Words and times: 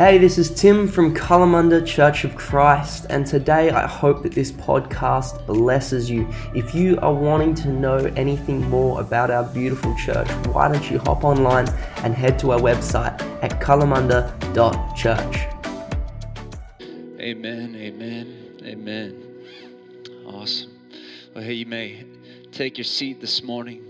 Hey, 0.00 0.16
this 0.16 0.38
is 0.38 0.50
Tim 0.50 0.88
from 0.88 1.14
Kalamunda 1.14 1.86
Church 1.86 2.24
of 2.24 2.34
Christ, 2.34 3.04
and 3.10 3.26
today 3.26 3.68
I 3.68 3.86
hope 3.86 4.22
that 4.22 4.32
this 4.32 4.50
podcast 4.50 5.44
blesses 5.44 6.08
you. 6.08 6.26
If 6.54 6.74
you 6.74 6.98
are 7.02 7.12
wanting 7.12 7.54
to 7.56 7.68
know 7.68 8.10
anything 8.16 8.66
more 8.70 8.98
about 8.98 9.30
our 9.30 9.44
beautiful 9.44 9.94
church, 9.98 10.26
why 10.46 10.72
don't 10.72 10.90
you 10.90 11.00
hop 11.00 11.22
online 11.22 11.68
and 11.96 12.14
head 12.14 12.38
to 12.38 12.52
our 12.52 12.58
website 12.58 13.20
at 13.42 13.60
kalamunda.church. 13.60 15.36
Amen, 17.20 17.76
amen, 17.76 18.56
amen. 18.64 19.44
Awesome. 20.24 20.78
Well, 21.34 21.44
hey, 21.44 21.52
you 21.52 21.66
may 21.66 22.06
take 22.52 22.78
your 22.78 22.86
seat 22.86 23.20
this 23.20 23.42
morning. 23.42 23.84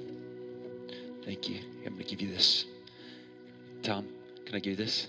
Thank 1.25 1.49
you. 1.49 1.61
I'm 1.87 1.93
going 1.93 1.99
to 1.99 2.05
give 2.05 2.21
you 2.21 2.35
this. 2.35 2.65
Tom, 3.85 4.09
can 4.45 4.57
I 4.57 4.59
give 4.59 4.73
you 4.73 4.85
this? 4.85 5.07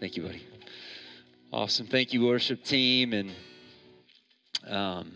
Thank 0.00 0.16
you, 0.16 0.22
buddy. 0.22 0.46
Awesome. 1.52 1.88
Thank 1.88 2.12
you, 2.12 2.24
worship 2.24 2.62
team. 2.62 3.12
And 3.12 3.32
um, 4.68 5.14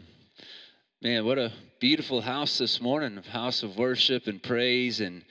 man, 1.01 1.25
what 1.25 1.39
a 1.39 1.53
beautiful 1.79 2.21
house 2.21 2.59
this 2.59 2.81
morning, 2.81 3.23
house 3.31 3.63
of 3.63 3.79
worship 3.79 4.27
and 4.27 4.43
praise. 4.43 5.01
And 5.01 5.23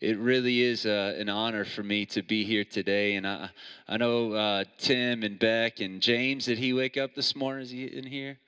it 0.00 0.18
really 0.18 0.60
is 0.60 0.86
uh, 0.86 1.14
an 1.16 1.28
honor 1.28 1.64
for 1.64 1.84
me 1.84 2.04
to 2.06 2.22
be 2.22 2.42
here 2.42 2.64
today. 2.64 3.14
And 3.14 3.28
I, 3.28 3.50
I 3.86 3.96
know 3.96 4.32
uh, 4.32 4.64
Tim 4.76 5.22
and 5.22 5.38
Beck 5.38 5.78
and 5.78 6.02
James, 6.02 6.46
did 6.46 6.58
he 6.58 6.72
wake 6.72 6.96
up 6.96 7.14
this 7.14 7.36
morning? 7.36 7.62
Is 7.62 7.70
he 7.70 7.84
in 7.84 8.06
here? 8.06 8.38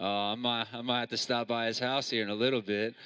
Uh, 0.00 0.04
I, 0.04 0.34
might, 0.36 0.66
I 0.72 0.80
might 0.82 1.00
have 1.00 1.08
to 1.08 1.16
stop 1.16 1.48
by 1.48 1.66
his 1.66 1.80
house 1.80 2.08
here 2.08 2.22
in 2.22 2.28
a 2.28 2.34
little 2.34 2.62
bit. 2.62 2.94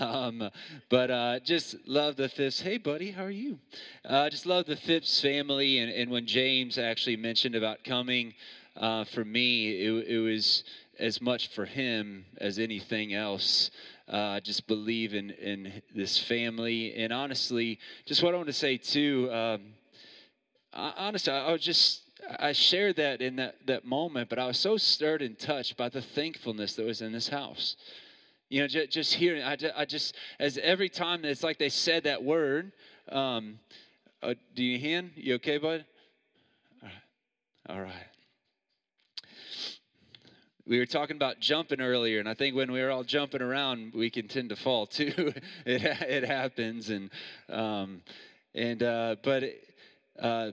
Um, 0.00 0.50
but 0.88 1.10
uh, 1.10 1.40
just 1.40 1.76
love 1.86 2.16
the 2.16 2.30
Phipps. 2.30 2.60
Hey, 2.60 2.78
buddy, 2.78 3.10
how 3.10 3.24
are 3.24 3.30
you? 3.30 3.58
Uh, 4.06 4.30
just 4.30 4.46
love 4.46 4.64
the 4.64 4.76
Phipps 4.76 5.20
family. 5.20 5.78
And, 5.78 5.92
and 5.92 6.10
when 6.10 6.26
James 6.26 6.78
actually 6.78 7.16
mentioned 7.16 7.54
about 7.54 7.84
coming, 7.84 8.32
uh, 8.76 9.04
for 9.04 9.22
me, 9.22 9.72
it, 9.72 10.08
it 10.08 10.18
was 10.18 10.64
as 10.98 11.20
much 11.20 11.48
for 11.48 11.66
him 11.66 12.24
as 12.38 12.58
anything 12.58 13.12
else. 13.12 13.70
Uh, 14.08 14.40
just 14.40 14.66
believe 14.66 15.12
in, 15.14 15.30
in 15.30 15.82
this 15.94 16.18
family. 16.18 16.94
And 16.94 17.12
honestly, 17.12 17.78
just 18.06 18.22
what 18.22 18.32
I 18.32 18.38
want 18.38 18.48
to 18.48 18.54
say 18.54 18.78
too, 18.78 19.30
um, 19.30 19.60
honestly, 20.72 21.34
I 21.34 21.52
was 21.52 21.60
just 21.60 22.05
I 22.38 22.52
shared 22.52 22.96
that 22.96 23.20
in 23.20 23.36
that, 23.36 23.66
that 23.66 23.84
moment, 23.84 24.28
but 24.28 24.38
I 24.38 24.46
was 24.46 24.58
so 24.58 24.76
stirred 24.76 25.22
and 25.22 25.38
touched 25.38 25.76
by 25.76 25.88
the 25.88 26.02
thankfulness 26.02 26.74
that 26.74 26.84
was 26.84 27.00
in 27.00 27.12
this 27.12 27.28
house. 27.28 27.76
You 28.48 28.60
know, 28.60 28.68
just, 28.68 28.90
just 28.90 29.14
hearing, 29.14 29.42
I 29.42 29.56
just, 29.56 29.74
I 29.76 29.84
just, 29.84 30.16
as 30.38 30.58
every 30.58 30.88
time 30.88 31.24
it's 31.24 31.42
like 31.42 31.58
they 31.58 31.68
said 31.68 32.04
that 32.04 32.22
word, 32.22 32.72
um, 33.10 33.58
uh, 34.22 34.34
do 34.54 34.62
you 34.62 34.78
hand? 34.78 35.12
You 35.14 35.34
okay, 35.34 35.58
bud? 35.58 35.84
All 36.82 36.88
right. 36.88 37.76
All 37.76 37.80
right. 37.80 38.06
We 40.66 40.78
were 40.78 40.86
talking 40.86 41.14
about 41.14 41.38
jumping 41.38 41.80
earlier, 41.80 42.18
and 42.18 42.28
I 42.28 42.34
think 42.34 42.56
when 42.56 42.72
we 42.72 42.82
were 42.82 42.90
all 42.90 43.04
jumping 43.04 43.40
around, 43.40 43.92
we 43.94 44.10
can 44.10 44.26
tend 44.26 44.48
to 44.48 44.56
fall 44.56 44.86
too. 44.86 45.12
it 45.64 45.84
it 45.84 46.24
happens, 46.24 46.90
and 46.90 47.08
um, 47.48 48.02
and 48.52 48.82
uh, 48.82 49.14
but 49.22 49.44
uh, 50.18 50.50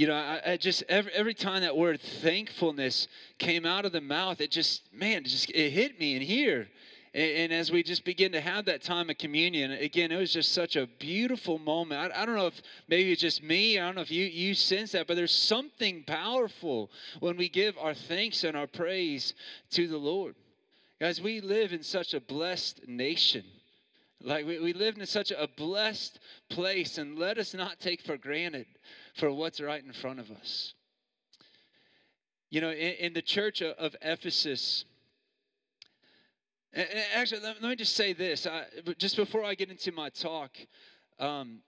you 0.00 0.06
know, 0.06 0.14
I, 0.14 0.52
I, 0.52 0.56
just 0.56 0.82
every, 0.88 1.12
every 1.12 1.34
time 1.34 1.60
that 1.60 1.76
word 1.76 2.00
thankfulness 2.00 3.06
came 3.36 3.66
out 3.66 3.84
of 3.84 3.92
the 3.92 4.00
mouth, 4.00 4.40
it 4.40 4.50
just 4.50 4.80
man, 4.94 5.18
it 5.18 5.26
just 5.26 5.50
it 5.50 5.72
hit 5.72 6.00
me 6.00 6.16
in 6.16 6.22
here. 6.22 6.68
And, 7.12 7.30
and, 7.36 7.52
as 7.52 7.70
we 7.70 7.82
just 7.82 8.06
begin 8.06 8.32
to 8.32 8.40
have 8.40 8.64
that 8.64 8.82
time 8.82 9.10
of 9.10 9.18
communion, 9.18 9.72
again, 9.72 10.10
it 10.10 10.16
was 10.16 10.32
just 10.32 10.52
such 10.52 10.76
a 10.76 10.86
beautiful 10.86 11.58
moment. 11.58 12.00
I, 12.00 12.22
I 12.22 12.24
don't 12.24 12.36
know 12.36 12.46
if 12.46 12.62
maybe 12.88 13.12
it's 13.12 13.20
just 13.20 13.42
me. 13.42 13.78
I 13.78 13.84
don't 13.84 13.94
know 13.94 14.00
if 14.00 14.10
you 14.10 14.24
you 14.24 14.54
sense 14.54 14.92
that, 14.92 15.06
but 15.06 15.16
there's 15.16 15.34
something 15.34 16.02
powerful 16.06 16.90
when 17.18 17.36
we 17.36 17.50
give 17.50 17.76
our 17.76 17.92
thanks 17.92 18.42
and 18.42 18.56
our 18.56 18.66
praise 18.66 19.34
to 19.72 19.86
the 19.86 19.98
Lord. 19.98 20.34
Guys, 20.98 21.20
we 21.20 21.42
live 21.42 21.74
in 21.74 21.82
such 21.82 22.14
a 22.14 22.20
blessed 22.22 22.88
nation. 22.88 23.44
Like 24.22 24.46
we, 24.46 24.60
we 24.60 24.72
live 24.72 24.96
in 24.96 25.04
such 25.04 25.30
a 25.30 25.46
blessed 25.58 26.20
place, 26.48 26.96
and 26.96 27.18
let 27.18 27.36
us 27.36 27.52
not 27.52 27.80
take 27.80 28.00
for 28.00 28.16
granted 28.16 28.64
for 29.14 29.30
what's 29.32 29.60
right 29.60 29.82
in 29.84 29.92
front 29.92 30.20
of 30.20 30.30
us. 30.30 30.74
You 32.50 32.60
know, 32.60 32.70
in, 32.70 32.94
in 32.94 33.12
the 33.12 33.22
church 33.22 33.60
of, 33.60 33.76
of 33.78 33.96
Ephesus, 34.02 34.84
actually, 37.14 37.40
let, 37.42 37.62
me 37.62 37.76
just 37.76 37.96
say 37.96 38.12
this. 38.12 38.46
I, 38.46 38.64
just 38.98 39.16
before 39.16 39.44
I 39.44 39.54
get 39.54 39.70
into 39.70 39.92
my 39.92 40.08
talk, 40.10 40.50
um, 41.18 41.60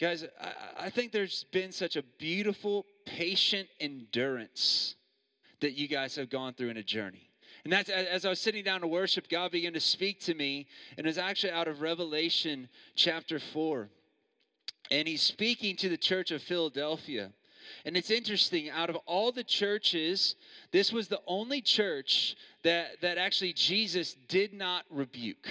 guys, 0.00 0.24
I, 0.40 0.86
I 0.86 0.90
think 0.90 1.12
there's 1.12 1.44
been 1.52 1.72
such 1.72 1.96
a 1.96 2.02
beautiful, 2.18 2.86
patient 3.06 3.68
endurance 3.80 4.96
that 5.60 5.72
you 5.72 5.88
guys 5.88 6.16
have 6.16 6.30
gone 6.30 6.54
through 6.54 6.70
in 6.70 6.76
a 6.76 6.82
journey. 6.82 7.30
And 7.64 7.72
that's 7.72 7.88
as 7.88 8.24
I 8.24 8.28
was 8.30 8.40
sitting 8.40 8.64
down 8.64 8.80
to 8.80 8.88
worship, 8.88 9.28
God 9.28 9.52
began 9.52 9.72
to 9.74 9.80
speak 9.80 10.20
to 10.22 10.34
me, 10.34 10.66
and 10.98 11.06
it's 11.06 11.18
actually 11.18 11.52
out 11.52 11.68
of 11.68 11.80
Revelation 11.80 12.68
chapter 12.96 13.38
4 13.38 13.88
and 14.92 15.08
he's 15.08 15.22
speaking 15.22 15.74
to 15.74 15.88
the 15.88 15.96
church 15.96 16.30
of 16.30 16.42
Philadelphia. 16.42 17.32
And 17.86 17.96
it's 17.96 18.10
interesting, 18.10 18.68
out 18.68 18.90
of 18.90 18.96
all 19.06 19.32
the 19.32 19.42
churches, 19.42 20.36
this 20.70 20.92
was 20.92 21.08
the 21.08 21.20
only 21.26 21.62
church 21.62 22.36
that, 22.62 23.00
that 23.00 23.16
actually 23.16 23.54
Jesus 23.54 24.14
did 24.28 24.52
not 24.52 24.84
rebuke. 24.90 25.48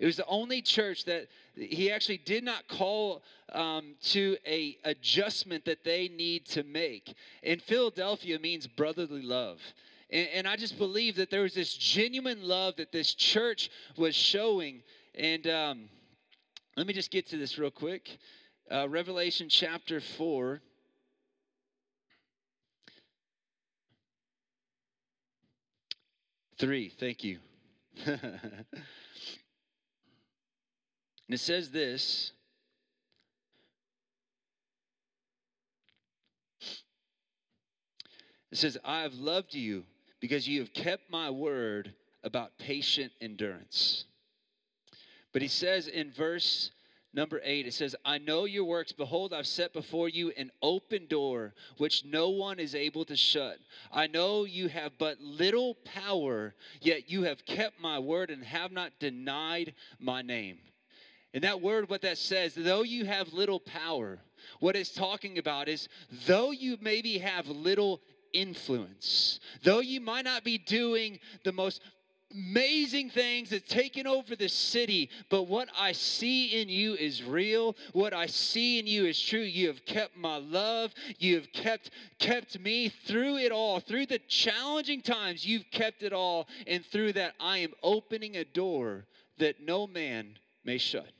It 0.00 0.06
was 0.06 0.16
the 0.16 0.26
only 0.26 0.60
church 0.60 1.04
that 1.04 1.28
he 1.54 1.92
actually 1.92 2.18
did 2.18 2.42
not 2.42 2.66
call 2.66 3.22
um, 3.52 3.94
to 4.06 4.36
a 4.44 4.76
adjustment 4.84 5.64
that 5.66 5.84
they 5.84 6.08
need 6.08 6.46
to 6.46 6.64
make. 6.64 7.14
And 7.44 7.62
Philadelphia 7.62 8.40
means 8.40 8.66
brotherly 8.66 9.22
love. 9.22 9.60
And, 10.10 10.28
and 10.34 10.48
I 10.48 10.56
just 10.56 10.78
believe 10.78 11.14
that 11.16 11.30
there 11.30 11.42
was 11.42 11.54
this 11.54 11.74
genuine 11.74 12.42
love 12.42 12.74
that 12.76 12.90
this 12.90 13.14
church 13.14 13.70
was 13.96 14.16
showing. 14.16 14.82
And 15.14 15.46
um, 15.46 15.88
let 16.76 16.88
me 16.88 16.92
just 16.92 17.12
get 17.12 17.28
to 17.28 17.36
this 17.36 17.56
real 17.56 17.70
quick 17.70 18.18
uh, 18.70 18.88
Revelation 18.88 19.48
chapter 19.48 20.00
4. 20.00 20.60
Three, 26.58 26.90
thank 26.90 27.24
you. 27.24 27.38
and 28.06 28.20
it 31.28 31.40
says 31.40 31.70
this 31.70 32.32
It 38.50 38.58
says, 38.58 38.76
I 38.84 39.02
have 39.02 39.14
loved 39.14 39.54
you 39.54 39.84
because 40.20 40.48
you 40.48 40.60
have 40.60 40.72
kept 40.72 41.08
my 41.10 41.30
word 41.30 41.94
about 42.24 42.58
patient 42.58 43.12
endurance. 43.20 44.04
But 45.32 45.42
he 45.42 45.48
says 45.48 45.86
in 45.86 46.10
verse 46.10 46.72
Number 47.12 47.40
eight, 47.42 47.66
it 47.66 47.74
says, 47.74 47.96
I 48.04 48.18
know 48.18 48.44
your 48.44 48.64
works. 48.64 48.92
Behold, 48.92 49.32
I've 49.32 49.46
set 49.46 49.72
before 49.72 50.08
you 50.08 50.32
an 50.36 50.52
open 50.62 51.06
door, 51.06 51.54
which 51.76 52.04
no 52.04 52.30
one 52.30 52.60
is 52.60 52.76
able 52.76 53.04
to 53.06 53.16
shut. 53.16 53.58
I 53.92 54.06
know 54.06 54.44
you 54.44 54.68
have 54.68 54.92
but 54.96 55.20
little 55.20 55.74
power, 55.84 56.54
yet 56.80 57.10
you 57.10 57.24
have 57.24 57.44
kept 57.44 57.80
my 57.80 57.98
word 57.98 58.30
and 58.30 58.44
have 58.44 58.70
not 58.70 58.92
denied 59.00 59.74
my 59.98 60.22
name. 60.22 60.58
And 61.34 61.42
that 61.42 61.60
word, 61.60 61.88
what 61.88 62.02
that 62.02 62.18
says, 62.18 62.54
though 62.54 62.82
you 62.82 63.04
have 63.04 63.32
little 63.32 63.60
power, 63.60 64.18
what 64.60 64.76
it's 64.76 64.92
talking 64.92 65.38
about 65.38 65.68
is 65.68 65.88
though 66.26 66.52
you 66.52 66.78
maybe 66.80 67.18
have 67.18 67.48
little 67.48 68.00
influence, 68.32 69.40
though 69.64 69.80
you 69.80 70.00
might 70.00 70.24
not 70.24 70.44
be 70.44 70.58
doing 70.58 71.18
the 71.44 71.52
most 71.52 71.82
amazing 72.32 73.10
things 73.10 73.50
that's 73.50 73.68
taken 73.68 74.06
over 74.06 74.36
the 74.36 74.48
city, 74.48 75.10
but 75.28 75.44
what 75.44 75.68
I 75.76 75.92
see 75.92 76.60
in 76.60 76.68
you 76.68 76.94
is 76.94 77.22
real. 77.22 77.76
What 77.92 78.12
I 78.12 78.26
see 78.26 78.78
in 78.78 78.86
you 78.86 79.06
is 79.06 79.20
true. 79.20 79.40
You 79.40 79.68
have 79.68 79.84
kept 79.84 80.16
my 80.16 80.36
love. 80.36 80.92
You 81.18 81.36
have 81.36 81.52
kept 81.52 81.90
kept 82.18 82.58
me 82.58 82.88
through 82.88 83.38
it 83.38 83.52
all. 83.52 83.80
Through 83.80 84.06
the 84.06 84.20
challenging 84.28 85.02
times, 85.02 85.44
you've 85.44 85.70
kept 85.70 86.02
it 86.02 86.12
all. 86.12 86.48
And 86.66 86.84
through 86.84 87.14
that, 87.14 87.34
I 87.40 87.58
am 87.58 87.72
opening 87.82 88.36
a 88.36 88.44
door 88.44 89.06
that 89.38 89.60
no 89.60 89.86
man 89.86 90.38
may 90.64 90.78
shut. 90.78 91.10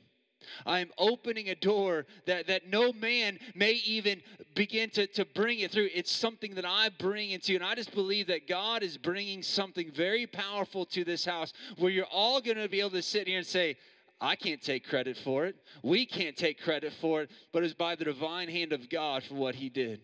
I 0.65 0.79
am 0.79 0.91
opening 0.97 1.49
a 1.49 1.55
door 1.55 2.05
that, 2.25 2.47
that 2.47 2.67
no 2.69 2.93
man 2.93 3.39
may 3.55 3.73
even 3.85 4.21
begin 4.55 4.89
to, 4.91 5.07
to 5.07 5.25
bring 5.25 5.59
it 5.59 5.71
through. 5.71 5.89
It's 5.93 6.11
something 6.11 6.55
that 6.55 6.65
I 6.65 6.89
bring 6.89 7.31
into, 7.31 7.53
you, 7.53 7.59
and 7.59 7.65
I 7.65 7.75
just 7.75 7.93
believe 7.93 8.27
that 8.27 8.47
God 8.47 8.83
is 8.83 8.97
bringing 8.97 9.43
something 9.43 9.91
very 9.91 10.27
powerful 10.27 10.85
to 10.87 11.03
this 11.03 11.25
house 11.25 11.53
where 11.77 11.91
you're 11.91 12.05
all 12.05 12.41
going 12.41 12.57
to 12.57 12.69
be 12.69 12.79
able 12.79 12.91
to 12.91 13.01
sit 13.01 13.27
here 13.27 13.37
and 13.37 13.47
say, 13.47 13.77
I 14.19 14.35
can't 14.35 14.61
take 14.61 14.87
credit 14.87 15.17
for 15.17 15.45
it. 15.45 15.55
We 15.81 16.05
can't 16.05 16.37
take 16.37 16.61
credit 16.61 16.93
for 17.01 17.23
it, 17.23 17.31
but 17.51 17.63
it's 17.63 17.73
by 17.73 17.95
the 17.95 18.05
divine 18.05 18.49
hand 18.49 18.71
of 18.71 18.89
God 18.89 19.23
for 19.23 19.33
what 19.33 19.55
He 19.55 19.69
did. 19.69 20.01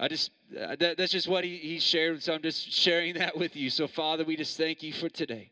I 0.00 0.08
just, 0.08 0.30
uh, 0.58 0.76
that, 0.76 0.96
that's 0.96 1.12
just 1.12 1.28
what 1.28 1.44
he, 1.44 1.58
he 1.58 1.78
shared, 1.78 2.22
so 2.22 2.32
I'm 2.32 2.40
just 2.40 2.72
sharing 2.72 3.14
that 3.18 3.36
with 3.36 3.54
you. 3.54 3.68
So, 3.68 3.86
Father, 3.86 4.24
we 4.24 4.34
just 4.34 4.56
thank 4.56 4.82
you 4.82 4.94
for 4.94 5.10
today. 5.10 5.50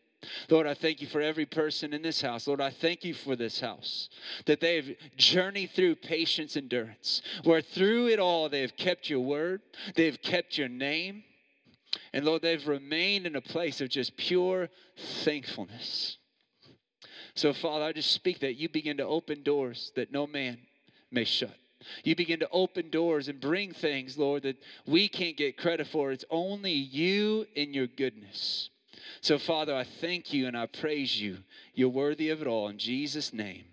Lord, 0.50 0.66
I 0.66 0.74
thank 0.74 1.00
you 1.00 1.06
for 1.06 1.20
every 1.20 1.46
person 1.46 1.92
in 1.92 2.02
this 2.02 2.20
house. 2.20 2.46
Lord, 2.46 2.60
I 2.60 2.70
thank 2.70 3.04
you 3.04 3.14
for 3.14 3.36
this 3.36 3.60
house, 3.60 4.08
that 4.46 4.60
they 4.60 4.76
have 4.76 4.88
journeyed 5.16 5.70
through 5.70 5.96
patience, 5.96 6.56
endurance, 6.56 7.22
where 7.44 7.60
through 7.60 8.08
it 8.08 8.18
all 8.18 8.48
they 8.48 8.62
have 8.62 8.76
kept 8.76 9.08
your 9.08 9.20
word, 9.20 9.60
they 9.94 10.06
have 10.06 10.20
kept 10.22 10.58
your 10.58 10.68
name, 10.68 11.22
and 12.12 12.24
Lord, 12.24 12.42
they've 12.42 12.66
remained 12.66 13.26
in 13.26 13.36
a 13.36 13.40
place 13.40 13.80
of 13.80 13.88
just 13.88 14.16
pure 14.16 14.68
thankfulness. 15.24 16.18
So, 17.34 17.52
Father, 17.52 17.84
I 17.84 17.92
just 17.92 18.10
speak 18.10 18.40
that 18.40 18.56
you 18.56 18.68
begin 18.68 18.96
to 18.96 19.06
open 19.06 19.42
doors 19.42 19.92
that 19.94 20.12
no 20.12 20.26
man 20.26 20.58
may 21.10 21.24
shut. 21.24 21.54
You 22.02 22.16
begin 22.16 22.40
to 22.40 22.48
open 22.50 22.90
doors 22.90 23.28
and 23.28 23.40
bring 23.40 23.72
things, 23.72 24.18
Lord, 24.18 24.42
that 24.42 24.56
we 24.86 25.08
can't 25.08 25.36
get 25.36 25.56
credit 25.56 25.86
for. 25.86 26.10
It's 26.10 26.24
only 26.30 26.72
you 26.72 27.46
and 27.56 27.72
your 27.74 27.86
goodness. 27.86 28.70
So, 29.20 29.38
Father, 29.38 29.74
I 29.74 29.84
thank 29.84 30.32
you 30.32 30.46
and 30.46 30.56
I 30.56 30.66
praise 30.66 31.20
you. 31.20 31.38
You're 31.74 31.88
worthy 31.88 32.30
of 32.30 32.40
it 32.40 32.46
all. 32.46 32.68
In 32.68 32.78
Jesus' 32.78 33.32
name, 33.32 33.64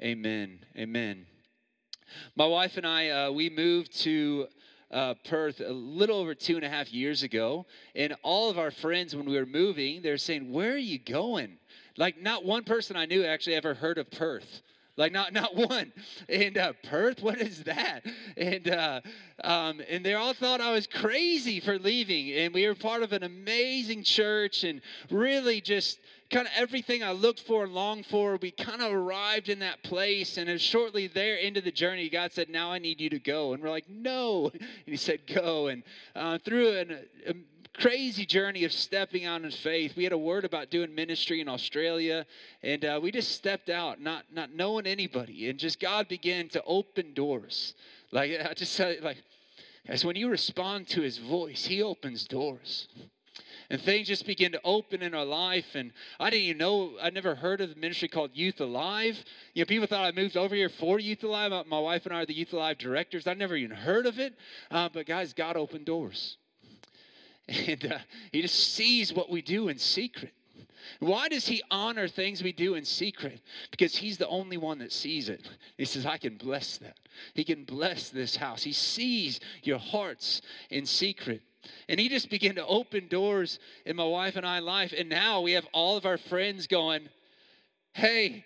amen. 0.00 0.60
Amen. 0.76 1.26
My 2.36 2.46
wife 2.46 2.76
and 2.76 2.86
I, 2.86 3.08
uh, 3.08 3.30
we 3.30 3.50
moved 3.50 3.98
to 4.02 4.46
uh, 4.90 5.14
Perth 5.24 5.60
a 5.60 5.72
little 5.72 6.18
over 6.18 6.34
two 6.34 6.56
and 6.56 6.64
a 6.64 6.68
half 6.68 6.92
years 6.92 7.22
ago. 7.22 7.66
And 7.94 8.14
all 8.22 8.50
of 8.50 8.58
our 8.58 8.70
friends, 8.70 9.16
when 9.16 9.26
we 9.26 9.36
were 9.36 9.46
moving, 9.46 10.02
they're 10.02 10.16
saying, 10.16 10.52
Where 10.52 10.72
are 10.72 10.76
you 10.76 10.98
going? 10.98 11.58
Like, 11.96 12.20
not 12.20 12.44
one 12.44 12.64
person 12.64 12.96
I 12.96 13.06
knew 13.06 13.24
actually 13.24 13.56
ever 13.56 13.74
heard 13.74 13.98
of 13.98 14.10
Perth 14.10 14.62
like 14.96 15.12
not 15.12 15.32
not 15.32 15.54
one. 15.68 15.92
And 16.28 16.58
uh, 16.58 16.72
perth 16.84 17.22
what 17.22 17.40
is 17.40 17.64
that? 17.64 18.04
And 18.36 18.68
uh, 18.68 19.00
um, 19.44 19.80
and 19.88 20.04
they 20.04 20.14
all 20.14 20.32
thought 20.32 20.60
i 20.60 20.72
was 20.72 20.86
crazy 20.86 21.60
for 21.60 21.78
leaving. 21.78 22.32
And 22.32 22.54
we 22.54 22.66
were 22.66 22.74
part 22.74 23.02
of 23.02 23.12
an 23.12 23.22
amazing 23.22 24.02
church 24.02 24.64
and 24.64 24.80
really 25.10 25.60
just 25.60 25.98
kind 26.28 26.46
of 26.46 26.52
everything 26.56 27.04
i 27.04 27.12
looked 27.12 27.38
for 27.38 27.62
and 27.62 27.72
longed 27.72 28.04
for 28.04 28.36
we 28.42 28.50
kind 28.50 28.82
of 28.82 28.92
arrived 28.92 29.48
in 29.48 29.60
that 29.60 29.82
place. 29.82 30.38
And 30.38 30.60
shortly 30.60 31.06
there 31.06 31.36
into 31.36 31.60
the 31.60 31.72
journey 31.72 32.08
god 32.08 32.32
said 32.32 32.48
now 32.48 32.72
i 32.72 32.78
need 32.78 33.00
you 33.00 33.10
to 33.10 33.18
go. 33.18 33.52
And 33.52 33.62
we're 33.62 33.70
like 33.70 33.88
no. 33.88 34.50
And 34.86 34.92
he 34.92 34.96
said 34.96 35.20
go. 35.26 35.68
And 35.68 35.82
uh, 36.14 36.38
through 36.38 36.78
an 36.78 37.44
crazy 37.78 38.26
journey 38.26 38.64
of 38.64 38.72
stepping 38.72 39.24
out 39.24 39.42
in 39.42 39.50
faith. 39.50 39.96
We 39.96 40.04
had 40.04 40.12
a 40.12 40.18
word 40.18 40.44
about 40.44 40.70
doing 40.70 40.94
ministry 40.94 41.40
in 41.40 41.48
Australia, 41.48 42.26
and 42.62 42.84
uh, 42.84 43.00
we 43.02 43.10
just 43.10 43.32
stepped 43.32 43.68
out, 43.68 44.00
not 44.00 44.24
not 44.32 44.54
knowing 44.54 44.86
anybody, 44.86 45.48
and 45.48 45.58
just 45.58 45.80
God 45.80 46.08
began 46.08 46.48
to 46.50 46.62
open 46.64 47.14
doors. 47.14 47.74
Like 48.12 48.32
I 48.32 48.54
just 48.54 48.72
said, 48.72 49.02
like 49.02 49.22
as 49.88 50.04
when 50.04 50.16
you 50.16 50.28
respond 50.28 50.88
to 50.88 51.02
His 51.02 51.18
voice, 51.18 51.66
He 51.66 51.82
opens 51.82 52.24
doors. 52.24 52.88
And 53.68 53.80
things 53.80 54.06
just 54.06 54.26
begin 54.26 54.52
to 54.52 54.60
open 54.62 55.02
in 55.02 55.12
our 55.12 55.24
life. 55.24 55.74
And 55.74 55.90
I 56.20 56.30
didn't 56.30 56.44
even 56.44 56.58
know, 56.58 56.92
I 57.02 57.10
never 57.10 57.34
heard 57.34 57.60
of 57.60 57.68
the 57.68 57.80
ministry 57.80 58.06
called 58.06 58.30
Youth 58.32 58.60
Alive. 58.60 59.22
You 59.54 59.62
know, 59.62 59.66
people 59.66 59.88
thought 59.88 60.04
I 60.04 60.12
moved 60.12 60.36
over 60.36 60.54
here 60.54 60.68
for 60.68 61.00
Youth 61.00 61.24
Alive. 61.24 61.50
My 61.66 61.80
wife 61.80 62.06
and 62.06 62.14
I 62.14 62.22
are 62.22 62.26
the 62.26 62.32
Youth 62.32 62.52
Alive 62.52 62.78
directors. 62.78 63.26
I 63.26 63.34
never 63.34 63.56
even 63.56 63.76
heard 63.76 64.06
of 64.06 64.20
it. 64.20 64.34
Uh, 64.70 64.88
but 64.92 65.06
guys, 65.06 65.32
God 65.32 65.56
opened 65.56 65.84
doors. 65.84 66.36
And 67.48 67.92
uh, 67.92 67.98
he 68.32 68.42
just 68.42 68.74
sees 68.74 69.12
what 69.12 69.30
we 69.30 69.40
do 69.40 69.68
in 69.68 69.78
secret. 69.78 70.32
Why 71.00 71.28
does 71.28 71.46
he 71.46 71.62
honor 71.70 72.08
things 72.08 72.42
we 72.42 72.52
do 72.52 72.74
in 72.74 72.84
secret? 72.84 73.40
Because 73.70 73.96
he's 73.96 74.18
the 74.18 74.28
only 74.28 74.56
one 74.56 74.78
that 74.78 74.92
sees 74.92 75.28
it. 75.28 75.48
He 75.76 75.84
says, 75.84 76.06
I 76.06 76.16
can 76.16 76.36
bless 76.36 76.78
that. 76.78 76.96
He 77.34 77.44
can 77.44 77.64
bless 77.64 78.10
this 78.10 78.36
house. 78.36 78.62
He 78.62 78.72
sees 78.72 79.40
your 79.62 79.78
hearts 79.78 80.42
in 80.70 80.86
secret. 80.86 81.42
And 81.88 81.98
he 81.98 82.08
just 82.08 82.30
began 82.30 82.54
to 82.56 82.66
open 82.66 83.08
doors 83.08 83.58
in 83.84 83.96
my 83.96 84.04
wife 84.04 84.36
and 84.36 84.46
I 84.46 84.60
life. 84.60 84.94
And 84.96 85.08
now 85.08 85.40
we 85.40 85.52
have 85.52 85.66
all 85.72 85.96
of 85.96 86.06
our 86.06 86.18
friends 86.18 86.66
going, 86.66 87.08
Hey, 87.92 88.44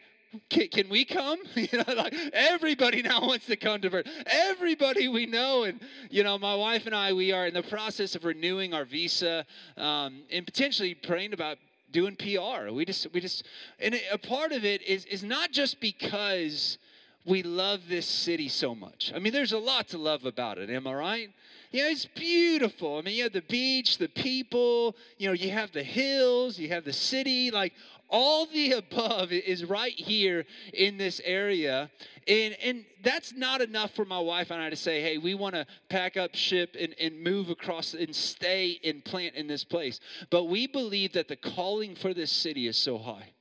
can, 0.49 0.69
can, 0.69 0.89
we 0.89 1.05
come? 1.05 1.39
you 1.55 1.69
know, 1.73 1.95
like 1.95 2.15
everybody 2.33 3.03
now 3.03 3.21
wants 3.27 3.47
to 3.47 3.57
come 3.57 3.81
to 3.81 3.91
Perth. 3.91 4.07
Everybody 4.27 5.09
we 5.09 5.27
know, 5.27 5.65
and 5.65 5.81
you 6.11 6.23
know, 6.23 6.39
my 6.39 6.55
wife 6.55 6.87
and 6.87 6.95
I, 6.95 7.13
we 7.13 7.33
are 7.33 7.47
in 7.47 7.55
the 7.55 7.63
process 7.63 8.15
of 8.15 8.25
renewing 8.25 8.73
our 8.73 8.85
visa, 8.85 9.45
um, 9.77 10.23
and 10.31 10.47
potentially 10.47 10.95
praying 10.95 11.33
about 11.33 11.59
doing 11.93 12.17
PR. 12.17 12.71
We 12.71 12.85
just, 12.85 13.13
we 13.13 13.21
just, 13.21 13.45
and 13.81 14.01
a 14.13 14.19
part 14.19 14.53
of 14.53 14.65
it 14.65 14.83
is 14.83 15.05
is 15.07 15.25
not 15.25 15.51
just 15.51 15.81
because 15.81 16.79
we 17.27 17.43
love 17.43 17.83
this 17.89 18.07
city 18.07 18.49
so 18.49 18.75
much. 18.75 19.13
I 19.15 19.19
mean, 19.19 19.33
there's 19.33 19.53
a 19.53 19.59
lot 19.59 19.89
to 19.89 19.99
love 19.99 20.25
about 20.25 20.59
it. 20.59 20.71
Am 20.71 20.87
I 20.87 20.95
right? 20.95 21.31
Yeah, 21.71 21.89
it's 21.89 22.07
beautiful. 22.07 22.99
I 22.99 23.03
mean, 23.03 23.15
you 23.15 23.23
have 23.25 23.33
the 23.33 23.43
beach, 23.43 23.99
the 23.99 24.09
people, 24.09 24.97
you 25.19 25.29
know, 25.29 25.35
you 25.35 25.51
have 25.51 25.71
the 25.71 25.85
hills, 25.85 26.59
you 26.59 26.69
have 26.71 26.85
the 26.85 26.93
city, 26.93 27.51
like 27.51 27.75
all 28.11 28.47
the 28.47 28.73
above 28.73 29.33
is 29.33 29.65
right 29.65 29.93
here 29.93 30.45
in 30.75 30.99
this 30.99 31.21
area. 31.25 31.91
And, 32.29 32.57
and 32.63 32.85
that's 33.03 33.33
not 33.33 33.61
enough 33.61 33.93
for 33.95 34.05
my 34.05 34.19
wife 34.19 34.51
and 34.51 34.61
I 34.61 34.71
to 34.71 34.77
say, 34.77 35.01
hey, 35.01 35.19
we 35.19 35.35
want 35.35 35.55
to 35.55 35.67
pack 35.89 36.17
up 36.17 36.35
ship 36.35 36.77
and, 36.79 36.95
and 37.01 37.23
move 37.23 37.51
across 37.51 37.95
and 37.95 38.15
stay 38.15 38.79
and 38.85 39.05
plant 39.05 39.37
in 39.37 39.47
this 39.47 39.65
place. 39.65 40.01
But 40.31 40.45
we 40.45 40.67
believe 40.67 41.13
that 41.15 41.29
the 41.29 41.37
calling 41.37 41.95
for 41.95 42.13
this 42.13 42.33
city 42.33 42.67
is 42.67 42.77
so 42.77 42.99
high. 42.99 43.33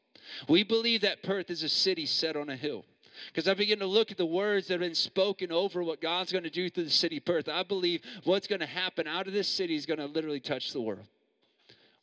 We 0.47 0.63
believe 0.63 1.01
that 1.01 1.23
Perth 1.23 1.49
is 1.49 1.63
a 1.63 1.69
city 1.69 2.05
set 2.05 2.35
on 2.35 2.49
a 2.49 2.55
hill. 2.55 2.85
Because 3.27 3.49
I 3.49 3.53
begin 3.53 3.79
to 3.79 3.85
look 3.85 4.11
at 4.11 4.17
the 4.17 4.25
words 4.25 4.67
that 4.67 4.75
have 4.75 4.81
been 4.81 4.95
spoken 4.95 5.51
over 5.51 5.83
what 5.83 5.99
God's 5.99 6.31
going 6.31 6.45
to 6.45 6.49
do 6.49 6.69
through 6.69 6.85
the 6.85 6.89
city 6.89 7.19
Perth. 7.19 7.49
I 7.49 7.63
believe 7.63 8.01
what's 8.23 8.47
going 8.47 8.61
to 8.61 8.65
happen 8.65 9.07
out 9.07 9.27
of 9.27 9.33
this 9.33 9.49
city 9.49 9.75
is 9.75 9.85
going 9.85 9.99
to 9.99 10.05
literally 10.05 10.39
touch 10.39 10.71
the 10.71 10.79
world 10.79 11.05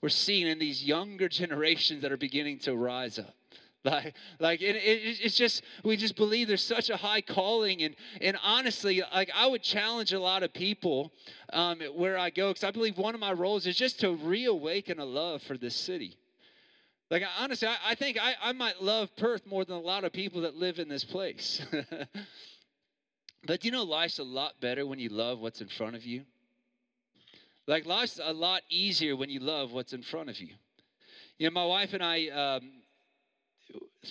we're 0.02 0.08
seeing 0.08 0.46
in 0.46 0.58
these 0.58 0.84
younger 0.84 1.28
generations 1.28 2.02
that 2.02 2.12
are 2.12 2.16
beginning 2.16 2.58
to 2.60 2.76
rise 2.76 3.18
up. 3.18 3.34
Like 3.84 4.14
like 4.40 4.62
it, 4.62 4.74
it, 4.74 5.20
it's 5.22 5.36
just 5.36 5.62
we 5.84 5.96
just 5.96 6.16
believe 6.16 6.48
there's 6.48 6.60
such 6.60 6.90
a 6.90 6.96
high 6.96 7.20
calling. 7.20 7.84
And 7.84 7.94
and 8.20 8.36
honestly 8.42 9.00
like 9.14 9.30
i 9.32 9.46
would 9.46 9.62
challenge 9.62 10.12
a 10.12 10.18
lot 10.18 10.42
of 10.42 10.52
people 10.52 11.12
um, 11.52 11.78
where 11.94 12.18
i 12.18 12.30
go 12.30 12.48
because 12.48 12.64
i 12.64 12.72
believe 12.72 12.98
one 12.98 13.14
of 13.14 13.20
my 13.20 13.30
roles 13.30 13.64
is 13.64 13.76
just 13.76 14.00
to 14.00 14.16
reawaken 14.16 14.98
a 14.98 15.04
love 15.04 15.40
for 15.42 15.56
this 15.56 15.76
city. 15.76 16.16
Like 17.12 17.22
honestly 17.38 17.68
i, 17.68 17.76
I 17.86 17.94
think 17.94 18.18
I, 18.20 18.34
I 18.42 18.52
might 18.54 18.82
love 18.82 19.14
perth 19.14 19.46
more 19.46 19.64
than 19.64 19.76
a 19.76 19.80
lot 19.80 20.02
of 20.02 20.12
people 20.12 20.40
that 20.40 20.56
live 20.56 20.80
in 20.80 20.88
this 20.88 21.04
place. 21.04 21.64
But 23.46 23.64
you 23.64 23.70
know 23.70 23.84
life's 23.84 24.18
a 24.18 24.24
lot 24.24 24.60
better 24.60 24.84
when 24.84 24.98
you 24.98 25.08
love 25.08 25.38
what's 25.38 25.60
in 25.60 25.68
front 25.68 25.94
of 25.94 26.04
you 26.04 26.24
like 27.66 27.86
life's 27.86 28.20
a 28.22 28.32
lot 28.32 28.62
easier 28.70 29.16
when 29.16 29.30
you 29.30 29.40
love 29.40 29.72
what's 29.72 29.92
in 29.92 30.02
front 30.02 30.30
of 30.30 30.40
you. 30.40 30.54
You 31.38 31.48
know, 31.48 31.52
my 31.52 31.66
wife 31.66 31.92
and 31.92 32.02
I, 32.02 32.28
um, 32.28 32.70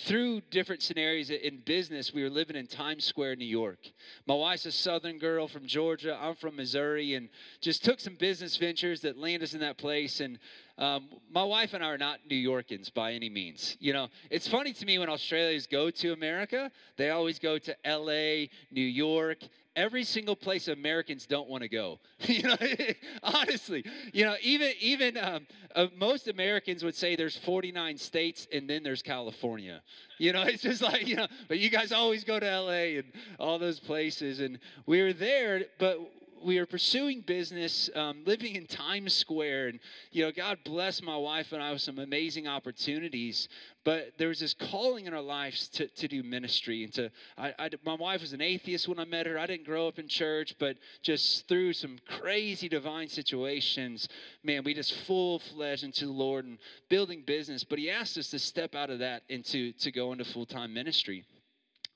through 0.04 0.42
different 0.50 0.82
scenarios 0.82 1.30
in 1.30 1.60
business, 1.64 2.12
we 2.12 2.22
were 2.22 2.30
living 2.30 2.54
in 2.54 2.66
Times 2.66 3.04
Square, 3.04 3.36
New 3.36 3.46
York. 3.46 3.78
My 4.26 4.34
wife's 4.34 4.66
a 4.66 4.72
Southern 4.72 5.18
girl 5.18 5.48
from 5.48 5.66
Georgia. 5.66 6.18
I'm 6.20 6.34
from 6.34 6.56
Missouri, 6.56 7.14
and 7.14 7.30
just 7.60 7.82
took 7.82 7.98
some 7.98 8.14
business 8.14 8.56
ventures 8.58 9.00
that 9.00 9.16
landed 9.16 9.44
us 9.44 9.54
in 9.54 9.60
that 9.60 9.78
place. 9.78 10.20
And 10.20 10.38
um, 10.76 11.08
my 11.32 11.42
wife 11.42 11.72
and 11.72 11.82
I 11.82 11.88
are 11.88 11.98
not 11.98 12.20
New 12.28 12.36
Yorkers 12.36 12.90
by 12.90 13.12
any 13.14 13.30
means. 13.30 13.76
You 13.80 13.94
know, 13.94 14.08
it's 14.30 14.46
funny 14.46 14.72
to 14.74 14.86
me 14.86 14.98
when 14.98 15.08
Australians 15.08 15.66
go 15.66 15.90
to 15.90 16.12
America, 16.12 16.70
they 16.98 17.10
always 17.10 17.38
go 17.38 17.58
to 17.58 17.76
LA, 17.86 18.48
New 18.70 18.82
York, 18.82 19.38
every 19.76 20.02
single 20.02 20.34
place 20.34 20.66
Americans 20.68 21.26
don't 21.26 21.48
want 21.48 21.62
to 21.62 21.68
go. 21.68 22.00
you 22.20 22.42
know, 22.42 22.56
honestly, 23.22 23.84
you 24.12 24.24
know, 24.24 24.34
even 24.42 24.72
even 24.80 25.16
um, 25.18 25.46
uh, 25.74 25.86
most 25.96 26.26
Americans 26.26 26.82
would 26.82 26.94
say 26.94 27.14
there's 27.14 27.36
49 27.36 27.98
states 27.98 28.48
and 28.52 28.68
then 28.68 28.82
there's 28.82 29.02
California. 29.02 29.82
You 30.18 30.32
know, 30.32 30.42
it's 30.46 30.62
just 30.62 30.82
like 30.82 31.06
you 31.06 31.16
know, 31.16 31.28
but 31.46 31.58
you 31.58 31.70
guys 31.70 31.92
always 31.92 32.24
go 32.24 32.40
to 32.40 32.60
LA 32.60 32.98
and 32.98 33.04
all 33.38 33.58
those 33.58 33.78
places, 33.78 34.40
and 34.40 34.58
we 34.86 35.02
were 35.02 35.12
there, 35.12 35.66
but 35.78 36.00
we 36.46 36.60
were 36.60 36.66
pursuing 36.66 37.22
business, 37.22 37.90
um, 37.96 38.22
living 38.24 38.54
in 38.54 38.66
Times 38.66 39.12
Square, 39.12 39.68
and 39.68 39.80
you 40.12 40.24
know, 40.24 40.30
God 40.30 40.58
bless 40.64 41.02
my 41.02 41.16
wife 41.16 41.50
and 41.50 41.60
I 41.60 41.72
with 41.72 41.82
some 41.82 41.98
amazing 41.98 42.46
opportunities. 42.46 43.48
But 43.84 44.12
there 44.16 44.28
was 44.28 44.38
this 44.38 44.54
calling 44.54 45.06
in 45.06 45.14
our 45.14 45.20
lives 45.20 45.68
to, 45.70 45.88
to 45.88 46.08
do 46.08 46.22
ministry, 46.22 46.84
and 46.84 46.92
to 46.94 47.10
I, 47.36 47.52
I, 47.58 47.70
my 47.84 47.94
wife 47.94 48.20
was 48.20 48.32
an 48.32 48.40
atheist 48.40 48.86
when 48.86 49.00
I 49.00 49.04
met 49.04 49.26
her. 49.26 49.38
I 49.38 49.46
didn't 49.46 49.66
grow 49.66 49.88
up 49.88 49.98
in 49.98 50.06
church, 50.06 50.54
but 50.60 50.76
just 51.02 51.48
through 51.48 51.72
some 51.72 51.98
crazy 52.20 52.68
divine 52.68 53.08
situations, 53.08 54.08
man, 54.44 54.62
we 54.62 54.72
just 54.72 54.94
full 55.00 55.40
fledged 55.40 55.82
into 55.82 56.06
the 56.06 56.12
Lord 56.12 56.44
and 56.44 56.58
building 56.88 57.24
business. 57.26 57.64
But 57.64 57.80
He 57.80 57.90
asked 57.90 58.16
us 58.18 58.30
to 58.30 58.38
step 58.38 58.76
out 58.76 58.90
of 58.90 59.00
that 59.00 59.24
into 59.28 59.72
to 59.72 59.90
go 59.90 60.12
into 60.12 60.24
full 60.24 60.46
time 60.46 60.72
ministry. 60.72 61.24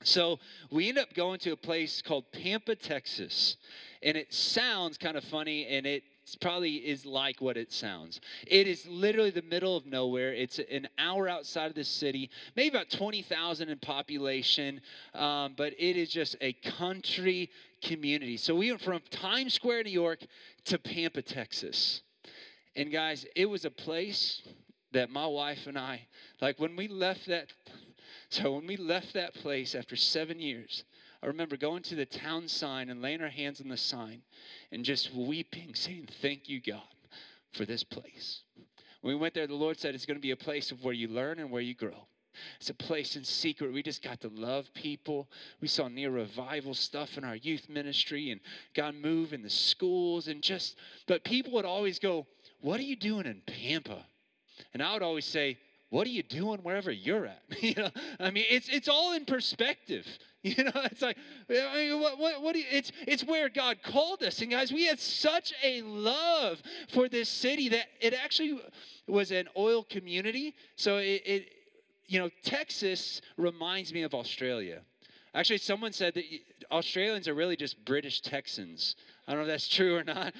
So 0.02 0.38
we 0.70 0.88
end 0.88 0.98
up 0.98 1.12
going 1.14 1.38
to 1.40 1.52
a 1.52 1.56
place 1.56 2.00
called 2.02 2.24
Pampa, 2.32 2.74
Texas. 2.74 3.56
And 4.02 4.16
it 4.16 4.32
sounds 4.32 4.96
kind 4.96 5.16
of 5.16 5.24
funny, 5.24 5.66
and 5.66 5.86
it 5.86 6.02
probably 6.40 6.76
is 6.76 7.04
like 7.04 7.40
what 7.40 7.56
it 7.56 7.72
sounds. 7.72 8.20
It 8.46 8.66
is 8.66 8.86
literally 8.86 9.30
the 9.30 9.42
middle 9.42 9.76
of 9.76 9.84
nowhere. 9.84 10.32
It's 10.32 10.58
an 10.58 10.88
hour 10.98 11.28
outside 11.28 11.66
of 11.66 11.74
the 11.74 11.84
city, 11.84 12.30
maybe 12.56 12.74
about 12.74 12.90
20,000 12.90 13.68
in 13.68 13.78
population, 13.78 14.80
um, 15.14 15.54
but 15.56 15.74
it 15.78 15.96
is 15.96 16.08
just 16.08 16.36
a 16.40 16.52
country 16.54 17.50
community. 17.82 18.36
So 18.36 18.54
we 18.54 18.70
went 18.70 18.82
from 18.82 19.02
Times 19.10 19.54
Square, 19.54 19.84
New 19.84 19.90
York 19.90 20.20
to 20.66 20.78
Pampa, 20.78 21.22
Texas. 21.22 22.02
And 22.76 22.90
guys, 22.92 23.26
it 23.36 23.46
was 23.46 23.64
a 23.64 23.70
place 23.70 24.42
that 24.92 25.10
my 25.10 25.26
wife 25.26 25.66
and 25.66 25.78
I, 25.78 26.06
like 26.40 26.58
when 26.58 26.76
we 26.76 26.88
left 26.88 27.26
that, 27.26 27.52
so 28.30 28.52
when 28.54 28.66
we 28.66 28.76
left 28.76 29.12
that 29.14 29.34
place 29.34 29.74
after 29.74 29.96
seven 29.96 30.38
years, 30.40 30.84
I 31.22 31.26
remember 31.26 31.56
going 31.56 31.82
to 31.84 31.94
the 31.94 32.06
town 32.06 32.48
sign 32.48 32.88
and 32.88 33.02
laying 33.02 33.20
our 33.20 33.28
hands 33.28 33.60
on 33.60 33.68
the 33.68 33.76
sign 33.76 34.22
and 34.72 34.84
just 34.84 35.12
weeping, 35.14 35.74
saying, 35.74 36.08
Thank 36.22 36.48
you, 36.48 36.60
God, 36.60 36.80
for 37.52 37.66
this 37.66 37.84
place. 37.84 38.42
When 39.02 39.14
we 39.14 39.20
went 39.20 39.34
there, 39.34 39.46
the 39.46 39.54
Lord 39.54 39.78
said 39.78 39.94
it's 39.94 40.06
going 40.06 40.16
to 40.16 40.22
be 40.22 40.30
a 40.30 40.36
place 40.36 40.70
of 40.70 40.84
where 40.84 40.94
you 40.94 41.08
learn 41.08 41.38
and 41.38 41.50
where 41.50 41.62
you 41.62 41.74
grow. 41.74 42.06
It's 42.58 42.70
a 42.70 42.74
place 42.74 43.16
in 43.16 43.24
secret. 43.24 43.72
We 43.72 43.82
just 43.82 44.02
got 44.02 44.20
to 44.20 44.28
love 44.28 44.72
people. 44.72 45.28
We 45.60 45.68
saw 45.68 45.88
near 45.88 46.10
revival 46.10 46.74
stuff 46.74 47.18
in 47.18 47.24
our 47.24 47.36
youth 47.36 47.68
ministry 47.68 48.30
and 48.30 48.40
God 48.74 48.94
move 48.94 49.32
in 49.32 49.42
the 49.42 49.50
schools 49.50 50.28
and 50.28 50.42
just, 50.42 50.76
but 51.06 51.24
people 51.24 51.52
would 51.54 51.64
always 51.64 51.98
go, 51.98 52.26
What 52.60 52.78
are 52.78 52.84
you 52.84 52.96
doing 52.96 53.26
in 53.26 53.42
Pampa? 53.46 54.06
And 54.72 54.82
I 54.82 54.92
would 54.92 55.02
always 55.02 55.24
say, 55.24 55.58
What 55.90 56.06
are 56.06 56.10
you 56.10 56.22
doing 56.22 56.60
wherever 56.60 56.90
you're 56.90 57.26
at? 57.26 57.42
you 57.60 57.74
know, 57.74 57.90
I 58.18 58.30
mean, 58.30 58.44
it's 58.48 58.68
it's 58.68 58.88
all 58.88 59.12
in 59.12 59.24
perspective. 59.24 60.06
You 60.42 60.64
know, 60.64 60.72
it's 60.74 61.02
like, 61.02 61.18
I 61.50 61.74
mean, 61.74 62.00
what, 62.00 62.18
what, 62.18 62.40
what 62.40 62.56
you, 62.56 62.64
it's, 62.72 62.90
it's 63.06 63.22
where 63.22 63.50
God 63.50 63.82
called 63.82 64.22
us. 64.22 64.40
And 64.40 64.50
guys, 64.50 64.72
we 64.72 64.86
had 64.86 64.98
such 64.98 65.52
a 65.62 65.82
love 65.82 66.62
for 66.88 67.10
this 67.10 67.28
city 67.28 67.68
that 67.68 67.88
it 68.00 68.14
actually 68.14 68.58
was 69.06 69.32
an 69.32 69.48
oil 69.54 69.84
community. 69.84 70.54
So 70.76 70.96
it, 70.96 71.22
it 71.26 71.52
you 72.06 72.18
know, 72.18 72.30
Texas 72.42 73.20
reminds 73.36 73.92
me 73.92 74.00
of 74.00 74.14
Australia. 74.14 74.80
Actually, 75.34 75.58
someone 75.58 75.92
said 75.92 76.14
that 76.14 76.24
Australians 76.72 77.28
are 77.28 77.34
really 77.34 77.56
just 77.56 77.84
British 77.84 78.22
Texans. 78.22 78.96
I 79.28 79.32
don't 79.32 79.42
know 79.42 79.46
if 79.46 79.52
that's 79.52 79.68
true 79.68 79.96
or 79.96 80.04
not. 80.04 80.32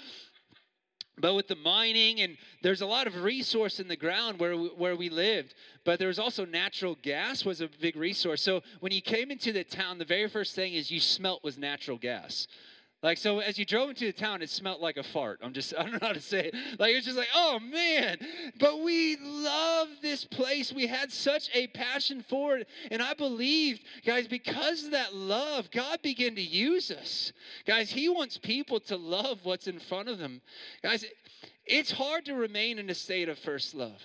But 1.21 1.35
with 1.35 1.49
the 1.49 1.57
mining 1.57 2.21
and 2.21 2.37
there's 2.63 2.81
a 2.81 2.87
lot 2.87 3.07
of 3.07 3.23
resource 3.23 3.81
in 3.81 3.89
the 3.89 3.97
ground 3.97 4.39
where 4.39 4.57
we, 4.57 4.69
where 4.69 4.97
we 4.97 5.09
lived, 5.09 5.55
but 5.85 5.99
there 5.99 6.09
was 6.09 6.19
also 6.19 6.45
natural 6.45 6.97
gas 7.03 7.45
was 7.45 7.61
a 7.61 7.69
big 7.81 7.97
resource. 7.97 8.43
So 8.43 8.63
when 8.81 8.93
you 8.93 9.03
came 9.03 9.31
into 9.31 9.53
the 9.53 9.65
town, 9.65 9.99
the 9.99 10.05
very 10.05 10.29
first 10.29 10.55
thing 10.55 10.75
is 10.75 10.91
you 10.91 11.01
smelt 11.01 11.45
was 11.45 11.59
natural 11.59 11.99
gas. 11.99 12.47
Like, 13.03 13.17
so 13.17 13.39
as 13.39 13.59
you 13.59 13.65
drove 13.65 13.89
into 13.89 14.05
the 14.05 14.13
town, 14.13 14.43
it 14.43 14.51
smelled 14.51 14.83
like 14.83 14.99
a 14.99 15.03
fart. 15.03 15.41
I'm 15.43 15.55
just, 15.55 15.73
I 15.79 15.83
don't 15.83 15.93
know 15.93 16.07
how 16.07 16.13
to 16.13 16.21
say 16.21 16.47
it. 16.47 16.55
Like, 16.79 16.95
it's 16.95 17.07
just 17.07 17.17
like, 17.17 17.29
oh 17.35 17.59
man. 17.59 18.19
But 18.59 18.81
we 18.81 19.17
love 19.17 19.89
this 20.03 20.25
place. 20.25 20.73
We 20.73 20.87
had 20.87 21.11
such 21.11 21.49
a 21.55 21.67
passion 21.69 22.25
for 22.29 22.59
it. 22.59 22.69
And 22.91 23.01
I 23.01 23.15
believed, 23.15 23.85
guys, 24.05 24.29
because 24.29 24.85
of 24.85 24.91
that 24.91 25.15
love, 25.15 25.71
God 25.71 26.03
began 26.03 26.35
to 26.35 26.43
use 26.43 26.91
us. 26.91 27.33
Guys, 27.67 27.91
He 27.91 28.09
wants 28.09 28.37
people 28.37 28.81
to 28.81 28.97
love 28.97 29.41
what's 29.45 29.67
in 29.67 29.79
front 29.79 30.09
of 30.09 30.19
them. 30.19 30.43
Guys, 30.83 31.05
it's 31.65 31.91
hard 31.91 32.25
to 32.27 32.35
remain 32.35 32.79
in 32.79 32.91
a 32.91 32.95
state 32.95 33.29
of 33.29 33.39
first 33.39 33.75
love. 33.75 34.03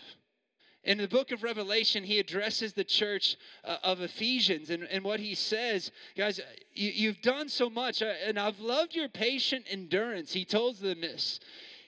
In 0.85 0.99
the 0.99 1.07
book 1.07 1.31
of 1.31 1.41
Revelation, 1.41 2.03
he 2.03 2.19
addresses 2.19 2.73
the 2.73 2.83
church 2.83 3.37
uh, 3.63 3.77
of 3.83 4.01
Ephesians, 4.01 4.69
and, 4.69 4.83
and 4.83 5.03
what 5.03 5.19
he 5.19 5.33
says, 5.33 5.91
guys, 6.15 6.39
you, 6.73 7.07
have 7.07 7.21
done 7.23 7.49
so 7.49 7.71
much, 7.71 8.03
uh, 8.03 8.13
and 8.23 8.39
I've 8.39 8.59
loved 8.59 8.93
your 8.93 9.09
patient 9.09 9.65
endurance. 9.69 10.31
He 10.31 10.45
told 10.45 10.77
them 10.77 11.01
this. 11.01 11.39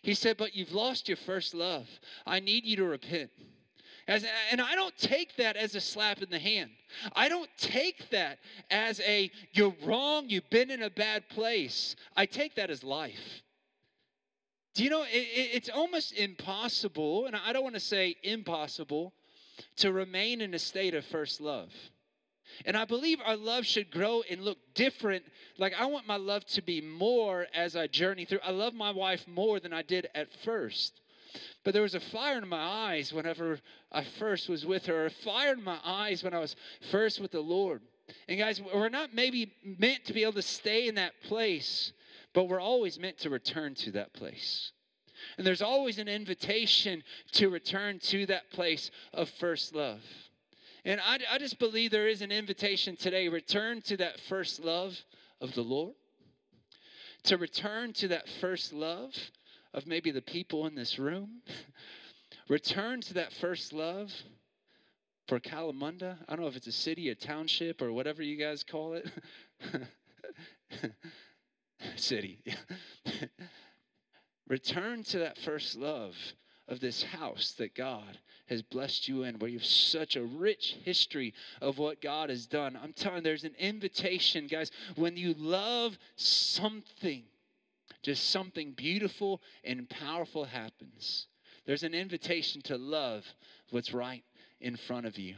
He 0.01 0.15
said, 0.15 0.35
But 0.35 0.55
you've 0.55 0.71
lost 0.71 1.07
your 1.07 1.17
first 1.17 1.53
love. 1.53 1.87
I 2.25 2.39
need 2.39 2.65
you 2.65 2.75
to 2.77 2.85
repent. 2.85 3.29
As, 4.07 4.25
and 4.51 4.61
I 4.61 4.73
don't 4.73 4.97
take 4.97 5.35
that 5.35 5.57
as 5.57 5.75
a 5.75 5.81
slap 5.81 6.23
in 6.23 6.29
the 6.29 6.39
hand. 6.39 6.71
I 7.13 7.29
don't 7.29 7.49
take 7.57 8.09
that 8.09 8.39
as 8.71 8.99
a, 9.01 9.29
you're 9.51 9.75
wrong, 9.83 10.25
you've 10.27 10.49
been 10.49 10.71
in 10.71 10.81
a 10.81 10.89
bad 10.89 11.29
place. 11.29 11.95
I 12.15 12.25
take 12.25 12.55
that 12.55 12.71
as 12.71 12.83
life. 12.83 13.43
Do 14.77 14.83
you 14.83 14.91
know, 14.91 15.01
it, 15.01 15.09
it's 15.11 15.69
almost 15.69 16.13
impossible, 16.13 17.25
and 17.25 17.35
I 17.35 17.51
don't 17.51 17.63
want 17.63 17.73
to 17.73 17.81
say 17.81 18.15
impossible, 18.21 19.11
to 19.77 19.91
remain 19.91 20.39
in 20.39 20.53
a 20.53 20.59
state 20.59 20.93
of 20.93 21.03
first 21.03 21.41
love. 21.41 21.73
And 22.63 22.77
I 22.77 22.85
believe 22.85 23.17
our 23.25 23.35
love 23.35 23.65
should 23.65 23.89
grow 23.89 24.21
and 24.29 24.43
look 24.43 24.59
different. 24.75 25.23
Like, 25.57 25.73
I 25.73 25.87
want 25.87 26.05
my 26.05 26.17
love 26.17 26.45
to 26.49 26.61
be 26.61 26.79
more 26.79 27.47
as 27.55 27.75
I 27.75 27.87
journey 27.87 28.25
through. 28.25 28.41
I 28.43 28.51
love 28.51 28.75
my 28.75 28.91
wife 28.91 29.27
more 29.27 29.59
than 29.59 29.73
I 29.73 29.81
did 29.81 30.09
at 30.13 30.27
first. 30.45 31.01
But 31.63 31.73
there 31.73 31.81
was 31.81 31.95
a 31.95 31.99
fire 31.99 32.37
in 32.37 32.47
my 32.47 32.63
eyes 32.63 33.11
whenever 33.11 33.59
I 33.91 34.03
first 34.19 34.47
was 34.47 34.63
with 34.63 34.85
her, 34.85 35.07
a 35.07 35.09
fire 35.09 35.53
in 35.53 35.63
my 35.63 35.79
eyes 35.83 36.23
when 36.23 36.35
I 36.35 36.39
was 36.39 36.55
first 36.91 37.19
with 37.19 37.31
the 37.31 37.41
Lord. 37.41 37.81
And 38.29 38.37
guys, 38.37 38.61
we're 38.61 38.89
not 38.89 39.11
maybe 39.11 39.51
meant 39.63 40.05
to 40.05 40.13
be 40.13 40.21
able 40.21 40.33
to 40.33 40.43
stay 40.43 40.87
in 40.87 40.95
that 40.95 41.13
place 41.23 41.93
but 42.37 42.49
we're 42.49 42.61
always 42.61 42.99
meant 42.99 43.17
to 43.17 43.31
return 43.31 43.73
to 43.73 43.89
that 43.89 44.13
place. 44.13 44.71
And 45.39 45.47
there's 45.47 45.63
always 45.63 45.97
an 45.97 46.07
invitation 46.07 47.01
to 47.31 47.49
return 47.49 47.97
to 47.97 48.27
that 48.27 48.51
place 48.51 48.91
of 49.11 49.27
first 49.39 49.73
love. 49.73 50.01
And 50.85 51.01
I, 51.01 51.17
I 51.31 51.39
just 51.39 51.57
believe 51.57 51.89
there 51.89 52.07
is 52.07 52.21
an 52.21 52.31
invitation 52.31 52.95
today 52.95 53.27
return 53.27 53.81
to 53.87 53.97
that 53.97 54.19
first 54.29 54.63
love 54.63 54.95
of 55.41 55.55
the 55.55 55.63
Lord, 55.63 55.95
to 57.23 57.37
return 57.37 57.91
to 57.93 58.07
that 58.09 58.29
first 58.39 58.71
love 58.71 59.15
of 59.73 59.87
maybe 59.87 60.11
the 60.11 60.21
people 60.21 60.67
in 60.67 60.75
this 60.75 60.99
room, 60.99 61.41
return 62.49 63.01
to 63.01 63.15
that 63.15 63.33
first 63.33 63.73
love 63.73 64.13
for 65.27 65.39
Kalamunda. 65.39 66.17
I 66.29 66.35
don't 66.35 66.41
know 66.41 66.49
if 66.49 66.55
it's 66.55 66.67
a 66.67 66.71
city, 66.71 67.09
a 67.09 67.15
township, 67.15 67.81
or 67.81 67.91
whatever 67.91 68.21
you 68.21 68.37
guys 68.37 68.63
call 68.63 68.93
it. 68.93 69.09
city. 71.95 72.39
Return 74.47 75.03
to 75.03 75.19
that 75.19 75.37
first 75.39 75.75
love 75.75 76.15
of 76.67 76.79
this 76.79 77.03
house 77.03 77.53
that 77.57 77.75
God 77.75 78.17
has 78.47 78.61
blessed 78.61 79.07
you 79.07 79.23
in, 79.23 79.39
where 79.39 79.49
you 79.49 79.57
have 79.57 79.65
such 79.65 80.15
a 80.15 80.23
rich 80.23 80.77
history 80.83 81.33
of 81.61 81.77
what 81.77 82.01
God 82.01 82.29
has 82.29 82.45
done. 82.45 82.79
I'm 82.81 82.93
telling 82.93 83.17
you, 83.17 83.23
there's 83.23 83.43
an 83.43 83.55
invitation, 83.59 84.47
guys. 84.47 84.71
When 84.95 85.17
you 85.17 85.33
love 85.37 85.97
something, 86.15 87.23
just 88.03 88.29
something 88.29 88.71
beautiful 88.71 89.41
and 89.63 89.89
powerful 89.89 90.45
happens. 90.45 91.27
There's 91.65 91.83
an 91.83 91.93
invitation 91.93 92.61
to 92.63 92.77
love 92.77 93.25
what's 93.71 93.93
right 93.93 94.23
in 94.61 94.77
front 94.77 95.05
of 95.05 95.17
you. 95.17 95.35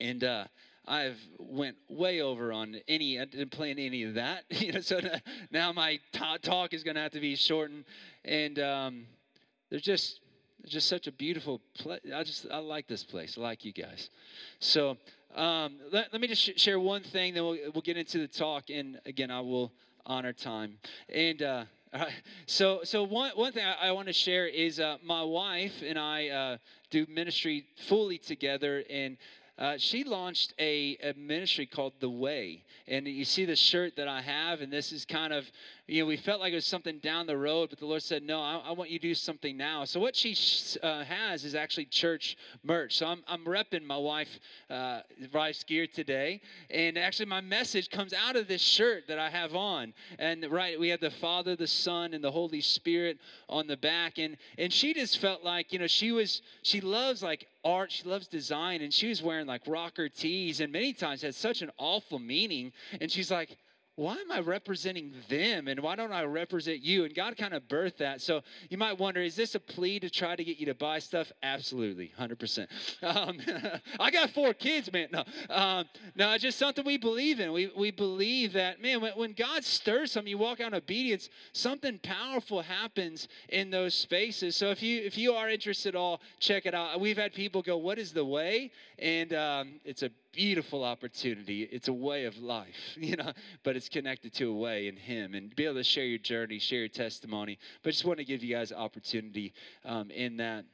And 0.00 0.24
uh, 0.24 0.44
I've 0.86 1.18
went 1.38 1.76
way 1.88 2.20
over 2.20 2.52
on 2.52 2.76
any. 2.86 3.20
I 3.20 3.24
didn't 3.24 3.50
plan 3.50 3.78
any 3.78 4.04
of 4.04 4.14
that. 4.14 4.44
you 4.50 4.72
know, 4.72 4.80
so 4.80 5.00
now 5.50 5.72
my 5.72 5.98
talk 6.12 6.72
is 6.72 6.84
going 6.84 6.94
to 6.94 7.00
have 7.00 7.12
to 7.12 7.20
be 7.20 7.34
shortened. 7.36 7.84
And 8.24 8.58
um, 8.58 9.06
there's 9.70 9.82
just 9.82 10.20
there's 10.60 10.72
just 10.72 10.88
such 10.88 11.06
a 11.06 11.12
beautiful 11.12 11.60
place. 11.78 12.00
I 12.14 12.22
just 12.22 12.46
I 12.50 12.58
like 12.58 12.86
this 12.86 13.04
place. 13.04 13.36
I 13.36 13.40
like 13.40 13.64
you 13.64 13.72
guys. 13.72 14.10
So 14.60 14.96
um, 15.34 15.76
let, 15.92 16.12
let 16.12 16.20
me 16.20 16.28
just 16.28 16.42
sh- 16.42 16.52
share 16.56 16.80
one 16.80 17.02
thing, 17.02 17.34
then 17.34 17.44
we'll 17.44 17.58
we'll 17.74 17.82
get 17.82 17.96
into 17.96 18.18
the 18.18 18.28
talk. 18.28 18.70
And 18.70 19.00
again, 19.06 19.30
I 19.30 19.40
will 19.40 19.72
honor 20.06 20.32
time. 20.32 20.78
And 21.08 21.42
uh, 21.42 21.64
so 22.46 22.80
so 22.84 23.02
one 23.02 23.32
one 23.34 23.52
thing 23.52 23.64
I, 23.64 23.88
I 23.88 23.92
want 23.92 24.06
to 24.06 24.12
share 24.12 24.46
is 24.46 24.80
uh, 24.80 24.96
my 25.04 25.22
wife 25.22 25.82
and 25.84 25.98
I 25.98 26.28
uh, 26.28 26.56
do 26.90 27.06
ministry 27.08 27.66
fully 27.88 28.18
together 28.18 28.84
and 28.88 29.16
uh, 29.58 29.74
she 29.78 30.04
launched 30.04 30.52
a, 30.58 30.98
a 31.02 31.14
ministry 31.16 31.66
called 31.66 31.94
The 32.00 32.10
Way. 32.10 32.64
And 32.86 33.06
you 33.06 33.24
see 33.24 33.46
the 33.46 33.56
shirt 33.56 33.96
that 33.96 34.06
I 34.06 34.20
have, 34.20 34.60
and 34.60 34.72
this 34.72 34.92
is 34.92 35.04
kind 35.04 35.32
of 35.32 35.50
you 35.88 36.02
know, 36.02 36.06
we 36.06 36.16
felt 36.16 36.40
like 36.40 36.52
it 36.52 36.56
was 36.56 36.66
something 36.66 36.98
down 36.98 37.28
the 37.28 37.36
road, 37.36 37.70
but 37.70 37.78
the 37.78 37.86
Lord 37.86 38.02
said, 38.02 38.24
No, 38.24 38.40
I, 38.40 38.60
I 38.66 38.72
want 38.72 38.90
you 38.90 38.98
to 38.98 39.08
do 39.08 39.14
something 39.14 39.56
now. 39.56 39.84
So, 39.84 40.00
what 40.00 40.16
she 40.16 40.36
uh, 40.82 41.04
has 41.04 41.44
is 41.44 41.54
actually 41.54 41.84
church 41.84 42.36
merch. 42.64 42.96
So, 42.96 43.06
I'm, 43.06 43.22
I'm 43.28 43.44
repping 43.44 43.84
my 43.84 43.96
wife, 43.96 44.40
uh, 44.68 45.02
wife's 45.32 45.62
gear 45.62 45.86
today. 45.86 46.40
And 46.70 46.98
actually, 46.98 47.26
my 47.26 47.40
message 47.40 47.88
comes 47.88 48.12
out 48.12 48.34
of 48.34 48.48
this 48.48 48.62
shirt 48.62 49.06
that 49.06 49.20
I 49.20 49.30
have 49.30 49.54
on. 49.54 49.94
And 50.18 50.44
right, 50.50 50.78
we 50.78 50.88
have 50.88 51.00
the 51.00 51.10
Father, 51.10 51.54
the 51.54 51.68
Son, 51.68 52.14
and 52.14 52.24
the 52.24 52.32
Holy 52.32 52.60
Spirit 52.60 53.18
on 53.48 53.68
the 53.68 53.76
back. 53.76 54.18
And, 54.18 54.38
and 54.58 54.72
she 54.72 54.92
just 54.92 55.18
felt 55.18 55.44
like, 55.44 55.72
you 55.72 55.78
know, 55.78 55.86
she 55.86 56.10
was, 56.10 56.42
she 56.62 56.80
loves 56.80 57.22
like 57.22 57.46
art, 57.64 57.92
she 57.92 58.02
loves 58.08 58.26
design, 58.26 58.82
and 58.82 58.92
she 58.92 59.08
was 59.08 59.22
wearing 59.22 59.46
like 59.46 59.62
rocker 59.68 60.08
tees, 60.08 60.60
and 60.60 60.72
many 60.72 60.92
times 60.92 61.22
had 61.22 61.34
such 61.34 61.62
an 61.62 61.70
awful 61.78 62.18
meaning. 62.18 62.72
And 63.00 63.08
she's 63.08 63.30
like, 63.30 63.56
why 63.96 64.16
am 64.16 64.30
I 64.30 64.40
representing 64.40 65.14
them 65.28 65.68
and 65.68 65.80
why 65.80 65.96
don't 65.96 66.12
I 66.12 66.24
represent 66.24 66.82
you? 66.82 67.04
And 67.04 67.14
God 67.14 67.36
kind 67.38 67.54
of 67.54 67.66
birthed 67.66 67.96
that. 67.96 68.20
So 68.20 68.42
you 68.68 68.76
might 68.76 68.98
wonder, 68.98 69.22
is 69.22 69.34
this 69.34 69.54
a 69.54 69.60
plea 69.60 69.98
to 70.00 70.10
try 70.10 70.36
to 70.36 70.44
get 70.44 70.58
you 70.58 70.66
to 70.66 70.74
buy 70.74 70.98
stuff? 70.98 71.32
Absolutely, 71.42 72.12
100%. 72.20 72.66
Um, 73.02 73.38
I 74.00 74.10
got 74.10 74.30
four 74.30 74.52
kids, 74.52 74.92
man. 74.92 75.08
No, 75.12 75.24
um, 75.48 75.86
no, 76.14 76.30
it's 76.32 76.42
just 76.42 76.58
something 76.58 76.84
we 76.84 76.98
believe 76.98 77.40
in. 77.40 77.52
We, 77.52 77.72
we 77.74 77.90
believe 77.90 78.52
that, 78.52 78.82
man, 78.82 79.00
when, 79.00 79.12
when 79.14 79.32
God 79.32 79.64
stirs 79.64 80.12
something, 80.12 80.30
you 80.30 80.38
walk 80.38 80.60
out 80.60 80.68
in 80.68 80.74
obedience, 80.74 81.30
something 81.52 81.98
powerful 82.00 82.60
happens 82.60 83.28
in 83.48 83.70
those 83.70 83.94
spaces. 83.94 84.56
So 84.56 84.70
if 84.70 84.82
you 84.82 85.00
if 85.02 85.16
you 85.16 85.32
are 85.32 85.48
interested 85.48 85.90
at 85.90 85.94
all, 85.94 86.20
check 86.38 86.66
it 86.66 86.74
out. 86.74 87.00
We've 87.00 87.16
had 87.16 87.32
people 87.32 87.62
go, 87.62 87.78
what 87.78 87.98
is 87.98 88.12
the 88.12 88.24
way? 88.24 88.72
And 88.98 89.32
um, 89.32 89.80
it's 89.84 90.02
a 90.02 90.10
beautiful 90.36 90.84
opportunity. 90.84 91.62
It's 91.62 91.88
a 91.88 91.92
way 91.92 92.26
of 92.26 92.36
life, 92.36 92.76
you 92.96 93.16
know, 93.16 93.32
but 93.64 93.74
it's 93.74 93.88
connected 93.88 94.34
to 94.34 94.50
a 94.50 94.54
way 94.54 94.86
in 94.86 94.96
Him 94.96 95.34
and 95.34 95.54
be 95.56 95.64
able 95.64 95.76
to 95.76 95.84
share 95.84 96.04
your 96.04 96.18
journey, 96.18 96.58
share 96.58 96.80
your 96.80 96.88
testimony. 96.88 97.58
But 97.82 97.90
just 97.92 98.04
want 98.04 98.18
to 98.18 98.24
give 98.24 98.44
you 98.44 98.54
guys 98.54 98.70
opportunity 98.70 99.54
um, 99.84 100.10
in 100.10 100.36
that. 100.36 100.66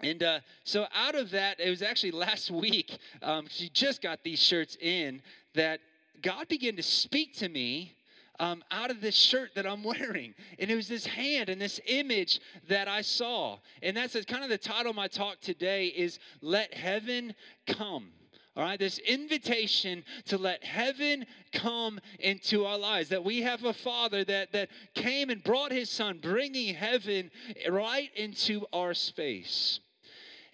And 0.00 0.22
uh, 0.22 0.40
so 0.62 0.86
out 0.94 1.16
of 1.16 1.30
that, 1.32 1.58
it 1.58 1.70
was 1.70 1.82
actually 1.82 2.10
last 2.26 2.50
week, 2.50 2.96
um, 3.20 3.46
she 3.50 3.68
just 3.68 4.00
got 4.00 4.22
these 4.22 4.40
shirts 4.40 4.76
in, 4.80 5.20
that 5.54 5.80
God 6.22 6.48
began 6.48 6.76
to 6.76 6.82
speak 6.82 7.34
to 7.38 7.48
me 7.48 7.92
um, 8.38 8.62
out 8.70 8.90
of 8.90 9.00
this 9.00 9.14
shirt 9.14 9.50
that 9.56 9.66
I'm 9.66 9.82
wearing. 9.84 10.34
And 10.60 10.70
it 10.70 10.76
was 10.76 10.86
this 10.86 11.04
hand 11.04 11.48
and 11.48 11.60
this 11.60 11.80
image 11.86 12.40
that 12.68 12.86
I 12.86 13.02
saw. 13.02 13.58
And 13.82 13.96
that's 13.96 14.16
kind 14.24 14.44
of 14.44 14.50
the 14.50 14.58
title 14.58 14.90
of 14.90 14.96
my 14.96 15.08
talk 15.08 15.40
today 15.40 15.86
is 15.86 16.20
Let 16.40 16.72
Heaven 16.72 17.34
Come. 17.66 18.10
All 18.56 18.62
right, 18.62 18.78
this 18.78 18.98
invitation 18.98 20.04
to 20.26 20.38
let 20.38 20.62
heaven 20.62 21.26
come 21.52 21.98
into 22.20 22.64
our 22.64 22.78
lives. 22.78 23.08
That 23.08 23.24
we 23.24 23.42
have 23.42 23.64
a 23.64 23.72
Father 23.72 24.22
that, 24.24 24.52
that 24.52 24.68
came 24.94 25.30
and 25.30 25.42
brought 25.42 25.72
His 25.72 25.90
Son, 25.90 26.20
bringing 26.22 26.72
heaven 26.72 27.32
right 27.68 28.10
into 28.14 28.64
our 28.72 28.94
space. 28.94 29.80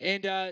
And, 0.00 0.24
uh, 0.24 0.50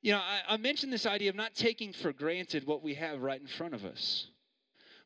you 0.00 0.12
know, 0.12 0.18
I, 0.18 0.54
I 0.54 0.56
mentioned 0.56 0.94
this 0.94 1.04
idea 1.04 1.28
of 1.28 1.36
not 1.36 1.54
taking 1.54 1.92
for 1.92 2.10
granted 2.14 2.66
what 2.66 2.82
we 2.82 2.94
have 2.94 3.20
right 3.20 3.40
in 3.40 3.46
front 3.46 3.74
of 3.74 3.84
us. 3.84 4.28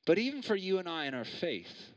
But 0.06 0.18
even 0.18 0.40
for 0.40 0.54
you 0.54 0.78
and 0.78 0.88
I 0.88 1.06
in 1.06 1.14
our 1.14 1.24
faith, 1.24 1.90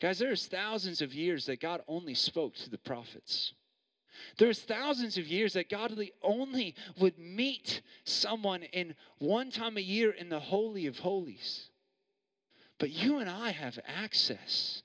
guys, 0.00 0.18
there's 0.18 0.46
thousands 0.46 1.02
of 1.02 1.12
years 1.12 1.44
that 1.44 1.60
God 1.60 1.82
only 1.88 2.14
spoke 2.14 2.54
to 2.56 2.70
the 2.70 2.78
prophets. 2.78 3.52
There's 4.38 4.60
thousands 4.60 5.18
of 5.18 5.26
years 5.26 5.52
that 5.54 5.70
God 5.70 5.98
only 6.22 6.74
would 6.98 7.18
meet 7.18 7.82
someone 8.04 8.62
in 8.64 8.94
one 9.18 9.50
time 9.50 9.76
a 9.76 9.80
year 9.80 10.10
in 10.10 10.28
the 10.28 10.40
Holy 10.40 10.86
of 10.86 10.98
Holies. 10.98 11.70
But 12.78 12.90
you 12.90 13.18
and 13.18 13.30
I 13.30 13.50
have 13.50 13.78
access. 13.86 14.82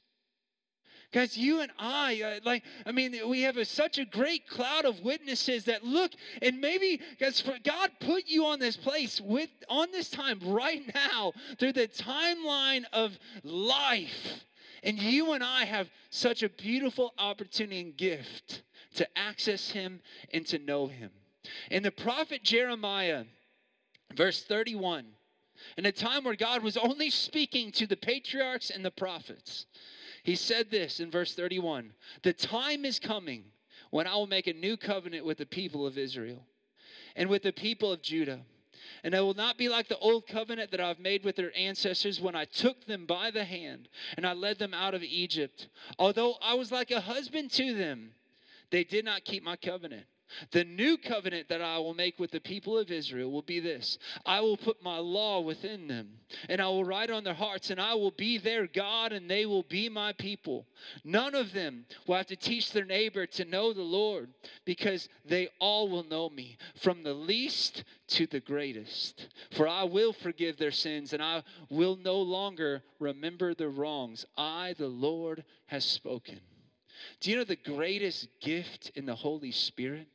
Guys, 1.11 1.35
you 1.35 1.61
and 1.61 1.71
I, 1.79 2.21
uh, 2.21 2.39
like, 2.45 2.63
I 2.85 2.91
mean, 2.91 3.17
we 3.27 3.41
have 3.41 3.57
a, 3.57 3.65
such 3.65 3.97
a 3.97 4.05
great 4.05 4.47
cloud 4.47 4.85
of 4.85 4.99
witnesses 4.99 5.65
that 5.65 5.83
look, 5.83 6.11
and 6.43 6.61
maybe, 6.61 7.01
guys, 7.19 7.43
God 7.63 7.89
put 7.99 8.25
you 8.27 8.45
on 8.45 8.59
this 8.59 8.77
place 8.77 9.19
with, 9.19 9.49
on 9.67 9.91
this 9.91 10.11
time 10.11 10.39
right 10.43 10.83
now 10.93 11.33
through 11.57 11.73
the 11.73 11.87
timeline 11.87 12.83
of 12.93 13.17
life. 13.43 14.43
And 14.83 14.99
you 14.99 15.33
and 15.33 15.43
I 15.43 15.65
have 15.65 15.89
such 16.11 16.43
a 16.43 16.49
beautiful 16.49 17.13
opportunity 17.17 17.81
and 17.81 17.97
gift 17.97 18.61
to 18.95 19.07
access 19.17 19.71
him 19.71 20.01
and 20.33 20.45
to 20.47 20.59
know 20.59 20.87
him. 20.87 21.11
In 21.71 21.83
the 21.83 21.91
prophet 21.91 22.43
Jeremiah, 22.43 23.25
verse 24.15 24.43
31, 24.43 25.05
in 25.77 25.85
a 25.85 25.91
time 25.91 26.23
where 26.23 26.35
God 26.35 26.63
was 26.63 26.77
only 26.77 27.09
speaking 27.09 27.71
to 27.73 27.87
the 27.87 27.97
patriarchs 27.97 28.69
and 28.69 28.83
the 28.83 28.91
prophets, 28.91 29.65
he 30.23 30.35
said 30.35 30.69
this 30.69 30.99
in 30.99 31.11
verse 31.11 31.35
31 31.35 31.93
The 32.23 32.33
time 32.33 32.85
is 32.85 32.99
coming 32.99 33.45
when 33.89 34.07
I 34.07 34.15
will 34.15 34.27
make 34.27 34.47
a 34.47 34.53
new 34.53 34.77
covenant 34.77 35.25
with 35.25 35.37
the 35.37 35.45
people 35.45 35.85
of 35.85 35.97
Israel 35.97 36.45
and 37.15 37.29
with 37.29 37.43
the 37.43 37.53
people 37.53 37.91
of 37.91 38.01
Judah. 38.01 38.41
And 39.03 39.13
it 39.13 39.19
will 39.19 39.33
not 39.33 39.57
be 39.57 39.69
like 39.69 39.87
the 39.87 39.97
old 39.97 40.27
covenant 40.27 40.71
that 40.71 40.79
I've 40.79 40.99
made 40.99 41.23
with 41.23 41.35
their 41.35 41.55
ancestors 41.57 42.19
when 42.19 42.35
I 42.35 42.45
took 42.45 42.85
them 42.85 43.05
by 43.05 43.31
the 43.31 43.43
hand 43.43 43.87
and 44.17 44.25
I 44.25 44.33
led 44.33 44.59
them 44.59 44.73
out 44.73 44.93
of 44.93 45.03
Egypt. 45.03 45.67
Although 45.97 46.35
I 46.41 46.53
was 46.55 46.71
like 46.71 46.91
a 46.91 47.01
husband 47.01 47.51
to 47.51 47.73
them, 47.73 48.11
they 48.71 48.83
did 48.83 49.05
not 49.05 49.25
keep 49.25 49.43
my 49.43 49.55
covenant. 49.55 50.05
The 50.51 50.63
new 50.63 50.97
covenant 50.97 51.49
that 51.49 51.61
I 51.61 51.79
will 51.79 51.95
make 51.95 52.19
with 52.19 52.31
the 52.31 52.39
people 52.39 52.77
of 52.77 52.91
Israel 52.91 53.31
will 53.31 53.41
be 53.41 53.59
this 53.59 53.97
I 54.25 54.41
will 54.41 54.57
put 54.57 54.83
my 54.83 54.97
law 54.97 55.39
within 55.39 55.87
them, 55.87 56.19
and 56.47 56.61
I 56.61 56.67
will 56.67 56.85
write 56.85 57.09
on 57.09 57.23
their 57.23 57.33
hearts, 57.33 57.71
and 57.71 57.81
I 57.81 57.95
will 57.95 58.11
be 58.11 58.37
their 58.37 58.67
God, 58.67 59.11
and 59.11 59.29
they 59.29 59.45
will 59.45 59.63
be 59.63 59.89
my 59.89 60.13
people. 60.13 60.67
None 61.03 61.33
of 61.33 61.51
them 61.51 61.85
will 62.05 62.15
have 62.15 62.27
to 62.27 62.35
teach 62.35 62.71
their 62.71 62.85
neighbor 62.85 63.25
to 63.25 63.45
know 63.45 63.73
the 63.73 63.81
Lord, 63.81 64.29
because 64.65 65.09
they 65.25 65.49
all 65.59 65.89
will 65.89 66.03
know 66.03 66.29
me, 66.29 66.57
from 66.75 67.01
the 67.01 67.13
least 67.13 67.83
to 68.09 68.27
the 68.27 68.39
greatest. 68.39 69.29
For 69.51 69.67
I 69.67 69.83
will 69.83 70.13
forgive 70.13 70.57
their 70.57 70.71
sins, 70.71 71.13
and 71.13 71.23
I 71.23 71.43
will 71.69 71.95
no 71.95 72.21
longer 72.21 72.83
remember 72.99 73.55
their 73.55 73.69
wrongs. 73.69 74.25
I, 74.37 74.75
the 74.77 74.87
Lord, 74.87 75.43
has 75.67 75.85
spoken. 75.85 76.39
Do 77.19 77.29
you 77.31 77.37
know 77.37 77.43
the 77.43 77.55
greatest 77.55 78.27
gift 78.41 78.91
in 78.95 79.05
the 79.05 79.15
Holy 79.15 79.51
Spirit 79.51 80.07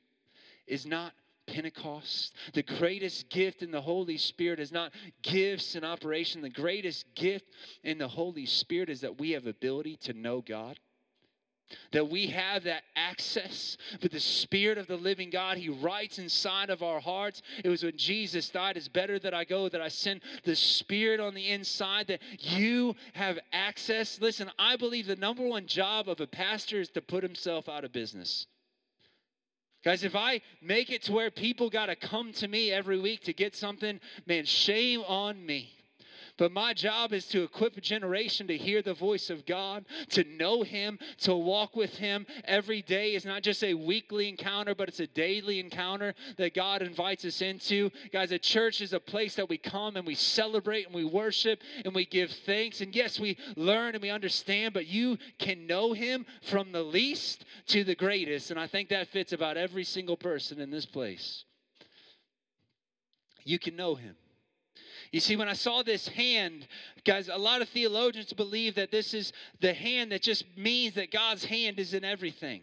is 0.66 0.86
not 0.86 1.12
Pentecost. 1.46 2.34
The 2.54 2.62
greatest 2.62 3.28
gift 3.28 3.62
in 3.62 3.70
the 3.70 3.80
Holy 3.80 4.16
Spirit 4.16 4.60
is 4.60 4.72
not 4.72 4.92
gifts 5.22 5.74
in 5.74 5.84
operation. 5.84 6.40
The 6.40 6.48
greatest 6.48 7.04
gift 7.14 7.46
in 7.82 7.98
the 7.98 8.08
Holy 8.08 8.46
Spirit 8.46 8.88
is 8.88 9.02
that 9.02 9.18
we 9.18 9.32
have 9.32 9.46
ability 9.46 9.96
to 10.02 10.12
know 10.12 10.40
God. 10.40 10.78
That 11.92 12.08
we 12.08 12.26
have 12.28 12.64
that 12.64 12.82
access 12.94 13.76
with 14.02 14.12
the 14.12 14.20
Spirit 14.20 14.78
of 14.78 14.86
the 14.86 14.96
living 14.96 15.30
God. 15.30 15.56
He 15.56 15.68
writes 15.68 16.18
inside 16.18 16.70
of 16.70 16.82
our 16.82 17.00
hearts. 17.00 17.42
It 17.64 17.68
was 17.68 17.82
when 17.82 17.96
Jesus 17.96 18.50
died, 18.50 18.76
it's 18.76 18.88
better 18.88 19.18
that 19.18 19.34
I 19.34 19.44
go, 19.44 19.68
that 19.68 19.80
I 19.80 19.88
send 19.88 20.20
the 20.44 20.56
Spirit 20.56 21.20
on 21.20 21.34
the 21.34 21.50
inside, 21.50 22.06
that 22.08 22.20
you 22.38 22.94
have 23.14 23.38
access. 23.52 24.20
Listen, 24.20 24.50
I 24.58 24.76
believe 24.76 25.06
the 25.06 25.16
number 25.16 25.46
one 25.46 25.66
job 25.66 26.08
of 26.08 26.20
a 26.20 26.26
pastor 26.26 26.80
is 26.80 26.90
to 26.90 27.02
put 27.02 27.22
himself 27.22 27.68
out 27.68 27.84
of 27.84 27.92
business. 27.92 28.46
Guys, 29.84 30.02
if 30.02 30.16
I 30.16 30.40
make 30.62 30.90
it 30.90 31.02
to 31.02 31.12
where 31.12 31.30
people 31.30 31.68
got 31.68 31.86
to 31.86 31.96
come 31.96 32.32
to 32.34 32.48
me 32.48 32.72
every 32.72 32.98
week 32.98 33.24
to 33.24 33.34
get 33.34 33.54
something, 33.54 34.00
man, 34.26 34.46
shame 34.46 35.02
on 35.06 35.44
me. 35.44 35.70
But 36.36 36.50
my 36.50 36.74
job 36.74 37.12
is 37.12 37.26
to 37.28 37.44
equip 37.44 37.76
a 37.76 37.80
generation 37.80 38.48
to 38.48 38.56
hear 38.56 38.82
the 38.82 38.94
voice 38.94 39.30
of 39.30 39.46
God, 39.46 39.84
to 40.10 40.24
know 40.24 40.62
Him, 40.62 40.98
to 41.18 41.34
walk 41.34 41.76
with 41.76 41.96
Him 41.96 42.26
every 42.44 42.82
day. 42.82 43.12
It's 43.12 43.24
not 43.24 43.42
just 43.42 43.62
a 43.62 43.74
weekly 43.74 44.28
encounter, 44.28 44.74
but 44.74 44.88
it's 44.88 44.98
a 44.98 45.06
daily 45.06 45.60
encounter 45.60 46.12
that 46.36 46.54
God 46.54 46.82
invites 46.82 47.24
us 47.24 47.40
into. 47.40 47.90
Guys, 48.12 48.32
a 48.32 48.38
church 48.38 48.80
is 48.80 48.92
a 48.92 48.98
place 48.98 49.36
that 49.36 49.48
we 49.48 49.58
come 49.58 49.96
and 49.96 50.04
we 50.04 50.16
celebrate 50.16 50.86
and 50.86 50.94
we 50.94 51.04
worship 51.04 51.60
and 51.84 51.94
we 51.94 52.04
give 52.04 52.32
thanks. 52.44 52.80
And 52.80 52.94
yes, 52.96 53.20
we 53.20 53.38
learn 53.54 53.94
and 53.94 54.02
we 54.02 54.10
understand, 54.10 54.74
but 54.74 54.88
you 54.88 55.18
can 55.38 55.68
know 55.68 55.92
Him 55.92 56.26
from 56.42 56.72
the 56.72 56.82
least 56.82 57.44
to 57.68 57.84
the 57.84 57.94
greatest. 57.94 58.50
And 58.50 58.58
I 58.58 58.66
think 58.66 58.88
that 58.88 59.08
fits 59.08 59.32
about 59.32 59.56
every 59.56 59.84
single 59.84 60.16
person 60.16 60.60
in 60.60 60.70
this 60.70 60.86
place. 60.86 61.44
You 63.44 63.60
can 63.60 63.76
know 63.76 63.94
Him. 63.94 64.16
You 65.14 65.20
see, 65.20 65.36
when 65.36 65.48
I 65.48 65.52
saw 65.52 65.84
this 65.84 66.08
hand, 66.08 66.66
guys, 67.04 67.28
a 67.28 67.38
lot 67.38 67.62
of 67.62 67.68
theologians 67.68 68.32
believe 68.32 68.74
that 68.74 68.90
this 68.90 69.14
is 69.14 69.32
the 69.60 69.72
hand 69.72 70.10
that 70.10 70.22
just 70.22 70.44
means 70.56 70.96
that 70.96 71.12
God's 71.12 71.44
hand 71.44 71.78
is 71.78 71.94
in 71.94 72.02
everything. 72.02 72.62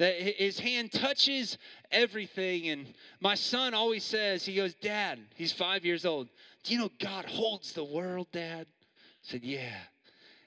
That 0.00 0.20
his 0.20 0.58
hand 0.58 0.90
touches 0.90 1.56
everything. 1.92 2.70
And 2.70 2.92
my 3.20 3.36
son 3.36 3.72
always 3.72 4.02
says, 4.02 4.44
he 4.44 4.56
goes, 4.56 4.74
Dad, 4.74 5.20
he's 5.36 5.52
five 5.52 5.84
years 5.84 6.04
old. 6.04 6.26
Do 6.64 6.74
you 6.74 6.80
know 6.80 6.90
God 6.98 7.24
holds 7.24 7.72
the 7.72 7.84
world, 7.84 8.26
Dad? 8.32 8.66
I 8.66 9.22
said, 9.22 9.44
Yeah. 9.44 9.76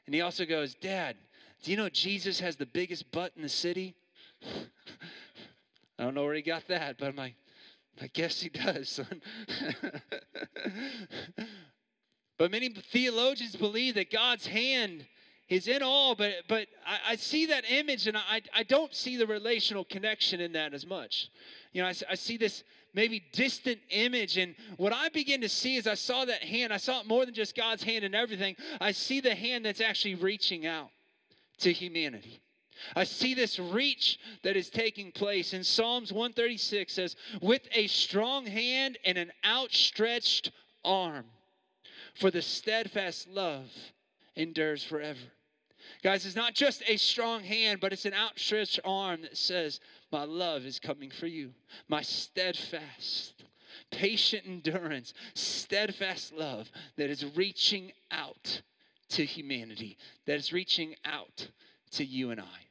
And 0.07 0.13
he 0.13 0.19
also 0.19 0.43
goes, 0.43 0.75
Dad, 0.75 1.15
do 1.63 1.71
you 1.71 1.77
know 1.77 1.87
Jesus 1.87 2.37
has 2.41 2.57
the 2.57 2.65
biggest 2.65 3.09
butt 3.13 3.31
in 3.37 3.43
the 3.43 3.47
city? 3.47 3.95
I 5.97 6.03
don't 6.03 6.15
know 6.15 6.25
where 6.25 6.33
he 6.33 6.41
got 6.41 6.67
that, 6.67 6.97
but 6.97 7.07
I'm 7.07 7.15
like, 7.15 7.35
I 7.99 8.07
guess 8.07 8.41
he 8.41 8.49
does, 8.49 8.89
son. 8.89 9.21
but 12.37 12.51
many 12.51 12.69
theologians 12.69 13.55
believe 13.55 13.95
that 13.95 14.11
God's 14.11 14.45
hand 14.45 15.05
is 15.49 15.67
in 15.67 15.83
all, 15.83 16.15
but 16.15 16.33
but 16.47 16.67
I, 16.85 17.11
I 17.11 17.15
see 17.15 17.47
that 17.47 17.69
image 17.69 18.07
and 18.07 18.15
I, 18.17 18.41
I 18.55 18.63
don't 18.63 18.93
see 18.95 19.17
the 19.17 19.27
relational 19.27 19.83
connection 19.83 20.39
in 20.39 20.53
that 20.53 20.73
as 20.73 20.85
much. 20.85 21.29
You 21.73 21.81
know, 21.81 21.87
I, 21.89 21.93
I 22.09 22.15
see 22.15 22.37
this 22.37 22.63
maybe 22.93 23.23
distant 23.31 23.79
image. 23.89 24.37
And 24.37 24.55
what 24.77 24.93
I 24.93 25.09
begin 25.09 25.41
to 25.41 25.49
see 25.49 25.77
is 25.77 25.87
I 25.87 25.95
saw 25.95 26.25
that 26.25 26.43
hand, 26.43 26.73
I 26.73 26.77
saw 26.77 27.01
it 27.01 27.07
more 27.07 27.25
than 27.25 27.33
just 27.33 27.55
God's 27.55 27.83
hand 27.83 28.03
and 28.03 28.15
everything. 28.15 28.55
I 28.79 28.91
see 28.91 29.19
the 29.19 29.35
hand 29.35 29.65
that's 29.65 29.81
actually 29.81 30.15
reaching 30.15 30.65
out 30.65 30.89
to 31.59 31.71
humanity. 31.71 32.40
I 32.95 33.03
see 33.03 33.33
this 33.33 33.59
reach 33.59 34.19
that 34.43 34.55
is 34.55 34.69
taking 34.69 35.11
place. 35.11 35.53
In 35.53 35.63
Psalms 35.63 36.11
136 36.11 36.93
says, 36.93 37.15
with 37.41 37.67
a 37.73 37.87
strong 37.87 38.45
hand 38.45 38.97
and 39.05 39.17
an 39.17 39.31
outstretched 39.45 40.51
arm, 40.83 41.25
for 42.15 42.31
the 42.31 42.41
steadfast 42.41 43.27
love 43.29 43.69
endures 44.35 44.83
forever. 44.83 45.19
Guys, 46.03 46.25
it's 46.25 46.35
not 46.35 46.53
just 46.53 46.83
a 46.87 46.97
strong 46.97 47.43
hand, 47.43 47.79
but 47.79 47.93
it's 47.93 48.05
an 48.05 48.13
outstretched 48.13 48.79
arm 48.83 49.21
that 49.21 49.37
says, 49.37 49.79
My 50.11 50.23
love 50.23 50.65
is 50.65 50.79
coming 50.79 51.09
for 51.09 51.27
you. 51.27 51.53
My 51.87 52.01
steadfast, 52.01 53.43
patient 53.91 54.43
endurance, 54.45 55.13
steadfast 55.33 56.33
love 56.33 56.69
that 56.97 57.09
is 57.09 57.25
reaching 57.35 57.91
out 58.11 58.61
to 59.09 59.25
humanity, 59.25 59.97
that 60.25 60.37
is 60.37 60.53
reaching 60.53 60.95
out 61.05 61.47
to 61.91 62.05
you 62.05 62.31
and 62.31 62.39
I. 62.39 62.70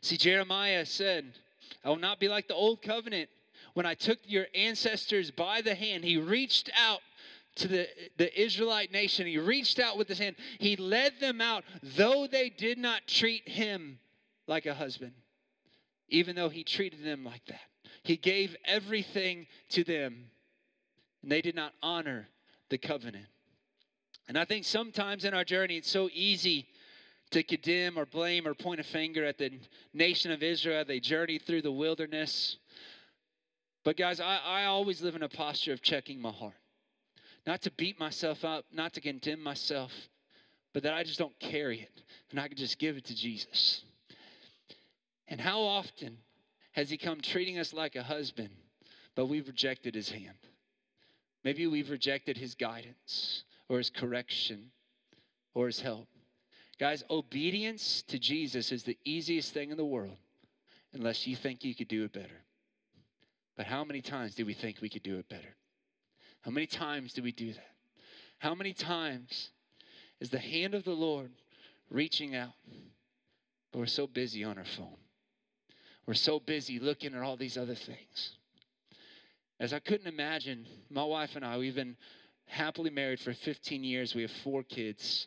See, 0.00 0.16
Jeremiah 0.16 0.86
said, 0.86 1.32
I 1.84 1.88
will 1.88 1.96
not 1.96 2.20
be 2.20 2.28
like 2.28 2.48
the 2.48 2.54
old 2.54 2.82
covenant 2.82 3.28
when 3.74 3.86
I 3.86 3.94
took 3.94 4.18
your 4.24 4.46
ancestors 4.54 5.30
by 5.30 5.60
the 5.60 5.74
hand. 5.74 6.04
He 6.04 6.16
reached 6.16 6.70
out 6.78 7.00
to 7.56 7.68
the, 7.68 7.88
the 8.16 8.40
Israelite 8.40 8.92
nation. 8.92 9.26
He 9.26 9.38
reached 9.38 9.78
out 9.78 9.98
with 9.98 10.08
his 10.08 10.18
hand. 10.18 10.36
He 10.58 10.76
led 10.76 11.14
them 11.20 11.40
out, 11.40 11.64
though 11.82 12.26
they 12.26 12.48
did 12.48 12.78
not 12.78 13.06
treat 13.06 13.48
him 13.48 13.98
like 14.46 14.66
a 14.66 14.74
husband. 14.74 15.12
even 16.08 16.34
though 16.36 16.48
he 16.48 16.64
treated 16.64 17.04
them 17.04 17.24
like 17.24 17.44
that. 17.46 17.60
He 18.02 18.16
gave 18.16 18.56
everything 18.64 19.46
to 19.70 19.84
them, 19.84 20.30
and 21.22 21.30
they 21.30 21.42
did 21.42 21.54
not 21.54 21.74
honor 21.82 22.28
the 22.70 22.78
covenant. 22.78 23.26
And 24.28 24.38
I 24.38 24.44
think 24.44 24.64
sometimes 24.64 25.24
in 25.24 25.34
our 25.34 25.44
journey, 25.44 25.76
it's 25.76 25.90
so 25.90 26.08
easy 26.12 26.66
to 27.30 27.42
condemn 27.42 27.98
or 27.98 28.06
blame 28.06 28.46
or 28.46 28.54
point 28.54 28.80
a 28.80 28.84
finger 28.84 29.24
at 29.24 29.38
the 29.38 29.50
nation 29.92 30.30
of 30.30 30.42
Israel. 30.42 30.84
They 30.86 31.00
journeyed 31.00 31.42
through 31.42 31.62
the 31.62 31.72
wilderness. 31.72 32.56
But, 33.84 33.96
guys, 33.96 34.20
I, 34.20 34.38
I 34.44 34.64
always 34.64 35.02
live 35.02 35.14
in 35.14 35.22
a 35.22 35.28
posture 35.28 35.72
of 35.72 35.82
checking 35.82 36.20
my 36.20 36.30
heart. 36.30 36.54
Not 37.46 37.62
to 37.62 37.70
beat 37.72 37.98
myself 37.98 38.44
up, 38.44 38.64
not 38.72 38.92
to 38.94 39.00
condemn 39.00 39.42
myself, 39.42 39.92
but 40.74 40.82
that 40.82 40.94
I 40.94 41.02
just 41.02 41.18
don't 41.18 41.38
carry 41.38 41.80
it 41.80 42.02
and 42.30 42.38
I 42.38 42.48
can 42.48 42.56
just 42.56 42.78
give 42.78 42.96
it 42.96 43.06
to 43.06 43.16
Jesus. 43.16 43.82
And 45.26 45.40
how 45.40 45.60
often 45.60 46.18
has 46.72 46.90
He 46.90 46.96
come 46.96 47.20
treating 47.20 47.58
us 47.58 47.72
like 47.72 47.96
a 47.96 48.02
husband, 48.02 48.50
but 49.14 49.26
we've 49.26 49.46
rejected 49.46 49.94
His 49.94 50.10
hand? 50.10 50.36
Maybe 51.44 51.66
we've 51.66 51.90
rejected 51.90 52.36
His 52.36 52.54
guidance 52.54 53.44
or 53.68 53.78
His 53.78 53.90
correction 53.90 54.70
or 55.54 55.66
His 55.66 55.80
help. 55.80 56.08
Guys, 56.78 57.02
obedience 57.10 58.02
to 58.02 58.18
Jesus 58.18 58.70
is 58.70 58.84
the 58.84 58.96
easiest 59.04 59.52
thing 59.52 59.70
in 59.70 59.76
the 59.76 59.84
world 59.84 60.16
unless 60.92 61.26
you 61.26 61.34
think 61.34 61.64
you 61.64 61.74
could 61.74 61.88
do 61.88 62.04
it 62.04 62.12
better. 62.12 62.42
But 63.56 63.66
how 63.66 63.82
many 63.82 64.00
times 64.00 64.36
do 64.36 64.46
we 64.46 64.54
think 64.54 64.80
we 64.80 64.88
could 64.88 65.02
do 65.02 65.18
it 65.18 65.28
better? 65.28 65.56
How 66.42 66.52
many 66.52 66.66
times 66.66 67.12
do 67.12 67.22
we 67.22 67.32
do 67.32 67.52
that? 67.52 67.74
How 68.38 68.54
many 68.54 68.72
times 68.72 69.50
is 70.20 70.30
the 70.30 70.38
hand 70.38 70.74
of 70.74 70.84
the 70.84 70.92
Lord 70.92 71.30
reaching 71.90 72.36
out, 72.36 72.54
but 73.72 73.80
we're 73.80 73.86
so 73.86 74.06
busy 74.06 74.44
on 74.44 74.56
our 74.56 74.64
phone? 74.64 74.96
We're 76.06 76.14
so 76.14 76.38
busy 76.38 76.78
looking 76.78 77.14
at 77.14 77.22
all 77.22 77.36
these 77.36 77.58
other 77.58 77.74
things. 77.74 78.36
As 79.58 79.72
I 79.72 79.80
couldn't 79.80 80.06
imagine, 80.06 80.66
my 80.88 81.04
wife 81.04 81.34
and 81.34 81.44
I, 81.44 81.58
we've 81.58 81.74
been 81.74 81.96
happily 82.46 82.90
married 82.90 83.18
for 83.18 83.34
15 83.34 83.82
years. 83.82 84.14
We 84.14 84.22
have 84.22 84.30
four 84.44 84.62
kids. 84.62 85.26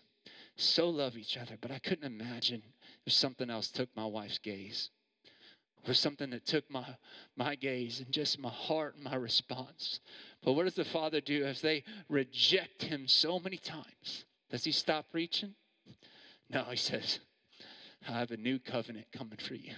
So 0.61 0.89
love 0.89 1.17
each 1.17 1.37
other, 1.37 1.57
but 1.59 1.71
I 1.71 1.79
couldn't 1.79 2.05
imagine 2.05 2.61
if 3.07 3.13
something 3.13 3.49
else 3.49 3.69
took 3.69 3.89
my 3.95 4.05
wife's 4.05 4.37
gaze. 4.37 4.91
Or 5.87 5.95
something 5.95 6.29
that 6.29 6.45
took 6.45 6.69
my, 6.69 6.85
my 7.35 7.55
gaze 7.55 7.99
and 7.99 8.11
just 8.11 8.37
my 8.37 8.49
heart 8.49 8.93
and 8.93 9.03
my 9.03 9.15
response. 9.15 9.99
But 10.43 10.53
what 10.53 10.65
does 10.65 10.75
the 10.75 10.85
Father 10.85 11.19
do 11.19 11.43
as 11.45 11.61
they 11.61 11.83
reject 12.09 12.83
him 12.83 13.07
so 13.07 13.39
many 13.39 13.57
times? 13.57 14.25
Does 14.51 14.63
he 14.63 14.71
stop 14.71 15.07
reaching? 15.13 15.55
No, 16.47 16.65
he 16.65 16.77
says, 16.77 17.19
I 18.07 18.19
have 18.19 18.29
a 18.29 18.37
new 18.37 18.59
covenant 18.59 19.07
coming 19.11 19.39
for 19.39 19.55
you. 19.55 19.73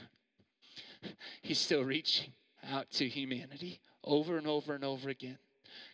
He's 1.42 1.60
still 1.60 1.86
reaching 1.86 2.34
out 2.70 2.92
to 2.92 3.08
humanity 3.08 3.80
over 4.04 4.38
and 4.38 4.48
over 4.48 4.76
and 4.76 4.84
over 4.84 5.10
again. 5.10 5.38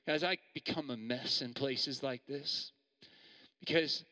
Guys, 0.07 0.23
I 0.23 0.39
become 0.55 0.89
a 0.89 0.97
mess 0.97 1.43
in 1.43 1.53
places 1.53 2.01
like 2.01 2.25
this 2.27 2.71
because 3.59 4.03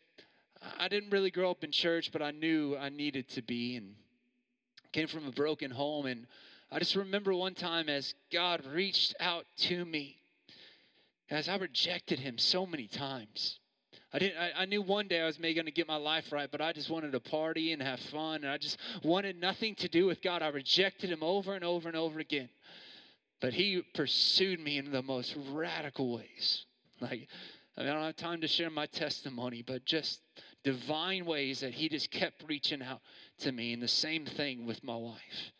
I 0.79 0.87
didn't 0.87 1.09
really 1.09 1.31
grow 1.31 1.51
up 1.51 1.63
in 1.63 1.71
church, 1.71 2.11
but 2.11 2.21
I 2.21 2.31
knew 2.31 2.75
I 2.77 2.89
needed 2.89 3.29
to 3.29 3.41
be 3.41 3.75
and 3.75 3.95
came 4.91 5.07
from 5.07 5.27
a 5.27 5.31
broken 5.31 5.71
home. 5.71 6.05
And 6.05 6.27
I 6.71 6.79
just 6.79 6.95
remember 6.95 7.33
one 7.33 7.53
time 7.53 7.89
as 7.89 8.13
God 8.31 8.65
reached 8.65 9.15
out 9.19 9.45
to 9.57 9.85
me, 9.85 10.17
as 11.29 11.49
I 11.49 11.57
rejected 11.57 12.19
Him 12.19 12.37
so 12.37 12.65
many 12.65 12.87
times. 12.87 13.59
I 14.13 14.19
didn't. 14.19 14.37
I, 14.37 14.51
I, 14.61 14.65
knew 14.65 14.81
one 14.81 15.07
day 15.07 15.21
I 15.21 15.25
was 15.25 15.37
maybe 15.37 15.55
going 15.55 15.65
to 15.65 15.71
get 15.71 15.87
my 15.87 15.97
life 15.97 16.31
right, 16.31 16.49
but 16.49 16.61
I 16.61 16.71
just 16.71 16.89
wanted 16.89 17.11
to 17.11 17.19
party 17.19 17.73
and 17.73 17.81
have 17.81 17.99
fun, 17.99 18.43
and 18.43 18.49
I 18.49 18.57
just 18.57 18.77
wanted 19.03 19.39
nothing 19.39 19.75
to 19.75 19.89
do 19.89 20.05
with 20.05 20.21
God. 20.21 20.41
I 20.41 20.47
rejected 20.47 21.09
Him 21.09 21.21
over 21.21 21.53
and 21.53 21.63
over 21.63 21.89
and 21.89 21.97
over 21.97 22.19
again. 22.19 22.49
But 23.41 23.53
He 23.53 23.83
pursued 23.93 24.61
me 24.61 24.77
in 24.77 24.91
the 24.91 25.03
most 25.03 25.35
radical 25.51 26.15
ways. 26.15 26.63
Like 27.01 27.27
I, 27.77 27.81
mean, 27.81 27.89
I 27.89 27.93
don't 27.93 28.03
have 28.03 28.15
time 28.15 28.41
to 28.41 28.47
share 28.47 28.69
my 28.69 28.87
testimony, 28.87 29.61
but 29.61 29.85
just 29.85 30.21
divine 30.67 31.25
ways 31.25 31.61
that 31.61 31.73
He 31.73 31.87
just 31.87 32.11
kept 32.11 32.43
reaching 32.45 32.81
out 32.81 32.99
to 33.39 33.53
me. 33.53 33.71
And 33.71 33.81
the 33.81 33.87
same 33.87 34.25
thing 34.25 34.65
with 34.65 34.83
my 34.83 34.97
wife. 34.97 35.53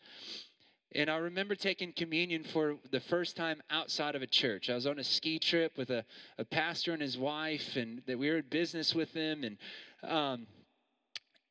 And 0.94 1.08
I 1.08 1.16
remember 1.16 1.54
taking 1.54 1.94
communion 1.94 2.44
for 2.44 2.76
the 2.90 3.00
first 3.00 3.34
time 3.34 3.62
outside 3.70 4.14
of 4.14 4.20
a 4.20 4.26
church. 4.26 4.68
I 4.68 4.74
was 4.74 4.86
on 4.86 4.98
a 4.98 5.04
ski 5.04 5.38
trip 5.38 5.78
with 5.78 5.88
a, 5.88 6.04
a 6.36 6.44
pastor 6.44 6.92
and 6.92 7.00
his 7.00 7.16
wife, 7.16 7.76
and 7.76 8.02
that 8.06 8.18
we 8.18 8.28
were 8.28 8.38
in 8.38 8.44
business 8.50 8.94
with 8.94 9.10
them. 9.14 9.44
And 9.44 9.56
um, 10.02 10.46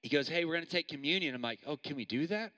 he 0.04 0.10
goes, 0.10 0.28
Hey, 0.28 0.46
we're 0.46 0.54
going 0.54 0.66
to 0.66 0.72
take 0.72 0.88
communion. 0.88 1.34
I'm 1.34 1.42
like, 1.42 1.60
Oh, 1.66 1.78
can 1.78 1.96
we 1.96 2.06
do 2.06 2.28
that? 2.28 2.52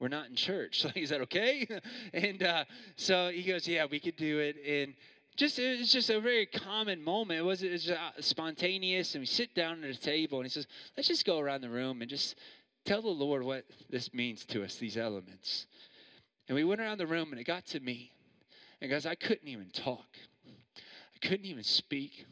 We're 0.00 0.08
not 0.08 0.28
in 0.28 0.36
church. 0.36 0.84
Like, 0.84 0.98
is 0.98 1.08
that 1.08 1.22
okay? 1.22 1.66
and 2.12 2.42
uh, 2.42 2.64
so 2.96 3.30
he 3.30 3.42
goes, 3.42 3.66
Yeah, 3.66 3.86
we 3.90 4.00
could 4.00 4.16
do 4.16 4.38
it. 4.38 4.56
And 4.66 4.94
just 5.36 5.58
it 5.58 5.78
was 5.78 5.92
just 5.92 6.10
a 6.10 6.20
very 6.20 6.46
common 6.46 7.02
moment. 7.02 7.40
It 7.40 7.44
was, 7.44 7.62
it 7.62 7.72
was 7.72 7.90
uh, 7.90 8.10
spontaneous, 8.20 9.14
and 9.14 9.22
we 9.22 9.26
sit 9.26 9.54
down 9.54 9.82
at 9.84 9.90
a 9.90 9.98
table, 9.98 10.38
and 10.38 10.46
he 10.46 10.50
says, 10.50 10.66
"Let's 10.96 11.08
just 11.08 11.24
go 11.24 11.38
around 11.38 11.62
the 11.62 11.70
room 11.70 12.02
and 12.02 12.10
just 12.10 12.36
tell 12.84 13.02
the 13.02 13.08
Lord 13.08 13.42
what 13.42 13.64
this 13.90 14.12
means 14.12 14.44
to 14.46 14.64
us, 14.64 14.76
these 14.76 14.96
elements." 14.96 15.66
And 16.48 16.56
we 16.56 16.64
went 16.64 16.80
around 16.80 16.98
the 16.98 17.06
room 17.06 17.30
and 17.30 17.40
it 17.40 17.44
got 17.44 17.66
to 17.66 17.80
me. 17.80 18.12
And 18.80 18.90
guys, 18.90 19.06
I 19.06 19.14
couldn't 19.14 19.48
even 19.48 19.70
talk. 19.70 20.18
I 20.46 21.26
couldn't 21.26 21.46
even 21.46 21.62
speak. 21.62 22.26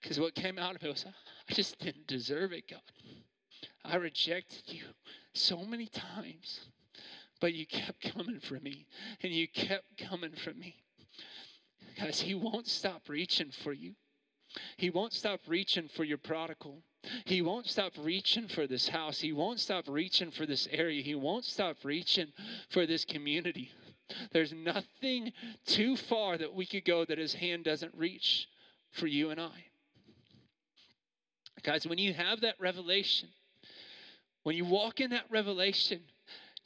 Because 0.00 0.18
what 0.18 0.34
came 0.34 0.58
out 0.58 0.74
of 0.74 0.82
it 0.82 0.88
was, 0.88 1.04
I 1.06 1.52
just 1.52 1.78
didn't 1.78 2.06
deserve 2.06 2.52
it, 2.52 2.64
God. 2.70 2.80
I 3.84 3.96
rejected 3.96 4.62
you 4.66 4.84
so 5.34 5.62
many 5.64 5.86
times, 5.86 6.60
but 7.40 7.54
you 7.54 7.66
kept 7.66 8.00
coming 8.00 8.40
for 8.40 8.60
me, 8.60 8.86
and 9.22 9.32
you 9.32 9.48
kept 9.48 9.98
coming 9.98 10.32
for 10.32 10.52
me. 10.54 10.76
Guys, 11.98 12.20
He 12.20 12.34
won't 12.34 12.66
stop 12.66 13.08
reaching 13.08 13.50
for 13.50 13.72
you. 13.72 13.94
He 14.76 14.90
won't 14.90 15.12
stop 15.12 15.40
reaching 15.46 15.88
for 15.88 16.04
your 16.04 16.18
prodigal. 16.18 16.82
He 17.24 17.42
won't 17.42 17.66
stop 17.66 17.92
reaching 17.98 18.48
for 18.48 18.66
this 18.66 18.88
house. 18.88 19.20
He 19.20 19.32
won't 19.32 19.60
stop 19.60 19.88
reaching 19.88 20.30
for 20.30 20.46
this 20.46 20.66
area. 20.70 21.02
He 21.02 21.14
won't 21.14 21.44
stop 21.44 21.76
reaching 21.84 22.32
for 22.70 22.86
this 22.86 23.04
community. 23.04 23.70
There's 24.32 24.52
nothing 24.52 25.32
too 25.66 25.96
far 25.96 26.38
that 26.38 26.54
we 26.54 26.66
could 26.66 26.84
go 26.84 27.04
that 27.04 27.18
his 27.18 27.34
hand 27.34 27.64
doesn't 27.64 27.94
reach 27.94 28.48
for 28.90 29.06
you 29.06 29.30
and 29.30 29.40
I. 29.40 29.66
Guys, 31.62 31.86
when 31.86 31.98
you 31.98 32.14
have 32.14 32.40
that 32.40 32.54
revelation, 32.58 33.28
when 34.44 34.56
you 34.56 34.64
walk 34.64 35.00
in 35.00 35.10
that 35.10 35.26
revelation, 35.28 36.00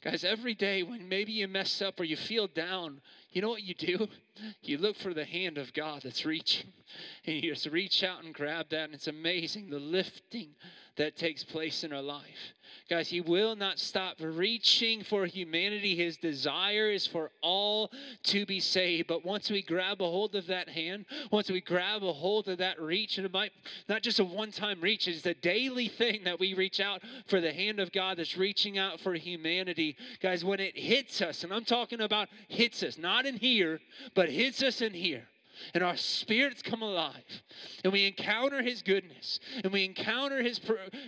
guys, 0.03 0.23
every 0.25 0.53
day 0.53 0.83
when 0.83 1.07
maybe 1.07 1.31
you 1.31 1.47
mess 1.47 1.81
up 1.81 1.99
or 1.99 2.03
you 2.03 2.17
feel 2.17 2.47
down, 2.47 2.99
you 3.31 3.41
know 3.41 3.49
what 3.49 3.63
you 3.63 3.73
do? 3.73 4.07
You 4.63 4.79
look 4.79 4.95
for 4.95 5.13
the 5.13 5.25
hand 5.25 5.59
of 5.59 5.71
God 5.73 6.01
that's 6.03 6.25
reaching, 6.25 6.73
and 7.27 7.35
you 7.35 7.53
just 7.53 7.67
reach 7.67 8.03
out 8.03 8.23
and 8.23 8.33
grab 8.33 8.65
that, 8.71 8.85
and 8.85 8.95
it's 8.95 9.05
amazing 9.05 9.69
the 9.69 9.77
lifting 9.77 10.55
that 10.95 11.15
takes 11.15 11.43
place 11.43 11.83
in 11.83 11.93
our 11.93 12.01
life. 12.01 12.53
Guys, 12.89 13.09
He 13.09 13.21
will 13.21 13.55
not 13.55 13.79
stop 13.79 14.17
reaching 14.19 15.03
for 15.03 15.25
humanity. 15.25 15.95
His 15.95 16.17
desire 16.17 16.89
is 16.89 17.07
for 17.07 17.31
all 17.41 17.91
to 18.23 18.45
be 18.45 18.59
saved. 18.59 19.07
But 19.07 19.25
once 19.25 19.49
we 19.49 19.61
grab 19.61 20.01
a 20.01 20.05
hold 20.05 20.35
of 20.35 20.47
that 20.47 20.69
hand, 20.69 21.05
once 21.31 21.49
we 21.49 21.61
grab 21.61 22.03
a 22.03 22.13
hold 22.13 22.47
of 22.47 22.57
that 22.57 22.81
reach, 22.81 23.17
and 23.17 23.25
it 23.25 23.33
might 23.33 23.51
not 23.87 24.01
just 24.01 24.19
a 24.19 24.23
one 24.23 24.51
time 24.51 24.81
reach, 24.81 25.07
it's 25.07 25.25
a 25.25 25.33
daily 25.33 25.87
thing 25.87 26.21
that 26.25 26.39
we 26.39 26.53
reach 26.53 26.79
out 26.79 27.01
for 27.27 27.41
the 27.41 27.53
hand 27.53 27.79
of 27.79 27.91
God 27.91 28.17
that's 28.17 28.37
reaching 28.37 28.77
out 28.77 28.99
for 28.99 29.13
humanity. 29.13 29.95
Guys, 30.21 30.43
when 30.43 30.59
it 30.59 30.77
hits 30.77 31.21
us, 31.21 31.43
and 31.43 31.53
I'm 31.53 31.65
talking 31.65 32.01
about 32.01 32.29
hits 32.47 32.83
us, 32.83 32.97
not 32.97 33.25
in 33.25 33.37
here, 33.37 33.79
but 34.15 34.29
hits 34.29 34.61
us 34.63 34.81
in 34.81 34.93
here 34.93 35.27
and 35.73 35.83
our 35.83 35.97
spirits 35.97 36.61
come 36.61 36.81
alive 36.81 37.43
and 37.83 37.93
we 37.93 38.05
encounter 38.05 38.61
his 38.61 38.81
goodness 38.81 39.39
and 39.63 39.71
we 39.71 39.85
encounter 39.85 40.41
his 40.41 40.59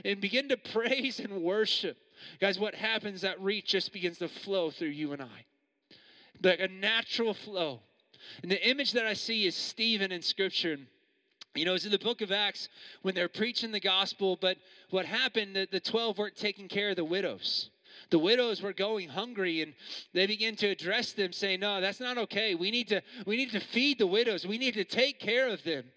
and 0.03 0.21
begin 0.21 0.49
to 0.49 0.57
praise 0.57 1.19
and 1.19 1.41
worship. 1.41 1.97
Guys 2.39 2.59
what 2.59 2.75
happens 2.75 3.21
that 3.21 3.39
reach 3.41 3.65
just 3.67 3.93
begins 3.93 4.17
to 4.19 4.27
flow 4.27 4.71
through 4.71 4.89
you 4.89 5.13
and 5.13 5.21
i. 5.21 5.45
Like 6.43 6.59
a 6.59 6.67
natural 6.67 7.33
flow. 7.33 7.81
And 8.41 8.51
the 8.51 8.67
image 8.67 8.91
that 8.93 9.05
i 9.05 9.13
see 9.13 9.45
is 9.45 9.55
stephen 9.55 10.11
in 10.11 10.21
scripture. 10.21 10.77
You 11.55 11.63
know, 11.63 11.73
it's 11.73 11.85
in 11.85 11.91
the 11.91 11.99
book 11.99 12.21
of 12.21 12.33
Acts 12.33 12.67
when 13.01 13.15
they're 13.15 13.29
preaching 13.29 13.71
the 13.71 13.79
gospel, 13.79 14.37
but 14.39 14.57
what 14.89 15.05
happened, 15.05 15.55
the, 15.55 15.67
the 15.71 15.79
12 15.79 16.17
weren't 16.17 16.35
taking 16.35 16.67
care 16.67 16.89
of 16.89 16.97
the 16.97 17.05
widows. 17.05 17.69
The 18.09 18.19
widows 18.19 18.61
were 18.61 18.73
going 18.73 19.09
hungry 19.09 19.61
and 19.61 19.73
they 20.13 20.27
began 20.27 20.55
to 20.57 20.67
address 20.67 21.11
them 21.13 21.31
saying, 21.31 21.59
"No, 21.59 21.81
that's 21.81 21.99
not 21.99 22.17
okay. 22.17 22.55
We 22.55 22.71
need 22.71 22.87
to 22.89 23.01
we 23.25 23.37
need 23.37 23.51
to 23.51 23.59
feed 23.59 23.99
the 23.99 24.07
widows. 24.07 24.45
We 24.45 24.57
need 24.57 24.75
to 24.75 24.83
take 24.83 25.19
care 25.19 25.47
of 25.47 25.63
them." 25.63 25.91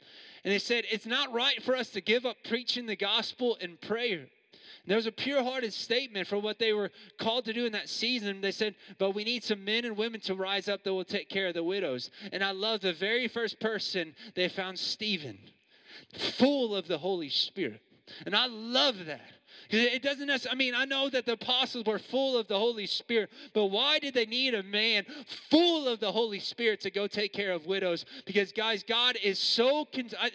And 0.45 0.53
they 0.53 0.59
said, 0.59 0.85
"It's 0.91 1.07
not 1.07 1.33
right 1.33 1.63
for 1.63 1.77
us 1.77 1.91
to 1.91 2.01
give 2.01 2.25
up 2.25 2.37
preaching 2.45 2.87
the 2.87 2.97
gospel 2.97 3.59
and 3.61 3.81
prayer." 3.81 4.21
And 4.21 4.93
there 4.93 4.97
was 4.97 5.07
a 5.07 5.13
pure-hearted 5.13 5.75
statement 5.75 6.29
for 6.29 6.39
what 6.39 6.59
they 6.59 6.73
were 6.73 6.91
called 7.19 7.45
to 7.45 7.53
do 7.53 7.67
in 7.67 7.73
that 7.73 7.89
season. 7.89 8.41
They 8.41 8.53
said, 8.53 8.75
"But 8.97 9.11
we 9.11 9.25
need 9.25 9.45
some 9.45 9.65
men 9.65 9.85
and 9.85 9.97
women 9.97 10.21
to 10.23 10.35
rise 10.35 10.69
up 10.69 10.85
that 10.85 10.95
will 10.95 11.05
take 11.05 11.29
care 11.29 11.49
of 11.49 11.55
the 11.55 11.65
widows." 11.65 12.11
And 12.33 12.43
I 12.43 12.53
love 12.53 12.81
the 12.81 12.93
very 12.93 13.29
first 13.29 13.61
person 13.61 14.15
they 14.35 14.49
found 14.49 14.79
Stephen, 14.79 15.39
full 16.15 16.75
of 16.75 16.87
the 16.87 16.99
Holy 16.99 17.29
Spirit. 17.29 17.83
And 18.25 18.35
I 18.35 18.47
love 18.47 19.07
that. 19.07 19.38
It 19.71 20.03
doesn't 20.03 20.27
necessarily, 20.27 20.55
I 20.55 20.59
mean, 20.59 20.75
I 20.75 20.85
know 20.85 21.11
that 21.11 21.27
the 21.27 21.33
apostles 21.33 21.85
were 21.85 21.99
full 21.99 22.39
of 22.39 22.49
the 22.49 22.59
Holy 22.59 22.87
Spirit, 22.87 23.31
but 23.53 23.67
why 23.67 23.99
did 23.99 24.15
they 24.15 24.25
need 24.25 24.55
a 24.55 24.63
man 24.63 25.05
full 25.51 25.87
of 25.87 26.01
the 26.01 26.11
Holy 26.11 26.41
Spirit 26.41 26.81
to 26.83 26.91
go 26.91 27.07
take 27.07 27.33
care 27.33 27.53
of 27.53 27.67
widows? 27.67 28.07
Because, 28.25 28.51
guys, 28.53 28.83
God 28.83 29.17
is 29.23 29.39
so. 29.39 29.85
Con- 29.85 30.11
I, 30.19 30.31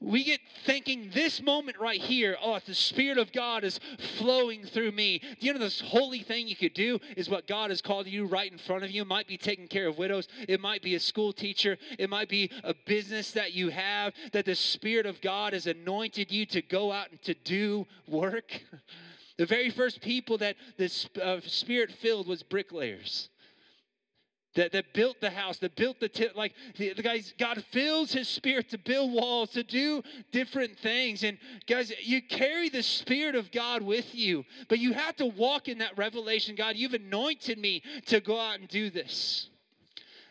we 0.00 0.24
get 0.24 0.40
thinking 0.64 1.10
this 1.12 1.42
moment 1.42 1.78
right 1.78 2.00
here, 2.00 2.36
oh, 2.42 2.58
the 2.64 2.74
Spirit 2.74 3.18
of 3.18 3.32
God 3.32 3.64
is 3.64 3.78
flowing 4.16 4.64
through 4.64 4.92
me. 4.92 5.20
You 5.38 5.52
know 5.52 5.58
this 5.58 5.80
holy 5.80 6.20
thing 6.20 6.48
you 6.48 6.56
could 6.56 6.72
do 6.72 6.98
is 7.16 7.28
what 7.28 7.46
God 7.46 7.70
has 7.70 7.82
called 7.82 8.06
you 8.06 8.26
right 8.26 8.50
in 8.50 8.58
front 8.58 8.82
of 8.82 8.90
you? 8.90 9.02
It 9.02 9.08
might 9.08 9.28
be 9.28 9.36
taking 9.36 9.68
care 9.68 9.86
of 9.86 9.98
widows, 9.98 10.26
it 10.48 10.60
might 10.60 10.82
be 10.82 10.94
a 10.94 11.00
school 11.00 11.32
teacher, 11.32 11.76
it 11.98 12.08
might 12.08 12.30
be 12.30 12.50
a 12.64 12.74
business 12.86 13.32
that 13.32 13.52
you 13.52 13.68
have, 13.68 14.14
that 14.32 14.46
the 14.46 14.54
Spirit 14.54 15.04
of 15.04 15.20
God 15.20 15.52
has 15.52 15.66
anointed 15.66 16.32
you 16.32 16.46
to 16.46 16.62
go 16.62 16.92
out 16.92 17.10
and 17.10 17.22
to 17.22 17.34
do 17.34 17.86
work. 18.06 18.62
The 19.36 19.46
very 19.46 19.70
first 19.70 20.02
people 20.02 20.36
that 20.36 20.56
the 20.76 20.92
uh, 21.22 21.40
Spirit 21.46 21.90
filled 21.90 22.26
was 22.26 22.42
bricklayers 22.42 23.30
that, 24.60 24.72
that 24.72 24.92
built 24.92 25.22
the 25.22 25.30
house, 25.30 25.56
that 25.58 25.74
built 25.74 26.00
the 26.00 26.08
tip. 26.08 26.36
Like 26.36 26.52
the, 26.76 26.92
the, 26.92 27.02
guys, 27.02 27.32
God 27.38 27.64
fills 27.70 28.12
His 28.12 28.28
Spirit 28.28 28.68
to 28.70 28.78
build 28.78 29.10
walls, 29.10 29.50
to 29.50 29.62
do 29.62 30.02
different 30.32 30.78
things. 30.78 31.24
And 31.24 31.38
guys, 31.66 31.90
you 32.02 32.20
carry 32.20 32.68
the 32.68 32.82
Spirit 32.82 33.34
of 33.34 33.50
God 33.50 33.80
with 33.80 34.14
you, 34.14 34.44
but 34.68 34.78
you 34.78 34.92
have 34.92 35.16
to 35.16 35.26
walk 35.26 35.68
in 35.68 35.78
that 35.78 35.96
revelation. 35.96 36.54
God, 36.56 36.76
you've 36.76 36.92
anointed 36.92 37.58
me 37.58 37.82
to 38.06 38.20
go 38.20 38.38
out 38.38 38.58
and 38.58 38.68
do 38.68 38.90
this. 38.90 39.48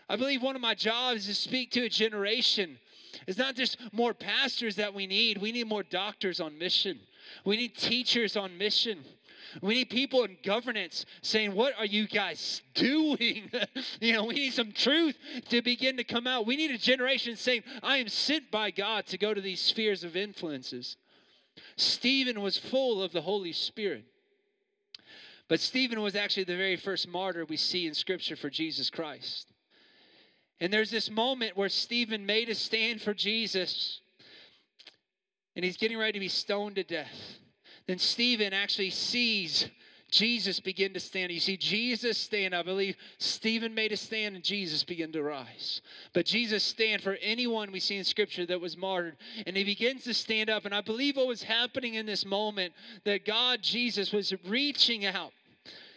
I 0.07 0.15
believe 0.15 0.43
one 0.43 0.55
of 0.55 0.61
my 0.61 0.75
jobs 0.75 1.27
is 1.27 1.37
to 1.37 1.49
speak 1.49 1.71
to 1.71 1.85
a 1.85 1.89
generation. 1.89 2.77
It's 3.25 3.37
not 3.39 3.55
just 3.55 3.77
more 3.91 4.13
pastors 4.13 4.75
that 4.75 4.93
we 4.93 5.07
need, 5.07 5.39
we 5.39 5.51
need 5.51 5.67
more 5.67 5.83
doctors 5.83 6.39
on 6.39 6.57
mission. 6.57 6.99
We 7.45 7.57
need 7.57 7.75
teachers 7.75 8.37
on 8.37 8.57
mission. 8.57 8.99
We 9.61 9.75
need 9.75 9.89
people 9.89 10.23
in 10.23 10.37
governance 10.43 11.05
saying, 11.21 11.53
What 11.53 11.73
are 11.77 11.85
you 11.85 12.07
guys 12.07 12.61
doing? 12.73 13.51
you 13.99 14.13
know, 14.13 14.25
we 14.25 14.35
need 14.35 14.53
some 14.53 14.71
truth 14.71 15.17
to 15.49 15.61
begin 15.61 15.97
to 15.97 16.03
come 16.03 16.27
out. 16.27 16.45
We 16.45 16.55
need 16.55 16.71
a 16.71 16.77
generation 16.77 17.35
saying, 17.35 17.63
I 17.83 17.97
am 17.97 18.07
sent 18.07 18.51
by 18.51 18.71
God 18.71 19.05
to 19.07 19.17
go 19.17 19.33
to 19.33 19.41
these 19.41 19.61
spheres 19.61 20.03
of 20.03 20.15
influences. 20.15 20.97
Stephen 21.75 22.41
was 22.41 22.57
full 22.57 23.01
of 23.01 23.11
the 23.11 23.21
Holy 23.21 23.53
Spirit. 23.53 24.05
But 25.47 25.59
Stephen 25.59 26.01
was 26.01 26.15
actually 26.15 26.43
the 26.43 26.55
very 26.55 26.75
first 26.75 27.07
martyr 27.07 27.43
we 27.43 27.57
see 27.57 27.87
in 27.87 27.95
Scripture 27.95 28.35
for 28.35 28.49
Jesus 28.49 28.89
Christ. 28.89 29.51
And 30.61 30.71
there's 30.71 30.91
this 30.91 31.09
moment 31.09 31.57
where 31.57 31.69
Stephen 31.69 32.25
made 32.25 32.49
a 32.49 32.55
stand 32.55 33.01
for 33.01 33.13
Jesus, 33.13 34.01
and 35.55 35.65
he's 35.65 35.77
getting 35.77 35.97
ready 35.97 36.13
to 36.13 36.19
be 36.19 36.27
stoned 36.27 36.75
to 36.75 36.83
death 36.83 37.39
then 37.89 37.97
Stephen 37.97 38.53
actually 38.53 38.91
sees 38.91 39.67
Jesus 40.11 40.59
begin 40.59 40.93
to 40.93 40.99
stand. 40.99 41.31
You 41.31 41.39
see 41.39 41.57
Jesus 41.57 42.19
stand. 42.19 42.53
I 42.53 42.61
believe 42.61 42.95
Stephen 43.17 43.73
made 43.73 43.91
a 43.91 43.97
stand 43.97 44.35
and 44.35 44.43
Jesus 44.43 44.83
began 44.83 45.11
to 45.13 45.23
rise. 45.23 45.81
But 46.13 46.27
Jesus 46.27 46.63
stand 46.63 47.01
for 47.01 47.17
anyone 47.19 47.71
we 47.71 47.79
see 47.79 47.97
in 47.97 48.03
scripture 48.03 48.45
that 48.45 48.61
was 48.61 48.77
martyred. 48.77 49.17
And 49.47 49.57
he 49.57 49.63
begins 49.63 50.03
to 50.03 50.13
stand 50.13 50.51
up. 50.51 50.65
And 50.65 50.75
I 50.75 50.81
believe 50.81 51.17
what 51.17 51.25
was 51.25 51.41
happening 51.41 51.95
in 51.95 52.05
this 52.05 52.27
moment 52.27 52.75
that 53.05 53.25
God, 53.25 53.63
Jesus, 53.63 54.11
was 54.11 54.35
reaching 54.47 55.07
out. 55.07 55.31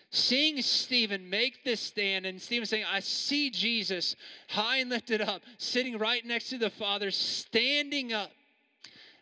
Seeing 0.08 0.62
Stephen 0.62 1.28
make 1.28 1.62
this 1.62 1.80
stand, 1.80 2.24
and 2.24 2.40
Stephen 2.40 2.64
saying, 2.64 2.86
I 2.90 3.00
see 3.00 3.50
Jesus 3.50 4.16
high 4.48 4.78
and 4.78 4.88
lifted 4.88 5.20
up, 5.20 5.42
sitting 5.58 5.98
right 5.98 6.24
next 6.24 6.48
to 6.50 6.58
the 6.58 6.70
Father, 6.70 7.10
standing 7.10 8.14
up. 8.14 8.30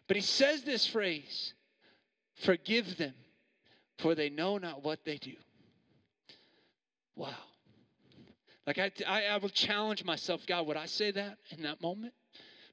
But 0.06 0.16
he 0.16 0.22
says 0.22 0.62
this 0.62 0.86
phrase 0.86 1.54
Forgive 2.44 2.96
them, 2.96 3.14
for 3.98 4.14
they 4.14 4.30
know 4.30 4.58
not 4.58 4.82
what 4.82 5.04
they 5.04 5.18
do. 5.18 5.34
Wow. 7.16 7.34
Like, 8.66 8.78
I, 8.78 8.90
I, 9.06 9.24
I 9.26 9.36
will 9.38 9.48
challenge 9.48 10.04
myself, 10.04 10.46
God, 10.46 10.66
would 10.66 10.76
I 10.76 10.86
say 10.86 11.10
that 11.10 11.38
in 11.50 11.62
that 11.62 11.82
moment? 11.82 12.14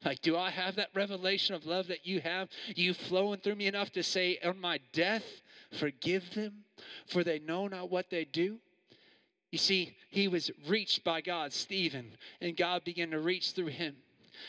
Like, 0.06 0.21
do 0.21 0.38
I 0.38 0.51
have 0.51 0.75
that 0.75 0.89
revelation 0.93 1.56
of 1.56 1.65
love 1.65 1.88
that 1.88 2.06
you 2.06 2.21
have? 2.21 2.49
You 2.75 2.93
flowing 2.93 3.39
through 3.39 3.56
me 3.56 3.67
enough 3.67 3.91
to 3.93 4.03
say, 4.03 4.38
on 4.43 4.60
my 4.60 4.80
death, 4.93 5.25
forgive 5.80 6.34
them, 6.34 6.63
for 7.08 7.23
they 7.23 7.39
know 7.39 7.67
not 7.67 7.89
what 7.89 8.10
they 8.10 8.25
do? 8.25 8.60
You 9.51 9.58
see, 9.58 9.95
he 10.10 10.27
was 10.27 10.51
reached 10.67 11.03
by 11.03 11.21
God, 11.21 11.51
Stephen, 11.51 12.13
and 12.41 12.56
God 12.56 12.84
began 12.84 13.12
to 13.12 13.19
reach 13.19 13.51
through 13.51 13.67
him. 13.67 13.95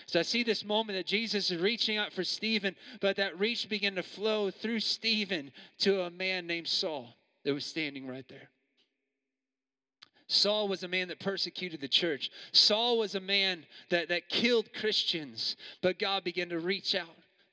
So 0.07 0.21
I 0.21 0.23
see 0.23 0.43
this 0.43 0.65
moment 0.65 0.99
that 0.99 1.07
Jesus 1.07 1.51
is 1.51 1.61
reaching 1.61 1.97
out 1.97 2.13
for 2.13 2.25
Stephen, 2.25 2.77
but 3.01 3.17
that 3.17 3.39
reach 3.39 3.69
began 3.69 3.95
to 3.95 4.03
flow 4.03 4.51
through 4.51 4.81
Stephen 4.81 5.53
to 5.81 6.03
a 6.03 6.11
man 6.11 6.47
named 6.47 6.69
Saul 6.69 7.15
that 7.45 7.55
was 7.55 7.65
standing 7.65 8.07
right 8.07 8.27
there. 8.29 8.51
Saul 10.29 10.69
was 10.69 10.83
a 10.83 10.89
man 10.89 11.09
that 11.09 11.21
persecuted 11.21 11.81
the 11.81 11.89
church. 11.89 12.31
Saul 12.53 12.99
was 12.99 13.15
a 13.15 13.21
man 13.21 13.65
that, 13.89 14.09
that 14.09 14.29
killed 14.29 14.73
Christians, 14.75 15.57
but 15.81 15.99
God 15.99 16.23
began 16.23 16.51
to 16.51 16.59
reach 16.59 16.95
out 16.95 17.09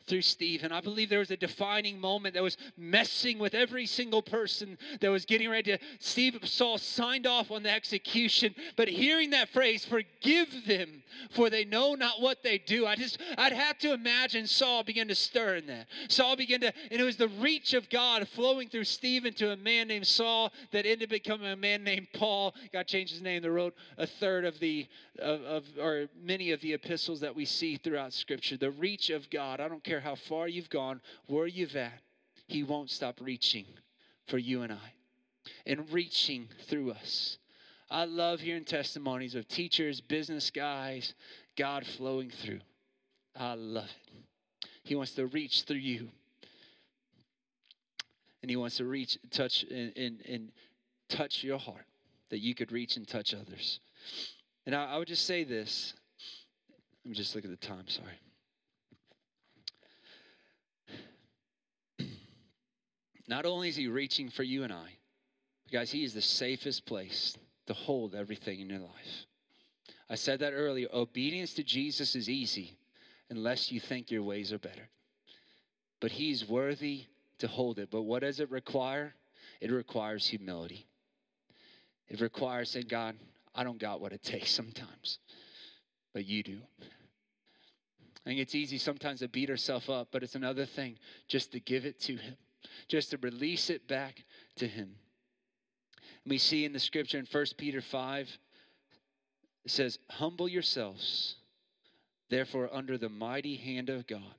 through 0.08 0.22
Stephen. 0.22 0.72
I 0.72 0.82
believe 0.82 1.10
there 1.10 1.20
was 1.20 1.32
a 1.32 1.38
defining 1.38 2.00
moment 2.00 2.36
that 2.36 2.44
was 2.44 2.58
messing 2.78 3.40
with 3.40 3.54
every 3.54 3.86
single 3.86 4.22
person 4.22 4.78
that 5.02 5.10
was 5.10 5.26
getting 5.26 5.50
ready 5.50 5.78
to. 5.78 5.84
Steve 6.00 6.40
Saul 6.44 6.78
signed 6.78 7.26
off 7.26 7.52
on 7.52 7.64
the 7.64 7.72
execution, 7.72 8.54
but 8.76 8.88
hearing 8.88 9.32
that 9.32 9.50
phrase, 9.50 9.86
forgive 9.86 10.66
them, 10.68 11.04
for 11.32 11.50
they 11.50 11.66
know 11.66 11.96
not 11.96 12.22
what 12.22 12.44
they 12.44 12.58
do. 12.58 12.86
I 12.86 12.96
just, 12.96 13.20
I'd 13.38 13.54
have 13.54 13.78
to 13.80 13.94
imagine 13.94 14.48
Saul 14.48 14.84
began 14.84 15.08
to 15.08 15.16
stir 15.16 15.56
in 15.56 15.68
that. 15.68 15.88
Saul 16.10 16.36
began 16.36 16.62
to, 16.62 16.74
and 16.92 17.00
it 17.00 17.04
was 17.04 17.18
the 17.18 17.28
reach 17.28 17.74
of 17.74 17.90
God 17.90 18.28
flowing 18.30 18.70
through 18.70 18.84
Stephen 18.84 19.34
to 19.36 19.52
a 19.52 19.58
man 19.58 19.88
named 19.88 20.08
Saul 20.08 20.52
that 20.72 20.86
ended 20.86 21.04
up 21.04 21.10
becoming 21.10 21.52
a 21.52 21.56
man 21.56 21.84
named 21.84 22.08
Paul. 22.14 22.54
God 22.72 22.88
changed 22.88 23.14
his 23.14 23.22
name. 23.22 23.42
They 23.42 23.50
wrote 23.50 23.76
a 23.98 24.06
third 24.06 24.46
of 24.46 24.60
the, 24.60 24.88
of, 25.20 25.42
of 25.44 25.66
or 25.80 26.08
many 26.22 26.52
of 26.52 26.62
the 26.62 26.74
epistles 26.74 27.20
that 27.22 27.36
we 27.36 27.46
see 27.46 27.78
throughout 27.78 28.14
Scripture. 28.14 28.58
The 28.58 28.72
reach 28.72 29.10
of 29.10 29.30
God. 29.30 29.60
I 29.60 29.68
don't 29.68 29.84
care 29.84 29.95
care 29.96 30.02
how 30.02 30.16
far 30.16 30.48
you've 30.48 30.70
gone, 30.70 31.02
where 31.28 31.48
you've 31.48 31.76
at, 31.76 32.02
He 32.48 32.64
won't 32.64 32.90
stop 32.90 33.20
reaching 33.22 33.66
for 34.28 34.38
you 34.38 34.62
and 34.62 34.74
I 34.74 34.94
and 35.66 35.90
reaching 35.92 36.50
through 36.68 36.92
us. 36.92 37.38
I 37.90 38.06
love 38.06 38.40
hearing 38.40 38.66
testimonies 38.66 39.36
of 39.36 39.48
teachers, 39.48 40.02
business 40.02 40.50
guys, 40.50 41.14
God 41.56 41.86
flowing 41.86 42.32
through. 42.32 42.62
I 43.36 43.54
love 43.54 43.90
it. 44.08 44.68
He 44.84 44.96
wants 44.96 45.14
to 45.14 45.28
reach 45.28 45.64
through 45.64 45.78
you. 45.78 46.10
And 48.42 48.50
he 48.50 48.56
wants 48.56 48.78
to 48.78 48.86
reach, 48.86 49.18
touch, 49.32 49.64
and, 49.64 49.96
and, 49.96 50.22
and 50.28 50.52
touch 51.10 51.44
your 51.44 51.60
heart 51.60 51.86
that 52.30 52.40
you 52.40 52.56
could 52.56 52.72
reach 52.72 52.98
and 52.98 53.08
touch 53.08 53.34
others. 53.34 53.80
And 54.66 54.76
I, 54.76 54.94
I 54.94 54.98
would 54.98 55.08
just 55.08 55.26
say 55.26 55.44
this. 55.44 55.94
Me 57.04 57.14
just 57.14 57.36
look 57.36 57.46
at 57.46 57.52
the 57.52 57.58
time, 57.58 57.88
sorry. 57.88 58.20
Not 63.28 63.46
only 63.46 63.70
is 63.70 63.76
He 63.76 63.88
reaching 63.88 64.30
for 64.30 64.44
you 64.44 64.64
and 64.64 64.74
I, 64.74 64.90
guys, 65.72 65.92
He 65.92 66.04
is 66.04 66.14
the 66.14 66.22
safest 66.22 66.86
place 66.86 67.36
to 67.68 67.74
hold 67.74 68.14
everything 68.14 68.60
in 68.60 68.70
your 68.70 68.80
life. 68.80 69.26
I 70.10 70.16
said 70.16 70.40
that 70.40 70.54
earlier. 70.54 70.88
Obedience 70.94 71.54
to 71.56 71.64
Jesus 71.64 72.16
is 72.16 72.30
easy 72.30 72.78
unless 73.30 73.72
you 73.72 73.80
think 73.80 74.12
your 74.12 74.24
ways 74.24 74.54
are 74.54 74.60
better. 74.60 74.90
But 76.00 76.12
He's 76.12 76.48
worthy 76.48 77.06
to 77.40 77.48
hold 77.48 77.80
it. 77.80 77.90
But 77.90 78.04
what 78.04 78.22
does 78.22 78.40
it 78.40 78.52
require? 78.52 79.16
It 79.62 79.72
requires 79.72 80.28
humility. 80.28 80.86
It 82.08 82.22
requires 82.22 82.70
saying, 82.70 82.86
God, 82.88 83.16
I 83.56 83.64
don't 83.64 83.80
got 83.80 84.00
what 84.00 84.14
it 84.14 84.22
takes 84.22 84.52
sometimes, 84.52 85.18
but 86.14 86.26
you 86.26 86.44
do. 86.44 86.60
I 86.82 88.30
think 88.30 88.40
it's 88.40 88.54
easy 88.54 88.78
sometimes 88.78 89.22
to 89.22 89.28
beat 89.28 89.50
ourselves 89.50 89.90
up, 89.90 90.10
but 90.12 90.22
it's 90.22 90.36
another 90.36 90.66
thing 90.66 90.98
just 91.28 91.52
to 91.54 91.60
give 91.60 91.86
it 91.86 92.00
to 92.02 92.16
Him 92.16 92.36
just 92.88 93.12
to 93.12 93.18
release 93.18 93.70
it 93.70 93.88
back 93.88 94.24
to 94.58 94.68
Him. 94.68 94.96
And 96.24 96.32
we 96.32 96.38
see 96.38 96.66
in 96.66 96.74
the 96.74 96.80
scripture 96.80 97.20
in 97.20 97.28
1 97.32 97.46
Peter 97.58 97.82
5, 97.82 98.38
it 99.66 99.72
says, 99.72 100.00
Humble 100.10 100.48
yourselves, 100.48 101.36
therefore, 102.30 102.70
under 102.72 102.98
the 102.98 103.10
mighty 103.10 103.56
hand 103.56 103.90
of 103.90 104.08
God, 104.08 104.36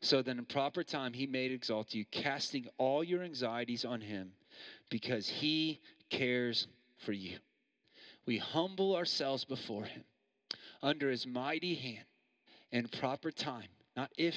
so 0.00 0.22
that 0.22 0.36
in 0.36 0.44
proper 0.44 0.82
time 0.82 1.12
He 1.12 1.26
may 1.26 1.46
exalt 1.46 1.94
you, 1.94 2.04
casting 2.10 2.66
all 2.78 3.04
your 3.04 3.22
anxieties 3.22 3.84
on 3.84 4.00
Him, 4.00 4.32
because 4.90 5.28
He 5.28 5.80
cares 6.10 6.66
for 6.98 7.12
you. 7.12 7.38
We 8.26 8.38
humble 8.38 8.94
ourselves 8.96 9.44
before 9.44 9.84
Him 9.84 10.04
under 10.82 11.10
His 11.10 11.26
mighty 11.26 11.74
hand 11.74 12.06
in 12.72 12.88
proper 12.88 13.30
time, 13.30 13.68
not 13.96 14.10
if, 14.16 14.34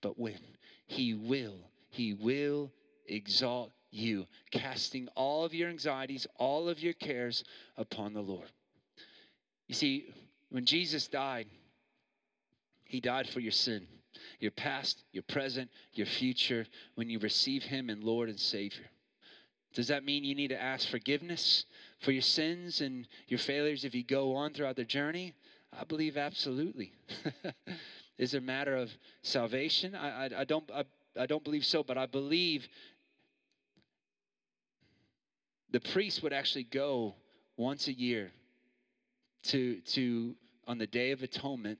but 0.00 0.18
when. 0.18 0.38
He 0.86 1.14
will 1.14 1.58
he 1.92 2.14
will 2.14 2.72
exalt 3.06 3.70
you, 3.90 4.26
casting 4.50 5.06
all 5.14 5.44
of 5.44 5.54
your 5.54 5.68
anxieties, 5.68 6.26
all 6.36 6.68
of 6.68 6.80
your 6.80 6.94
cares 6.94 7.44
upon 7.76 8.12
the 8.12 8.20
Lord. 8.20 8.50
You 9.68 9.74
see, 9.74 10.12
when 10.50 10.64
Jesus 10.64 11.06
died, 11.06 11.46
he 12.84 13.00
died 13.00 13.28
for 13.28 13.40
your 13.40 13.52
sin. 13.52 13.86
your 14.40 14.50
past, 14.50 15.04
your 15.12 15.22
present, 15.22 15.70
your 15.94 16.06
future, 16.06 16.66
when 16.96 17.08
you 17.08 17.18
receive 17.18 17.62
Him 17.62 17.88
and 17.88 18.02
Lord 18.04 18.28
and 18.28 18.38
Savior. 18.38 18.84
Does 19.74 19.88
that 19.88 20.04
mean 20.04 20.24
you 20.24 20.34
need 20.34 20.48
to 20.48 20.60
ask 20.60 20.88
forgiveness 20.88 21.64
for 22.00 22.12
your 22.12 22.22
sins 22.22 22.80
and 22.80 23.06
your 23.28 23.38
failures 23.38 23.84
if 23.84 23.94
you 23.94 24.04
go 24.04 24.34
on 24.34 24.52
throughout 24.52 24.76
the 24.76 24.84
journey? 24.84 25.32
I 25.78 25.84
believe 25.84 26.16
absolutely. 26.16 26.92
Is 28.18 28.34
it 28.34 28.38
a 28.38 28.40
matter 28.42 28.76
of 28.76 28.90
salvation? 29.22 29.94
I, 29.94 30.26
I, 30.26 30.40
I 30.40 30.44
don't 30.44 30.70
I, 30.70 30.84
I 31.18 31.26
don't 31.26 31.44
believe 31.44 31.64
so, 31.64 31.82
but 31.82 31.98
I 31.98 32.06
believe 32.06 32.68
the 35.70 35.80
priest 35.80 36.22
would 36.22 36.32
actually 36.32 36.64
go 36.64 37.14
once 37.56 37.88
a 37.88 37.92
year 37.92 38.30
to 39.44 39.80
to 39.80 40.34
on 40.66 40.78
the 40.78 40.86
day 40.86 41.10
of 41.10 41.22
atonement 41.22 41.78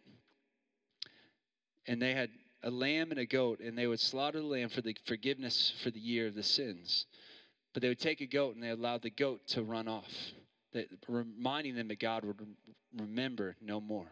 and 1.87 2.01
they 2.01 2.15
had 2.15 2.31
a 2.63 2.71
lamb 2.71 3.11
and 3.11 3.21
a 3.21 3.27
goat 3.27 3.61
and 3.61 3.77
they 3.77 3.87
would 3.87 4.01
slaughter 4.01 4.41
the 4.41 4.47
lamb 4.47 4.69
for 4.69 4.83
the 4.83 4.97
forgiveness 5.07 5.73
for 5.83 5.91
the 5.91 6.01
year 6.01 6.27
of 6.27 6.35
the 6.35 6.43
sins. 6.43 7.07
But 7.73 7.83
they 7.83 7.89
would 7.89 8.01
take 8.01 8.21
a 8.21 8.27
goat 8.27 8.55
and 8.55 8.63
they 8.63 8.71
allowed 8.71 9.03
the 9.03 9.11
goat 9.11 9.41
to 9.49 9.63
run 9.63 9.89
off 9.89 10.11
that, 10.73 10.89
reminding 11.09 11.75
them 11.75 11.89
that 11.89 12.01
god 12.01 12.25
would 12.25 12.39
remember 12.97 13.57
no 13.61 13.81
more. 13.81 14.07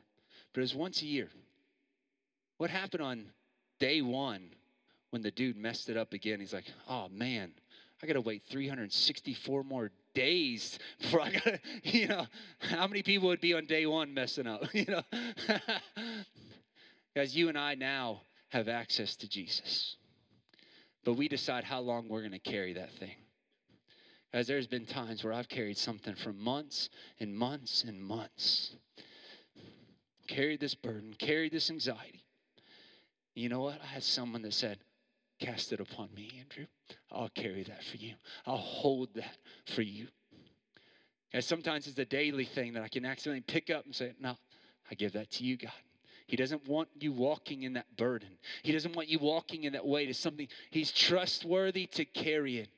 But 0.53 0.61
it 0.61 0.63
was 0.63 0.75
once 0.75 1.03
a 1.03 1.07
year. 1.07 1.29
What 2.59 2.71
happened 2.71 3.03
on 3.03 3.27
day 3.79 4.03
one 4.03 4.51
when 5.11 5.23
the 5.23 5.31
dude 5.31 5.57
messed 5.57 5.89
it 5.89 5.97
up 5.97 6.13
again 6.13 6.41
he's 6.41 6.53
like 6.53 6.67
oh 6.89 7.09
man 7.11 7.53
I 8.03 8.07
got 8.07 8.15
to 8.15 8.21
wait 8.23 8.43
364 8.49 9.63
more 9.63 9.91
days 10.15 10.79
before 11.01 11.21
I 11.21 11.33
got 11.33 11.43
to, 11.45 11.61
you 11.85 12.09
know, 12.09 12.27
how 12.59 12.87
many 12.87 13.03
people 13.03 13.29
would 13.29 13.41
be 13.41 13.55
on 13.55 13.67
day 13.67 13.87
one 13.87 14.15
messing 14.15 14.47
up, 14.47 14.63
you 14.75 14.87
know? 14.87 15.03
Guys, 17.15 17.37
you 17.37 17.49
and 17.49 17.59
I 17.59 17.75
now 17.75 18.23
have 18.49 18.69
access 18.69 19.17
to 19.17 19.29
Jesus. 19.29 19.97
But 21.05 21.15
we 21.15 21.29
decide 21.29 21.65
how 21.65 21.81
long 21.81 22.09
we're 22.09 22.21
going 22.21 22.33
to 22.33 22.39
carry 22.39 22.73
that 22.75 22.93
thing. 22.93 23.17
Guys, 24.33 24.47
there's 24.47 24.67
been 24.67 24.87
times 24.87 25.25
where 25.25 25.33
I've 25.33 25.49
carried 25.49 25.77
something 25.77 26.15
for 26.15 26.33
months 26.33 26.89
and 27.19 27.35
months 27.35 27.85
and 27.87 28.01
months. 28.01 28.77
Carried 30.29 30.61
this 30.61 30.75
burden, 30.75 31.15
carried 31.19 31.53
this 31.53 31.71
anxiety. 31.71 32.25
You 33.35 33.49
know 33.49 33.61
what? 33.61 33.81
I 33.83 33.87
had 33.87 34.05
someone 34.05 34.43
that 34.43 34.55
said, 34.55 34.79
Cast 35.41 35.73
it 35.73 35.81
upon 35.81 36.11
me, 36.15 36.31
Andrew. 36.39 36.67
I'll 37.11 37.31
carry 37.31 37.63
that 37.65 37.83
for 37.83 37.97
you. 37.97 38.15
I'll 38.47 38.59
hold 38.59 39.15
that 39.15 39.39
for 39.75 39.83
you. 39.83 40.09
And 41.33 41.43
sometimes 41.43 41.87
it's 41.87 41.99
a 41.99 42.05
daily 42.05 42.45
thing 42.45 42.75
that 42.75 42.83
I 42.83 42.89
can 42.89 43.07
accidentally 43.07 43.41
pick 43.41 43.71
up 43.71 43.87
and 43.87 43.95
say, 43.95 44.13
No, 44.21 44.37
I 44.91 44.95
give 44.95 45.13
that 45.13 45.31
to 45.33 45.45
you, 45.45 45.57
God. 45.57 45.73
He 46.27 46.37
doesn't 46.37 46.69
want 46.69 46.89
you 46.99 47.13
walking 47.13 47.63
in 47.63 47.73
that 47.73 47.97
burden. 47.97 48.29
He 48.63 48.73
doesn't 48.73 48.95
want 48.95 49.09
you 49.09 49.19
walking 49.19 49.65
in 49.65 49.73
that 49.73 49.87
weight. 49.87 50.11
It's 50.11 50.19
something 50.19 50.49
He's 50.71 50.93
trustworthy 50.93 51.87
to 51.87 52.05
carry 52.05 52.59
it. 52.59 52.69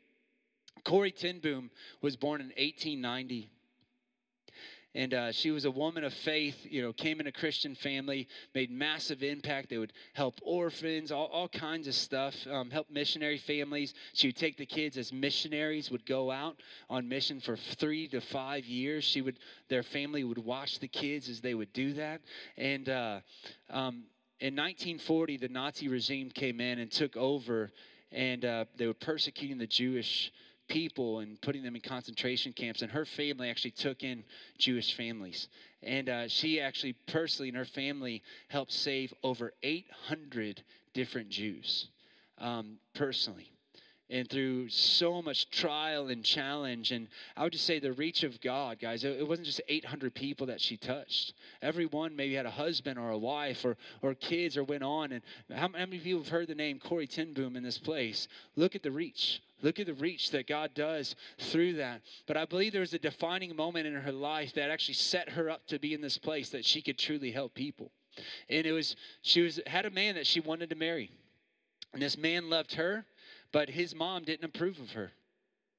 Corrie 0.85 1.11
ten 1.11 1.40
Boom 1.40 1.70
was 2.01 2.16
born 2.16 2.40
in 2.40 2.48
1890 2.48 3.51
and 4.94 5.14
uh, 5.14 5.33
she 5.33 5.50
was 5.50 5.64
a 5.64 5.70
woman 5.70 6.05
of 6.05 6.12
faith 6.12 6.57
you 6.64 6.83
know 6.83 6.92
came 6.92 7.20
in 7.20 7.26
a 7.26 7.33
christian 7.33 7.74
family 7.74 8.28
made 8.55 8.70
massive 8.70 9.22
impact. 9.22 9.70
They 9.70 9.78
would 9.78 9.92
help 10.12 10.40
orphans 10.42 11.12
all, 11.12 11.26
all 11.26 11.48
kinds 11.48 11.88
of 11.88 11.94
stuff 11.94 12.35
um, 12.50 12.70
help 12.70 12.90
missionary 12.90 13.38
families. 13.38 13.94
She 14.12 14.28
would 14.28 14.37
take 14.37 14.57
the 14.57 14.66
kids 14.66 14.96
as 14.96 15.12
missionaries 15.12 15.90
would 15.90 16.07
go 16.07 16.31
out 16.31 16.57
on 16.90 17.09
mission 17.09 17.40
for 17.40 17.57
three 17.57 18.09
to 18.09 18.20
five 18.20 18.64
years. 18.64 19.05
She 19.05 19.22
would 19.22 19.38
their 19.68 19.83
family 19.83 20.24
would 20.24 20.38
watch 20.38 20.78
the 20.81 20.88
kids 20.88 21.28
as 21.28 21.40
they 21.40 21.55
would 21.55 21.72
do 21.72 21.94
that. 21.94 22.20
And 22.57 22.88
uh, 22.88 23.20
um, 23.70 24.05
in 24.40 24.55
1940 24.57 25.37
the 25.38 25.48
nazi 25.48 25.88
regime 25.88 26.31
came 26.31 26.61
in 26.61 26.78
and 26.78 26.90
took 26.90 27.16
over 27.16 27.70
and 28.11 28.44
uh, 28.44 28.64
they 28.76 28.87
were 28.87 28.94
persecuting 28.94 29.57
the 29.57 29.66
jewish 29.66 30.33
people 30.73 31.19
and 31.19 31.39
putting 31.43 31.63
them 31.63 31.77
in 31.77 31.83
concentration 31.83 32.53
camps. 32.53 32.81
And 32.81 32.91
her 32.91 33.05
family 33.05 33.51
actually 33.51 33.73
took 33.73 34.03
in 34.03 34.25
Jewish 34.57 34.97
families. 34.97 35.49
And 35.83 36.09
uh, 36.09 36.29
she 36.29 36.61
actually 36.61 36.95
personally 37.07 37.51
and 37.51 37.59
her 37.59 37.67
family 37.67 38.23
helped 38.49 38.73
save 38.73 39.13
over 39.23 39.53
800 39.63 40.63
different 40.95 41.29
Jews 41.29 41.89
um, 42.39 42.79
personally 42.95 43.53
and 44.09 44.29
through 44.29 44.69
so 44.69 45.23
much 45.23 45.51
trial 45.51 46.09
and 46.09 46.23
challenge. 46.23 46.93
And 46.93 47.09
I 47.37 47.45
would 47.45 47.53
just 47.53 47.65
say 47.65 47.79
the 47.79 47.93
reach 47.93 48.25
of 48.25 48.41
God, 48.41 48.79
guys, 48.79 49.05
it 49.05 49.27
wasn't 49.27 49.47
just 49.47 49.61
800 49.69 50.15
people 50.15 50.47
that 50.47 50.61
she 50.61 50.77
touched. 50.77 51.33
Everyone 51.63 52.15
maybe 52.15 52.35
had 52.35 52.45
a 52.45 52.51
husband 52.51 52.99
or 52.99 53.11
a 53.11 53.19
wife 53.19 53.65
or, 53.65 53.77
or 54.03 54.15
kids 54.15 54.57
or 54.57 54.65
went 54.65 54.83
on. 54.83 55.13
And 55.13 55.23
how, 55.51 55.69
how 55.69 55.69
many 55.69 55.99
people 55.99 56.23
have 56.23 56.29
heard 56.29 56.49
the 56.49 56.55
name 56.55 56.79
Corrie 56.79 57.07
ten 57.07 57.33
Boom 57.33 57.57
in 57.57 57.63
this 57.63 57.79
place? 57.79 58.29
Look 58.55 58.75
at 58.75 58.83
the 58.83 58.91
reach. 58.91 59.41
Look 59.62 59.81
at 59.81 59.87
the 59.87 59.94
reach 59.94 60.31
that 60.33 60.46
God 60.46 60.75
does 60.75 61.14
through 61.38 61.75
that. 61.75 62.03
But 62.27 62.37
I 62.37 62.44
believe 62.44 62.72
there 62.72 62.81
was 62.81 62.94
a 62.94 62.98
defining 62.98 63.57
moment 63.57 63.87
in 63.87 63.94
her 63.94 64.12
life 64.12 64.53
that 64.55 64.70
actually 64.70 64.94
set 64.94 65.31
her 65.31 65.48
up 65.48 65.66
to 65.68 65.79
be 65.79 65.94
in 65.94 66.01
this 66.01 66.18
place 66.18 66.51
that 66.51 66.64
she 66.64 66.83
could 66.83 66.98
truly 66.98 67.31
help 67.31 67.55
people. 67.55 67.90
And 68.51 68.66
it 68.66 68.72
was, 68.72 68.96
she 69.22 69.40
was, 69.40 69.61
had 69.66 69.87
a 69.87 69.90
man 69.90 70.16
that 70.16 70.27
she 70.27 70.40
wanted 70.40 70.68
to 70.70 70.77
marry. 70.77 71.11
And 71.92 72.03
this 72.03 72.18
man 72.18 72.51
loved 72.51 72.75
her 72.75 73.07
but 73.53 73.68
his 73.68 73.94
mom 73.94 74.25
didn't 74.25 74.44
approve 74.44 74.81
of 74.81 74.90
her. 74.92 75.12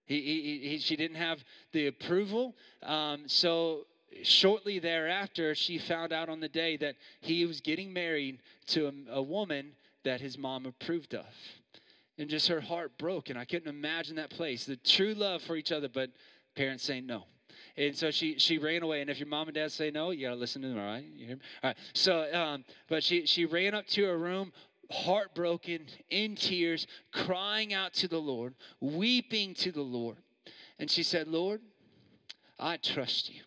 He, 0.06 0.22
he, 0.22 0.70
he 0.70 0.78
she 0.78 0.96
didn't 0.96 1.18
have 1.18 1.44
the 1.72 1.88
approval. 1.88 2.56
Um, 2.84 3.24
so 3.28 3.88
shortly 4.22 4.80
thereafter, 4.80 5.56
she 5.56 5.80
found 5.80 6.14
out 6.14 6.30
on 6.30 6.40
the 6.40 6.48
day 6.48 6.78
that 6.78 6.96
he 7.22 7.46
was 7.46 7.62
getting 7.62 7.92
married 7.92 8.40
to 8.68 8.88
a, 8.88 9.16
a 9.16 9.22
woman 9.22 9.74
that 10.04 10.22
his 10.22 10.38
mom 10.38 10.66
approved 10.66 11.16
of. 11.16 11.26
And 12.18 12.30
just 12.30 12.48
her 12.48 12.62
heart 12.62 12.98
broke, 12.98 13.30
and 13.32 13.40
I 13.40 13.46
couldn't 13.46 13.68
imagine 13.68 14.18
that 14.18 14.30
place. 14.30 14.66
The 14.66 14.76
true 14.76 15.16
love 15.16 15.42
for 15.42 15.56
each 15.56 15.72
other, 15.72 15.90
but 15.90 16.12
parents 16.56 16.84
saying 16.84 17.08
no. 17.08 17.24
And 17.76 17.96
so 17.96 18.12
she 18.12 18.38
she 18.38 18.60
ran 18.60 18.84
away. 18.84 19.02
And 19.02 19.10
if 19.10 19.18
your 19.20 19.28
mom 19.28 19.48
and 19.48 19.56
dad 19.56 19.72
say 19.72 19.90
no, 19.90 20.12
you 20.12 20.28
gotta 20.28 20.40
listen 20.40 20.62
to 20.62 20.68
them, 20.68 20.78
all 20.78 20.86
right? 20.86 21.06
You 21.16 21.26
hear 21.26 21.36
me? 21.38 21.42
All 21.64 21.70
right. 21.70 21.78
So, 21.94 22.32
um, 22.34 22.66
but 22.88 23.04
she 23.04 23.26
she 23.26 23.46
ran 23.46 23.74
up 23.74 23.88
to 23.88 24.06
her 24.06 24.18
room, 24.18 24.52
heartbroken, 24.92 25.88
in 26.12 26.36
tears, 26.36 26.86
crying 27.12 27.74
out 27.74 27.94
to 27.96 28.08
the 28.08 28.20
Lord, 28.20 28.54
weeping 28.80 29.56
to 29.56 29.72
the 29.72 29.82
Lord. 29.82 30.18
And 30.78 30.90
she 30.90 31.02
said, 31.04 31.28
Lord, 31.28 31.62
I 32.60 32.78
trust 32.78 33.30
you. 33.30 33.42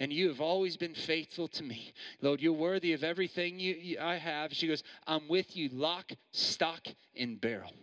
And 0.00 0.10
you 0.10 0.28
have 0.28 0.40
always 0.40 0.78
been 0.78 0.94
faithful 0.94 1.46
to 1.48 1.62
me. 1.62 1.92
Lord, 2.22 2.40
you're 2.40 2.54
worthy 2.54 2.94
of 2.94 3.04
everything 3.04 3.60
you, 3.60 3.74
you, 3.74 3.98
I 4.00 4.16
have. 4.16 4.50
She 4.50 4.66
goes, 4.66 4.82
I'm 5.06 5.28
with 5.28 5.54
you, 5.54 5.68
lock, 5.74 6.10
stock, 6.32 6.80
and 7.14 7.38
barrel. 7.38 7.74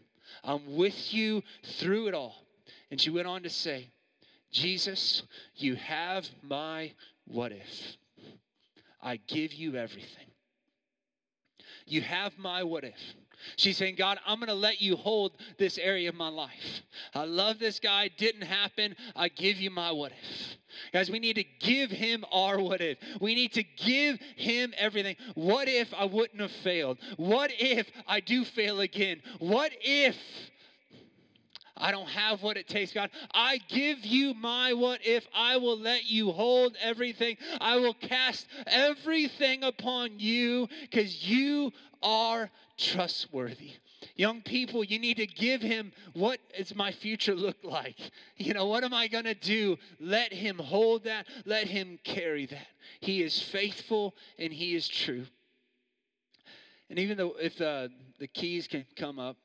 I'm 0.44 0.76
with 0.76 1.14
you 1.14 1.44
through 1.78 2.08
it 2.08 2.16
all. 2.16 2.44
And 2.90 3.00
she 3.00 3.12
went 3.12 3.28
on 3.28 3.44
to 3.44 3.52
say, 3.52 3.92
Jesus, 4.52 5.22
you 5.56 5.76
have 5.76 6.28
my 6.42 6.92
what 7.26 7.52
if. 7.52 7.98
I 9.00 9.18
give 9.28 9.54
you 9.54 9.76
everything. 9.76 10.26
You 11.86 12.02
have 12.02 12.36
my 12.40 12.64
what 12.64 12.84
if. 12.84 13.00
She's 13.56 13.78
saying, 13.78 13.96
God, 13.96 14.20
I'm 14.26 14.40
going 14.40 14.48
to 14.48 14.54
let 14.54 14.82
you 14.82 14.96
hold 14.96 15.34
this 15.58 15.78
area 15.78 16.10
of 16.10 16.16
my 16.16 16.30
life. 16.30 16.82
I 17.14 17.26
love 17.26 17.60
this 17.60 17.80
guy. 17.80 18.10
Didn't 18.18 18.44
happen. 18.44 18.96
I 19.16 19.30
give 19.30 19.58
you 19.58 19.70
my 19.70 19.92
what 19.92 20.12
if. 20.12 20.58
Guys, 20.94 21.10
we 21.10 21.20
need 21.20 21.36
to 21.36 21.46
give 21.60 21.92
him 21.92 22.26
our 22.32 22.60
what 22.60 22.82
if. 22.82 22.98
We 23.20 23.36
need 23.36 23.54
to 23.54 23.64
give 23.64 24.20
him 24.36 24.74
everything. 24.78 25.16
What 25.36 25.68
if 25.68 25.94
I 25.94 26.06
wouldn't 26.06 26.42
have 26.42 26.52
failed? 26.52 26.98
What 27.18 27.52
if 27.60 27.90
I 28.08 28.20
do 28.20 28.44
fail 28.44 28.82
again? 28.82 29.22
What 29.40 29.72
if 29.82 30.18
I 31.80 31.92
don't 31.92 32.10
have 32.10 32.42
what 32.42 32.58
it 32.58 32.68
takes, 32.68 32.92
God. 32.92 33.10
I 33.34 33.60
give 33.70 34.06
you 34.06 34.34
my 34.34 34.74
what 34.74 35.06
if. 35.06 35.28
I 35.34 35.58
will 35.58 35.78
let 35.78 36.10
you 36.10 36.32
hold 36.32 36.76
everything. 36.82 37.38
I 37.62 37.78
will 37.78 37.94
cast 37.94 38.48
everything 38.66 39.64
upon 39.64 40.20
you 40.20 40.68
because 40.82 41.28
you 41.28 41.72
are 42.02 42.50
trustworthy. 42.78 43.72
Young 44.16 44.42
people, 44.42 44.84
you 44.84 45.00
need 45.00 45.18
to 45.18 45.28
give 45.28 45.62
him 45.62 45.92
what 46.14 46.40
does 46.56 46.76
my 46.76 46.92
future 46.92 47.36
look 47.36 47.58
like? 47.64 47.98
You 48.38 48.54
know, 48.54 48.68
what 48.68 48.84
am 48.84 48.94
I 48.94 49.08
going 49.08 49.26
to 49.26 49.34
do? 49.34 49.78
Let 50.00 50.32
him 50.32 50.58
hold 50.60 51.04
that. 51.06 51.28
Let 51.46 51.68
him 51.68 52.00
carry 52.04 52.46
that. 52.48 52.68
He 53.00 53.24
is 53.24 53.42
faithful 53.42 54.16
and 54.38 54.54
he 54.54 54.76
is 54.76 54.88
true. 54.88 55.26
And 56.90 57.00
even 57.00 57.18
though 57.18 57.36
if 57.40 57.60
uh, 57.60 57.90
the 58.20 58.28
keys 58.28 58.68
can 58.68 58.86
come 58.96 59.20
up, 59.20 59.38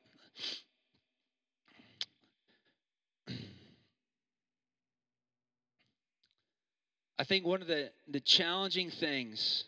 I 7.18 7.24
think 7.24 7.46
one 7.46 7.62
of 7.62 7.68
the, 7.68 7.90
the 8.08 8.20
challenging 8.20 8.90
things 8.90 9.64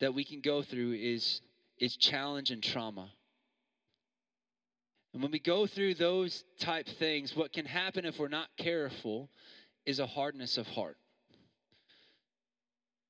that 0.00 0.12
we 0.12 0.24
can 0.24 0.40
go 0.40 0.62
through 0.62 0.94
is, 0.94 1.40
is 1.82 1.96
challenge 1.96 2.52
and 2.52 2.62
trauma. 2.62 3.10
And 5.12 5.20
when 5.20 5.32
we 5.32 5.40
go 5.40 5.66
through 5.66 5.94
those 5.94 6.44
type 6.60 6.86
things, 6.86 7.34
what 7.34 7.52
can 7.52 7.66
happen 7.66 8.04
if 8.04 8.20
we're 8.20 8.28
not 8.28 8.46
careful 8.56 9.28
is 9.84 9.98
a 9.98 10.06
hardness 10.06 10.58
of 10.58 10.68
heart. 10.68 10.96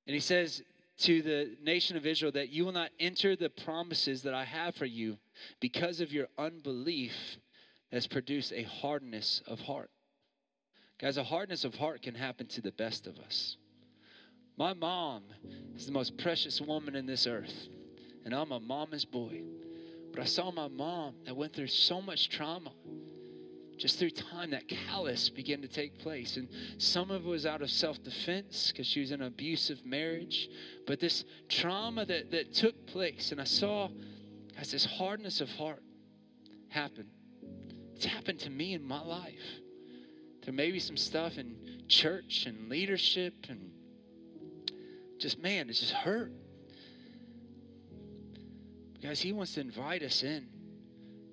And 0.07 0.15
he 0.15 0.21
says 0.21 0.63
to 1.01 1.21
the 1.21 1.55
nation 1.63 1.99
of 1.99 2.07
Israel 2.07 2.33
that 2.33 2.49
you 2.49 2.65
will 2.65 2.73
not 2.73 2.89
enter 2.99 3.37
the 3.37 3.51
promises 3.51 4.23
that 4.23 4.33
I 4.33 4.45
have 4.45 4.75
for 4.77 4.87
you 4.87 5.19
because 5.61 6.01
of 6.01 6.11
your 6.11 6.29
unbelief 6.39 7.13
has 7.93 8.07
produced 8.07 8.55
a 8.55 8.63
hardness 8.63 9.43
of 9.47 9.61
heart. 9.61 9.91
Guys, 10.99 11.19
a 11.19 11.25
hardness 11.25 11.65
of 11.65 11.75
heart 11.75 12.01
can 12.01 12.15
happen 12.15 12.47
to 12.47 12.63
the 12.63 12.73
best 12.73 13.07
of 13.07 13.19
us. 13.19 13.59
My 14.57 14.73
mom 14.73 15.25
is 15.77 15.85
the 15.85 15.93
most 15.93 16.17
precious 16.17 16.59
woman 16.59 16.97
in 16.97 17.05
this 17.05 17.27
earth, 17.27 17.69
and 18.25 18.35
I'm 18.35 18.53
a 18.53 18.61
mama's 18.61 19.05
boy. 19.05 19.43
But 20.13 20.23
I 20.23 20.25
saw 20.25 20.51
my 20.51 20.69
mom 20.69 21.15
that 21.25 21.37
went 21.37 21.55
through 21.55 21.69
so 21.69 22.01
much 22.01 22.29
trauma 22.29 22.73
just 23.79 23.99
through 23.99 24.11
time 24.11 24.51
that 24.51 24.69
callous 24.69 25.29
began 25.29 25.61
to 25.63 25.69
take 25.69 25.99
place. 25.99 26.37
And 26.37 26.49
some 26.79 27.11
of 27.11 27.27
it 27.27 27.29
was 27.29 27.47
out 27.47 27.63
of 27.63 27.71
self-defense 27.71 28.71
because 28.71 28.87
she 28.87 29.01
was 29.01 29.11
in 29.11 29.23
an 29.23 29.27
abusive 29.27 29.85
marriage. 29.85 30.49
But 30.87 31.01
this 31.01 31.25
trauma 31.49 32.05
that, 32.07 32.31
that 32.31 32.55
took 32.55 32.87
place 32.87 33.33
and 33.33 33.41
i 33.41 33.45
saw 33.45 33.89
as 34.57 34.71
this 34.71 34.85
hardness 34.85 35.41
of 35.41 35.49
heart 35.51 35.83
happen 36.69 37.07
it's 37.97 38.05
happened 38.05 38.41
to 38.41 38.51
me 38.51 38.75
in 38.75 38.83
my 38.83 39.01
life. 39.01 39.61
There 40.45 40.53
may 40.53 40.73
be 40.73 40.81
some 40.81 40.97
stuff 40.97 41.39
in 41.39 41.85
church 41.89 42.47
and 42.47 42.69
leadership 42.69 43.35
and 43.49 43.71
just 45.21 45.39
man 45.39 45.71
it's 45.71 45.79
just 45.79 45.93
hurt 45.93 46.33
guys 49.03 49.21
he 49.21 49.33
wants 49.33 49.55
to 49.55 49.61
invite 49.61 50.03
us 50.03 50.23
in 50.23 50.47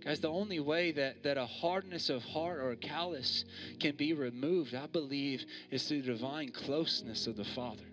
Guys, 0.04 0.22
the 0.22 0.30
only 0.30 0.62
way 0.62 0.94
that, 0.94 1.24
that 1.24 1.38
a 1.38 1.46
hardness 1.46 2.10
of 2.10 2.24
heart 2.24 2.60
or 2.60 2.72
a 2.72 2.78
callous 2.78 3.44
can 3.80 3.96
be 3.96 4.14
removed, 4.14 4.74
I 4.74 4.88
believe, 4.88 5.44
is 5.72 5.88
through 5.88 6.04
the 6.04 6.14
divine 6.14 6.52
closeness 6.52 7.28
of 7.28 7.36
the 7.36 7.44
Father. 7.44 7.84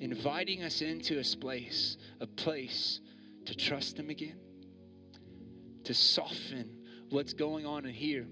Inviting 0.00 0.62
us 0.62 0.82
into 0.82 1.20
a 1.20 1.36
place, 1.36 1.96
a 2.20 2.26
place 2.26 3.00
to 3.46 3.54
trust 3.54 3.96
Him 3.96 4.10
again, 4.10 4.38
to 5.84 5.94
soften 5.94 6.78
what's 7.10 7.32
going 7.32 7.64
on 7.64 7.86
in 7.86 7.94
here. 7.94 8.26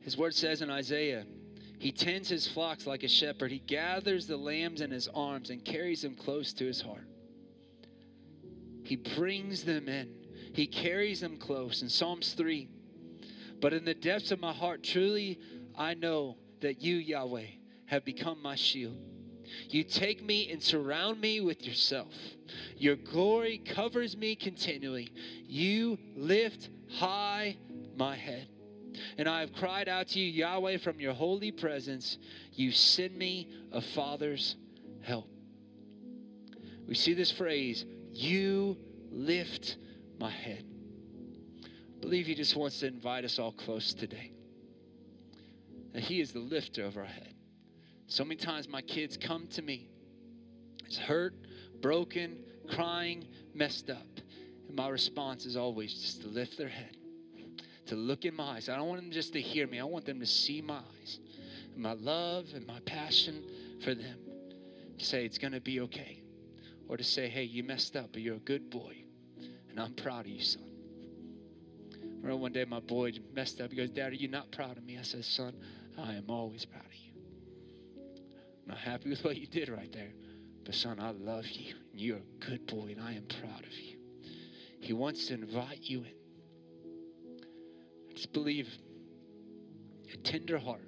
His 0.00 0.16
word 0.16 0.34
says 0.34 0.60
in 0.60 0.70
Isaiah, 0.70 1.24
He 1.78 1.90
tends 1.90 2.28
His 2.28 2.46
flocks 2.46 2.86
like 2.86 3.02
a 3.02 3.08
shepherd. 3.08 3.50
He 3.50 3.60
gathers 3.60 4.26
the 4.26 4.36
lambs 4.36 4.82
in 4.82 4.90
His 4.90 5.08
arms 5.08 5.48
and 5.48 5.64
carries 5.64 6.02
them 6.02 6.16
close 6.16 6.52
to 6.54 6.66
His 6.66 6.82
heart. 6.82 7.08
He 8.86 8.96
brings 8.96 9.64
them 9.64 9.88
in, 9.88 10.08
He 10.52 10.66
carries 10.66 11.20
them 11.20 11.36
close. 11.38 11.82
In 11.82 11.88
Psalms 11.88 12.32
3, 12.34 12.68
but 13.60 13.72
in 13.72 13.84
the 13.84 13.94
depths 13.94 14.30
of 14.30 14.40
my 14.40 14.52
heart, 14.52 14.82
truly 14.82 15.40
I 15.76 15.94
know 15.94 16.36
that 16.60 16.80
you, 16.80 16.96
Yahweh, 16.96 17.46
have 17.86 18.04
become 18.04 18.40
my 18.40 18.54
shield. 18.54 18.96
You 19.68 19.84
take 19.84 20.24
me 20.24 20.50
and 20.50 20.62
surround 20.62 21.20
me 21.20 21.40
with 21.40 21.66
yourself. 21.66 22.12
Your 22.76 22.96
glory 22.96 23.58
covers 23.58 24.16
me 24.16 24.34
continually. 24.34 25.12
You 25.46 25.98
lift 26.16 26.68
high 26.98 27.56
my 27.96 28.16
head. 28.16 28.48
And 29.18 29.28
I 29.28 29.40
have 29.40 29.52
cried 29.52 29.88
out 29.88 30.08
to 30.08 30.20
you, 30.20 30.30
Yahweh, 30.30 30.78
from 30.78 31.00
your 31.00 31.12
holy 31.12 31.52
presence. 31.52 32.18
You 32.52 32.72
send 32.72 33.16
me 33.16 33.48
a 33.72 33.80
father's 33.80 34.56
help. 35.02 35.28
We 36.88 36.94
see 36.94 37.14
this 37.14 37.30
phrase, 37.30 37.84
you 38.16 38.76
lift 39.10 39.76
my 40.18 40.30
head. 40.30 40.64
I 41.64 42.00
believe 42.00 42.26
He 42.26 42.34
just 42.34 42.56
wants 42.56 42.80
to 42.80 42.86
invite 42.86 43.24
us 43.24 43.38
all 43.38 43.52
close 43.52 43.94
today. 43.94 44.32
That 45.92 46.02
He 46.02 46.20
is 46.20 46.32
the 46.32 46.40
lifter 46.40 46.84
of 46.84 46.96
our 46.96 47.04
head. 47.04 47.34
So 48.06 48.24
many 48.24 48.36
times 48.36 48.68
my 48.68 48.82
kids 48.82 49.16
come 49.16 49.48
to 49.48 49.62
me, 49.62 49.88
it's 50.84 50.98
hurt, 50.98 51.34
broken, 51.80 52.38
crying, 52.70 53.24
messed 53.54 53.90
up. 53.90 54.06
And 54.68 54.76
my 54.76 54.88
response 54.88 55.44
is 55.44 55.56
always 55.56 55.92
just 55.92 56.22
to 56.22 56.28
lift 56.28 56.56
their 56.56 56.68
head, 56.68 56.96
to 57.86 57.96
look 57.96 58.24
in 58.24 58.34
my 58.34 58.56
eyes. 58.56 58.68
I 58.68 58.76
don't 58.76 58.88
want 58.88 59.00
them 59.00 59.10
just 59.10 59.32
to 59.32 59.40
hear 59.40 59.66
me, 59.66 59.80
I 59.80 59.84
want 59.84 60.04
them 60.04 60.20
to 60.20 60.26
see 60.26 60.60
my 60.62 60.78
eyes, 60.78 61.18
my 61.76 61.94
love 61.94 62.46
and 62.54 62.66
my 62.66 62.80
passion 62.80 63.42
for 63.82 63.94
them. 63.94 64.18
To 64.98 65.04
say 65.04 65.26
it's 65.26 65.36
going 65.36 65.52
to 65.52 65.60
be 65.60 65.80
okay 65.80 66.22
or 66.88 66.96
to 66.96 67.04
say, 67.04 67.28
hey, 67.28 67.42
you 67.44 67.64
messed 67.64 67.96
up, 67.96 68.10
but 68.12 68.22
you're 68.22 68.36
a 68.36 68.40
good 68.40 68.70
boy, 68.70 68.96
and 69.70 69.80
I'm 69.80 69.94
proud 69.94 70.20
of 70.20 70.28
you, 70.28 70.42
son. 70.42 70.62
Remember 72.02 72.36
one 72.36 72.52
day 72.52 72.64
my 72.64 72.80
boy 72.80 73.12
messed 73.32 73.60
up. 73.60 73.70
He 73.70 73.76
goes, 73.76 73.90
Dad, 73.90 74.12
are 74.12 74.16
you 74.16 74.28
not 74.28 74.50
proud 74.50 74.76
of 74.76 74.84
me? 74.84 74.98
I 74.98 75.02
said, 75.02 75.24
Son, 75.24 75.54
I 75.98 76.14
am 76.14 76.24
always 76.28 76.64
proud 76.64 76.84
of 76.84 76.94
you. 76.94 77.12
I'm 78.62 78.68
not 78.68 78.78
happy 78.78 79.10
with 79.10 79.24
what 79.24 79.36
you 79.36 79.46
did 79.46 79.68
right 79.68 79.92
there, 79.92 80.12
but 80.64 80.74
son, 80.74 80.98
I 81.00 81.10
love 81.10 81.46
you, 81.46 81.74
and 81.92 82.00
you're 82.00 82.18
a 82.18 82.44
good 82.44 82.66
boy, 82.66 82.94
and 82.96 83.00
I 83.00 83.12
am 83.12 83.26
proud 83.40 83.64
of 83.64 83.72
you. 83.72 83.98
He 84.80 84.92
wants 84.92 85.26
to 85.28 85.34
invite 85.34 85.80
you 85.82 86.00
in. 86.00 86.12
I 88.10 88.12
just 88.14 88.32
believe 88.32 88.68
a 90.12 90.16
tender 90.18 90.58
heart, 90.58 90.84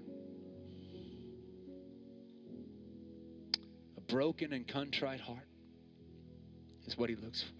a 3.97 4.01
broken 4.13 4.53
and 4.53 4.67
contrite 4.67 5.21
heart 5.21 5.48
is 6.89 6.97
what 6.97 7.11
he 7.11 7.16
looks 7.16 7.43
for. 7.43 7.53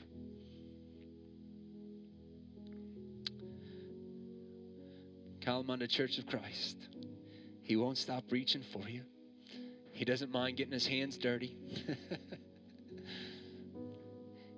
Kalamunda 5.41 5.89
Church 5.89 6.19
of 6.19 6.27
Christ. 6.27 6.77
He 7.63 7.77
won't 7.77 7.99
stop 7.99 8.25
reaching 8.31 8.63
for 8.63 8.89
you. 8.89 9.03
He 9.93 10.05
doesn't 10.05 10.33
mind 10.33 10.57
getting 10.57 10.73
his 10.73 10.87
hands 10.87 11.19
dirty. 11.19 11.57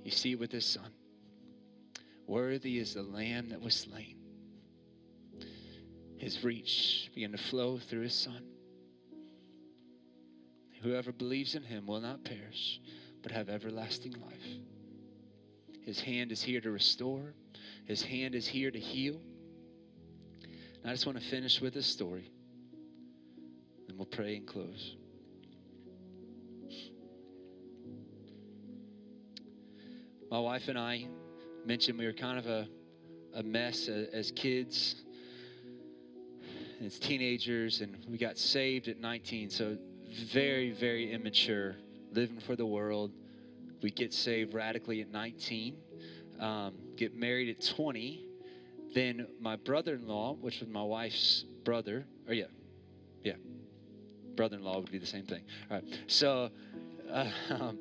you 0.04 0.10
see 0.10 0.36
with 0.36 0.52
his 0.52 0.64
son. 0.64 0.92
Worthy 2.26 2.78
is 2.78 2.94
the 2.94 3.02
lamb 3.02 3.48
that 3.48 3.60
was 3.60 3.74
slain. 3.74 4.16
His 6.16 6.44
reach 6.44 7.10
began 7.14 7.32
to 7.32 7.38
flow 7.38 7.78
through 7.78 8.02
his 8.02 8.14
son. 8.14 8.44
Whoever 10.82 11.12
believes 11.12 11.56
in 11.56 11.64
him 11.64 11.86
will 11.86 12.00
not 12.00 12.24
perish, 12.24 12.80
but 13.22 13.32
have 13.32 13.48
everlasting 13.48 14.12
life. 14.12 14.46
His 15.84 16.00
hand 16.00 16.32
is 16.32 16.42
here 16.42 16.60
to 16.60 16.70
restore, 16.70 17.34
His 17.86 18.02
hand 18.02 18.34
is 18.34 18.46
here 18.46 18.70
to 18.70 18.78
heal. 18.78 19.20
And 20.82 20.90
I 20.90 20.94
just 20.94 21.04
want 21.04 21.20
to 21.20 21.24
finish 21.24 21.60
with 21.60 21.76
a 21.76 21.82
story, 21.82 22.30
and 23.88 23.98
we'll 23.98 24.06
pray 24.06 24.36
and 24.36 24.46
close. 24.46 24.96
My 30.30 30.38
wife 30.38 30.68
and 30.68 30.78
I 30.78 31.08
mentioned 31.66 31.98
we 31.98 32.06
were 32.06 32.12
kind 32.12 32.38
of 32.38 32.46
a, 32.46 32.68
a 33.34 33.42
mess 33.42 33.88
as 33.88 34.30
kids 34.30 34.94
as 36.84 36.98
teenagers, 36.98 37.80
and 37.80 37.96
we 38.08 38.16
got 38.16 38.38
saved 38.38 38.88
at 38.88 39.00
19, 39.00 39.50
so 39.50 39.76
very, 40.32 40.70
very 40.70 41.12
immature 41.12 41.76
living 42.12 42.40
for 42.40 42.56
the 42.56 42.66
world. 42.66 43.12
We 43.82 43.90
get 43.90 44.12
saved 44.12 44.54
radically 44.54 45.00
at 45.00 45.11
19, 45.11 45.76
um, 46.38 46.74
get 46.96 47.14
married 47.14 47.48
at 47.48 47.64
20. 47.64 48.26
Then 48.94 49.26
my 49.40 49.56
brother 49.56 49.94
in 49.94 50.06
law, 50.06 50.34
which 50.34 50.61
was 50.61 50.68
my 50.68 50.82
wife's 50.82 51.44
brother, 51.64 52.04
or 52.26 52.34
yeah, 52.34 52.44
yeah, 53.22 53.34
brother 54.36 54.56
in 54.56 54.64
law 54.64 54.78
would 54.78 54.90
be 54.90 54.98
the 54.98 55.06
same 55.06 55.24
thing. 55.24 55.42
All 55.70 55.76
right. 55.76 55.84
So 56.08 56.50
uh, 57.11 57.30
um, 57.50 57.78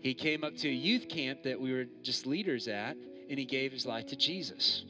he 0.00 0.14
came 0.14 0.42
up 0.42 0.56
to 0.56 0.68
a 0.68 0.72
youth 0.72 1.08
camp 1.08 1.44
that 1.44 1.60
we 1.60 1.72
were 1.72 1.86
just 2.02 2.26
leaders 2.26 2.68
at, 2.68 2.96
and 3.30 3.38
he 3.38 3.44
gave 3.44 3.72
his 3.72 3.86
life 3.86 4.06
to 4.08 4.16
Jesus. 4.16 4.84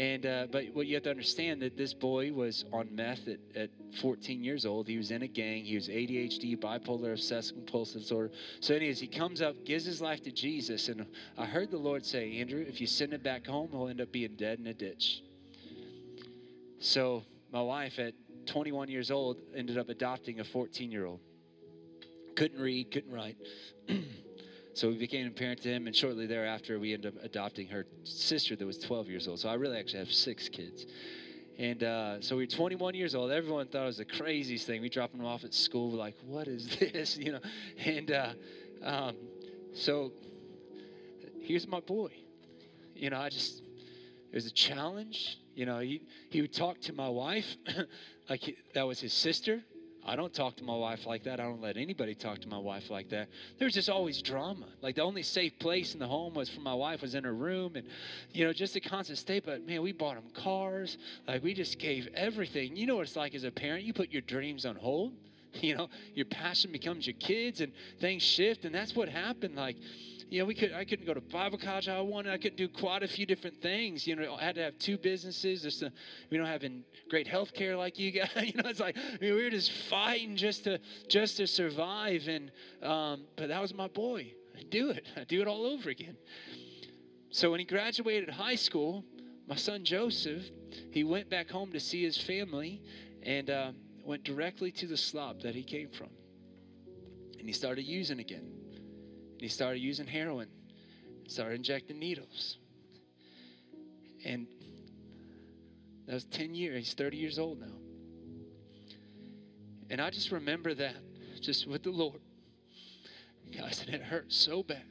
And 0.00 0.24
uh, 0.24 0.46
but 0.50 0.64
what 0.72 0.86
you 0.86 0.94
have 0.94 1.02
to 1.02 1.10
understand 1.10 1.60
that 1.60 1.76
this 1.76 1.92
boy 1.92 2.32
was 2.32 2.64
on 2.72 2.88
meth 2.90 3.28
at, 3.28 3.38
at 3.54 3.68
14 4.00 4.42
years 4.42 4.64
old. 4.64 4.88
He 4.88 4.96
was 4.96 5.10
in 5.10 5.20
a 5.20 5.26
gang. 5.26 5.62
He 5.62 5.74
was 5.74 5.88
ADHD, 5.88 6.58
bipolar, 6.58 7.12
obsessive 7.12 7.54
compulsive 7.54 8.00
disorder. 8.00 8.30
So, 8.60 8.74
anyways, 8.74 8.98
he 8.98 9.06
comes 9.06 9.42
up, 9.42 9.62
gives 9.66 9.84
his 9.84 10.00
life 10.00 10.22
to 10.22 10.30
Jesus, 10.30 10.88
and 10.88 11.04
I 11.36 11.44
heard 11.44 11.70
the 11.70 11.76
Lord 11.76 12.06
say, 12.06 12.38
Andrew, 12.38 12.64
if 12.66 12.80
you 12.80 12.86
send 12.86 13.12
him 13.12 13.20
back 13.20 13.46
home, 13.46 13.68
he'll 13.72 13.88
end 13.88 14.00
up 14.00 14.10
being 14.10 14.36
dead 14.36 14.58
in 14.58 14.68
a 14.68 14.74
ditch. 14.74 15.22
So 16.78 17.22
my 17.52 17.60
wife, 17.60 17.98
at 17.98 18.14
21 18.46 18.88
years 18.88 19.10
old, 19.10 19.36
ended 19.54 19.76
up 19.76 19.90
adopting 19.90 20.40
a 20.40 20.44
14 20.44 20.90
year 20.90 21.04
old. 21.04 21.20
Couldn't 22.36 22.58
read, 22.58 22.90
couldn't 22.90 23.12
write. 23.12 23.36
So 24.80 24.88
we 24.88 24.96
became 24.96 25.26
a 25.26 25.30
parent 25.30 25.60
to 25.64 25.68
him, 25.68 25.86
and 25.86 25.94
shortly 25.94 26.24
thereafter, 26.26 26.78
we 26.78 26.94
ended 26.94 27.14
up 27.14 27.22
adopting 27.22 27.66
her 27.66 27.84
sister 28.04 28.56
that 28.56 28.64
was 28.64 28.78
12 28.78 29.10
years 29.10 29.28
old. 29.28 29.38
So 29.38 29.50
I 29.50 29.52
really 29.52 29.76
actually 29.76 29.98
have 29.98 30.10
six 30.10 30.48
kids. 30.48 30.86
And 31.58 31.84
uh, 31.84 32.22
so 32.22 32.34
we 32.34 32.44
were 32.44 32.50
21 32.50 32.94
years 32.94 33.14
old. 33.14 33.30
Everyone 33.30 33.66
thought 33.66 33.82
it 33.82 33.86
was 33.88 33.98
the 33.98 34.06
craziest 34.06 34.66
thing. 34.66 34.80
We 34.80 34.88
dropped 34.88 35.14
them 35.14 35.26
off 35.26 35.44
at 35.44 35.52
school. 35.52 35.90
Like, 35.90 36.14
what 36.24 36.48
is 36.48 36.66
this? 36.80 37.18
You 37.18 37.32
know, 37.32 37.40
and 37.84 38.10
uh, 38.10 38.32
um, 38.82 39.16
so 39.74 40.12
here's 41.42 41.68
my 41.68 41.80
boy. 41.80 42.12
You 42.94 43.10
know, 43.10 43.20
I 43.20 43.28
just, 43.28 43.60
it 44.32 44.34
was 44.34 44.46
a 44.46 44.50
challenge. 44.50 45.40
You 45.54 45.66
know, 45.66 45.80
he, 45.80 46.00
he 46.30 46.40
would 46.40 46.54
talk 46.54 46.80
to 46.80 46.94
my 46.94 47.10
wife 47.10 47.54
like 48.30 48.40
he, 48.40 48.56
that 48.72 48.86
was 48.86 48.98
his 48.98 49.12
sister 49.12 49.60
I 50.04 50.16
don't 50.16 50.32
talk 50.32 50.56
to 50.56 50.64
my 50.64 50.74
wife 50.74 51.06
like 51.06 51.24
that. 51.24 51.40
I 51.40 51.44
don't 51.44 51.60
let 51.60 51.76
anybody 51.76 52.14
talk 52.14 52.38
to 52.40 52.48
my 52.48 52.58
wife 52.58 52.90
like 52.90 53.10
that. 53.10 53.28
There's 53.58 53.74
just 53.74 53.90
always 53.90 54.22
drama. 54.22 54.66
Like 54.80 54.96
the 54.96 55.02
only 55.02 55.22
safe 55.22 55.58
place 55.58 55.92
in 55.92 56.00
the 56.00 56.06
home 56.06 56.34
was 56.34 56.48
for 56.48 56.60
my 56.60 56.74
wife 56.74 57.02
was 57.02 57.14
in 57.14 57.24
her 57.24 57.34
room, 57.34 57.76
and 57.76 57.86
you 58.32 58.44
know, 58.46 58.52
just 58.52 58.76
a 58.76 58.80
constant 58.80 59.18
state. 59.18 59.44
But 59.44 59.66
man, 59.66 59.82
we 59.82 59.92
bought 59.92 60.14
them 60.14 60.30
cars. 60.32 60.96
Like 61.28 61.42
we 61.42 61.52
just 61.52 61.78
gave 61.78 62.08
everything. 62.14 62.76
You 62.76 62.86
know 62.86 62.96
what 62.96 63.06
it's 63.06 63.16
like 63.16 63.34
as 63.34 63.44
a 63.44 63.50
parent. 63.50 63.84
You 63.84 63.92
put 63.92 64.10
your 64.10 64.22
dreams 64.22 64.66
on 64.66 64.76
hold. 64.76 65.12
You 65.52 65.74
know, 65.74 65.88
your 66.14 66.26
passion 66.26 66.70
becomes 66.70 67.08
your 67.08 67.16
kids, 67.18 67.60
and 67.60 67.72
things 68.00 68.22
shift, 68.22 68.64
and 68.64 68.72
that's 68.72 68.94
what 68.94 69.08
happened. 69.08 69.56
Like 69.56 69.74
you 70.30 70.38
know, 70.38 70.44
we 70.44 70.54
could 70.54 70.72
I 70.72 70.84
couldn't 70.84 71.06
go 71.06 71.12
to 71.12 71.20
Bible 71.20 71.58
college 71.58 71.88
I 71.88 72.00
wanted. 72.00 72.32
I 72.32 72.38
couldn't 72.38 72.56
do 72.56 72.68
quite 72.68 73.02
a 73.02 73.08
few 73.08 73.26
different 73.26 73.60
things. 73.60 74.06
You 74.06 74.14
know, 74.14 74.36
I 74.36 74.44
had 74.44 74.54
to 74.54 74.62
have 74.62 74.78
two 74.78 74.96
businesses. 74.96 75.62
Just 75.62 75.80
to, 75.80 75.92
we 76.30 76.36
don't 76.36 76.46
having 76.46 76.84
great 77.08 77.26
health 77.26 77.52
care 77.52 77.76
like 77.76 77.98
you 77.98 78.12
guys. 78.12 78.30
you 78.36 78.62
know, 78.62 78.70
it's 78.70 78.78
like 78.78 78.96
I 78.96 79.18
mean, 79.20 79.34
we 79.34 79.42
were 79.42 79.50
just 79.50 79.72
fighting 79.72 80.36
just 80.36 80.64
to 80.64 80.78
just 81.08 81.38
to 81.38 81.48
survive. 81.48 82.28
And 82.28 82.52
um, 82.80 83.24
but 83.36 83.48
that 83.48 83.60
was 83.60 83.74
my 83.74 83.88
boy. 83.88 84.32
I 84.56 84.62
do 84.70 84.90
it. 84.90 85.04
I 85.16 85.24
do 85.24 85.40
it 85.42 85.48
all 85.48 85.66
over 85.66 85.90
again. 85.90 86.16
So 87.30 87.50
when 87.50 87.58
he 87.58 87.66
graduated 87.66 88.30
high 88.30 88.54
school, 88.54 89.04
my 89.48 89.56
son 89.56 89.84
Joseph, 89.84 90.44
he 90.92 91.02
went 91.02 91.28
back 91.28 91.50
home 91.50 91.72
to 91.72 91.80
see 91.80 92.04
his 92.04 92.16
family, 92.16 92.82
and 93.24 93.50
uh, 93.50 93.72
went 94.04 94.22
directly 94.22 94.70
to 94.72 94.86
the 94.86 94.96
slop 94.96 95.40
that 95.42 95.56
he 95.56 95.64
came 95.64 95.90
from. 95.90 96.10
And 97.38 97.48
he 97.48 97.52
started 97.52 97.82
using 97.82 98.20
again. 98.20 98.59
He 99.40 99.48
started 99.48 99.78
using 99.78 100.06
heroin, 100.06 100.48
started 101.26 101.54
injecting 101.56 101.98
needles. 101.98 102.58
And 104.24 104.46
that 106.06 106.12
was 106.12 106.24
10 106.24 106.54
years. 106.54 106.86
He's 106.86 106.94
30 106.94 107.16
years 107.16 107.38
old 107.38 107.58
now. 107.58 107.66
And 109.88 110.00
I 110.00 110.10
just 110.10 110.30
remember 110.30 110.74
that 110.74 110.96
just 111.40 111.66
with 111.66 111.82
the 111.82 111.90
Lord. 111.90 112.20
Guys, 113.56 113.82
and 113.84 113.94
it 113.94 114.02
hurt 114.02 114.30
so 114.30 114.62
bad. 114.62 114.84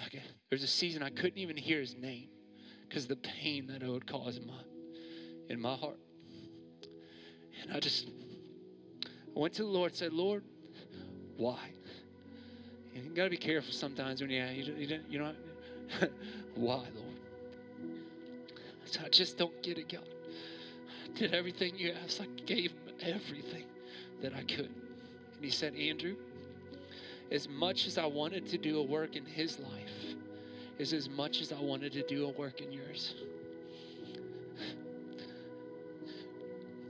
Like 0.00 0.12
there 0.12 0.22
was 0.50 0.62
a 0.62 0.68
season 0.68 1.02
I 1.02 1.10
couldn't 1.10 1.38
even 1.38 1.56
hear 1.56 1.80
his 1.80 1.94
name 1.94 2.28
because 2.88 3.06
the 3.06 3.16
pain 3.16 3.66
that 3.68 3.82
it 3.82 3.88
would 3.88 4.06
cause 4.06 4.38
in 4.38 4.46
my 4.46 4.54
in 5.48 5.60
my 5.60 5.76
heart. 5.76 5.98
And 7.62 7.72
I 7.72 7.78
just 7.78 8.08
I 9.36 9.38
went 9.38 9.54
to 9.54 9.62
the 9.62 9.68
Lord 9.68 9.92
and 9.92 9.98
said, 9.98 10.12
Lord, 10.12 10.42
why? 11.36 11.58
You 12.94 13.02
got 13.14 13.24
to 13.24 13.30
be 13.30 13.36
careful 13.36 13.72
sometimes 13.72 14.20
when 14.20 14.30
you, 14.30 14.44
you, 14.44 14.74
you, 14.74 15.00
you 15.08 15.18
know, 15.18 15.32
why, 16.54 16.86
Lord? 16.94 17.18
So 18.84 19.00
I 19.04 19.08
just 19.08 19.36
don't 19.36 19.62
get 19.62 19.78
it, 19.78 19.88
God. 19.90 20.06
I 21.04 21.18
did 21.18 21.34
everything 21.34 21.76
you 21.76 21.92
asked. 22.04 22.20
I 22.20 22.26
gave 22.46 22.72
everything 23.02 23.64
that 24.22 24.34
I 24.34 24.42
could. 24.42 24.70
And 24.70 25.44
he 25.44 25.50
said, 25.50 25.74
Andrew, 25.74 26.16
as 27.32 27.48
much 27.48 27.86
as 27.86 27.98
I 27.98 28.06
wanted 28.06 28.46
to 28.48 28.58
do 28.58 28.78
a 28.78 28.82
work 28.82 29.16
in 29.16 29.24
his 29.24 29.58
life, 29.58 30.14
is 30.78 30.92
as 30.92 31.08
much 31.08 31.40
as 31.40 31.52
I 31.52 31.60
wanted 31.60 31.92
to 31.92 32.02
do 32.02 32.26
a 32.26 32.30
work 32.30 32.60
in 32.60 32.72
yours. 32.72 33.14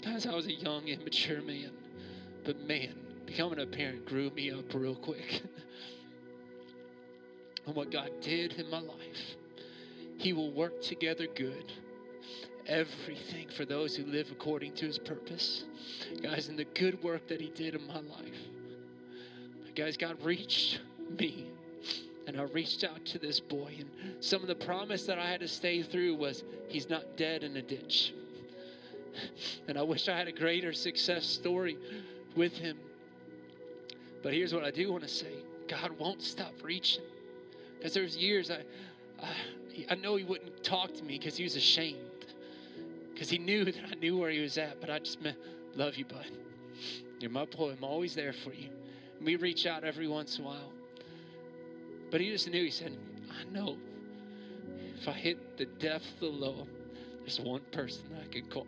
Guys, 0.03 0.27
I 0.27 0.35
was 0.35 0.47
a 0.47 0.53
young, 0.53 0.89
immature 0.89 1.41
man, 1.41 1.71
but 2.45 2.61
man, 2.61 2.95
becoming 3.25 3.61
a 3.61 3.67
parent 3.67 4.05
grew 4.07 4.31
me 4.31 4.51
up 4.51 4.75
real 4.75 4.97
quick. 4.97 5.43
and 7.67 7.75
what 7.75 7.91
God 7.91 8.11
did 8.21 8.55
in 8.55 8.71
my 8.71 8.81
life, 8.81 9.37
He 10.19 10.33
will 10.33 10.51
work 10.53 10.83
together 10.83 11.27
good. 11.35 11.73
Everything 12.67 13.49
for 13.55 13.65
those 13.65 13.95
who 13.95 14.05
live 14.07 14.31
according 14.31 14.75
to 14.77 14.87
His 14.87 14.99
purpose. 14.99 15.65
Guys, 16.23 16.49
in 16.49 16.57
the 16.57 16.65
good 16.65 17.03
work 17.03 17.27
that 17.29 17.41
He 17.41 17.51
did 17.51 17.75
in 17.75 17.87
my 17.87 18.01
life, 18.01 18.39
guys, 19.75 19.97
God 19.97 20.17
reached 20.23 20.81
me 21.19 21.49
and 22.27 22.41
I 22.41 22.45
reached 22.45 22.85
out 22.85 23.05
to 23.07 23.19
this 23.19 23.41
boy. 23.41 23.75
And 23.79 23.91
some 24.25 24.43
of 24.43 24.49
the 24.49 24.55
promise 24.55 25.05
that 25.07 25.19
I 25.19 25.27
had 25.27 25.41
to 25.41 25.49
stay 25.49 25.83
through 25.83 26.17
was 26.17 26.43
he's 26.69 26.89
not 26.89 27.17
dead 27.17 27.43
in 27.43 27.57
a 27.57 27.63
ditch. 27.63 28.15
And 29.69 29.79
I 29.79 29.83
wish 29.83 30.09
I 30.09 30.17
had 30.17 30.29
a 30.29 30.33
greater 30.33 30.73
success 30.73 31.25
story 31.25 31.79
with 32.35 32.53
him. 32.53 32.79
But 34.23 34.33
here's 34.33 34.55
what 34.55 34.65
I 34.65 34.71
do 34.71 34.91
want 34.91 35.05
to 35.05 35.09
say 35.09 35.33
God 35.69 35.93
won't 35.99 36.23
stop 36.23 36.53
reaching. 36.63 37.05
Because 37.85 37.93
there's 37.93 38.17
years 38.17 38.51
I, 38.51 38.61
I, 39.23 39.29
I 39.91 39.95
know 39.97 40.17
he 40.17 40.25
wouldn't 40.25 40.65
talk 40.65 40.95
to 40.95 41.05
me 41.05 41.19
because 41.19 41.37
he 41.37 41.45
was 41.45 41.55
ashamed. 41.55 41.99
Because 43.13 43.29
he 43.29 43.37
knew 43.37 43.63
that 43.67 43.75
I 43.93 43.95
knew 43.97 44.17
where 44.17 44.31
he 44.31 44.41
was 44.41 44.57
at. 44.57 44.81
But 44.81 44.89
I 44.89 45.01
just 45.01 45.21
meant, 45.21 45.37
love 45.77 45.97
you, 45.97 46.07
bud. 46.07 46.25
You're 47.21 47.31
my 47.31 47.45
boy. 47.45 47.73
I'm 47.73 47.85
always 47.85 48.15
there 48.15 48.33
for 48.33 48.55
you. 48.55 48.71
And 49.19 49.27
we 49.27 49.37
reach 49.37 49.67
out 49.67 49.85
every 49.85 50.09
once 50.09 50.39
in 50.39 50.45
a 50.45 50.47
while. 50.47 50.73
But 52.11 52.23
he 52.23 52.31
just 52.31 52.49
knew. 52.49 52.65
He 52.65 52.71
said, 52.71 52.97
I 53.39 53.53
know 53.53 53.77
if 54.99 55.07
I 55.07 55.13
hit 55.13 55.59
the 55.59 55.67
depth 55.67 56.07
of 56.15 56.21
the 56.21 56.27
low, 56.29 56.67
there's 57.21 57.39
one 57.39 57.61
person 57.71 58.05
I 58.19 58.27
can 58.33 58.47
call. 58.47 58.67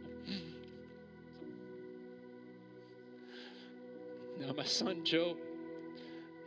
Now, 4.38 4.52
my 4.52 4.64
son 4.66 5.06
Joe 5.06 5.38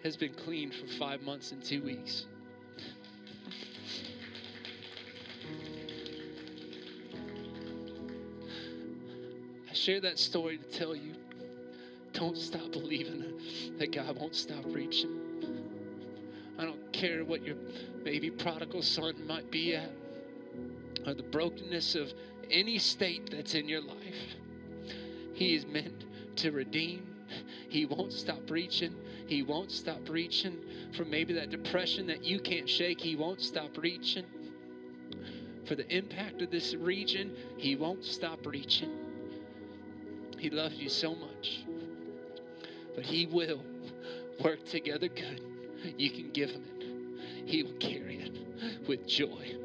has 0.04 0.16
been 0.16 0.36
clean 0.36 0.70
for 0.70 0.86
five 1.00 1.24
months 1.24 1.52
and 1.52 1.64
two 1.64 1.82
weeks. 1.82 2.28
Share 9.90 10.02
that 10.02 10.20
story 10.20 10.60
to 10.60 10.78
tell 10.78 10.96
you 10.96 11.16
don't 12.14 12.38
stop 12.38 12.72
believing 12.72 13.24
that 13.80 13.92
God 13.92 14.20
won't 14.20 14.36
stop 14.36 14.64
reaching. 14.68 15.10
I 16.60 16.64
don't 16.64 16.94
care 16.94 17.26
what 17.26 17.44
your 17.44 17.56
baby 18.04 18.30
prodigal 18.30 18.84
son 18.84 19.16
might 19.26 19.50
be 19.50 19.76
at 19.76 19.90
or 21.08 21.16
the 21.16 21.24
brokenness 21.24 21.96
of 21.96 22.14
any 22.52 22.78
state 22.78 23.32
that's 23.32 23.56
in 23.56 23.68
your 23.68 23.82
life. 23.82 24.36
He 25.34 25.56
is 25.56 25.66
meant 25.66 26.06
to 26.36 26.52
redeem. 26.52 27.08
He 27.70 27.88
won't 27.88 28.14
stop 28.14 28.48
reaching. 28.48 28.94
He 29.26 29.42
won't 29.42 29.72
stop 29.72 30.08
reaching 30.08 30.56
for 30.96 31.04
maybe 31.04 31.34
that 31.34 31.50
depression 31.50 32.06
that 32.08 32.24
you 32.24 32.40
can't 32.40 32.70
shake. 32.70 33.02
He 33.02 33.16
won't 33.16 33.42
stop 33.42 33.76
reaching 33.76 34.26
for 35.66 35.74
the 35.74 35.92
impact 35.92 36.44
of 36.44 36.52
this 36.52 36.76
region. 36.76 37.36
He 37.58 37.76
won't 37.76 38.06
stop 38.06 38.46
reaching. 38.46 39.09
He 40.40 40.50
loves 40.50 40.76
you 40.76 40.90
so 40.90 41.16
much. 41.16 41.66
But 42.96 43.06
He 43.06 43.26
will 43.26 43.62
work 44.44 44.64
together 44.66 45.08
good. 45.08 45.42
You 45.98 46.10
can 46.10 46.32
give 46.32 46.50
Him 46.50 46.64
it, 46.80 47.50
He 47.50 47.64
will 47.64 47.74
carry 47.74 48.18
it 48.18 48.88
with 48.88 49.06
joy. 49.08 49.56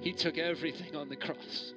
He 0.00 0.12
took 0.12 0.38
everything 0.38 0.94
on 0.94 1.08
the 1.08 1.16
cross. 1.16 1.72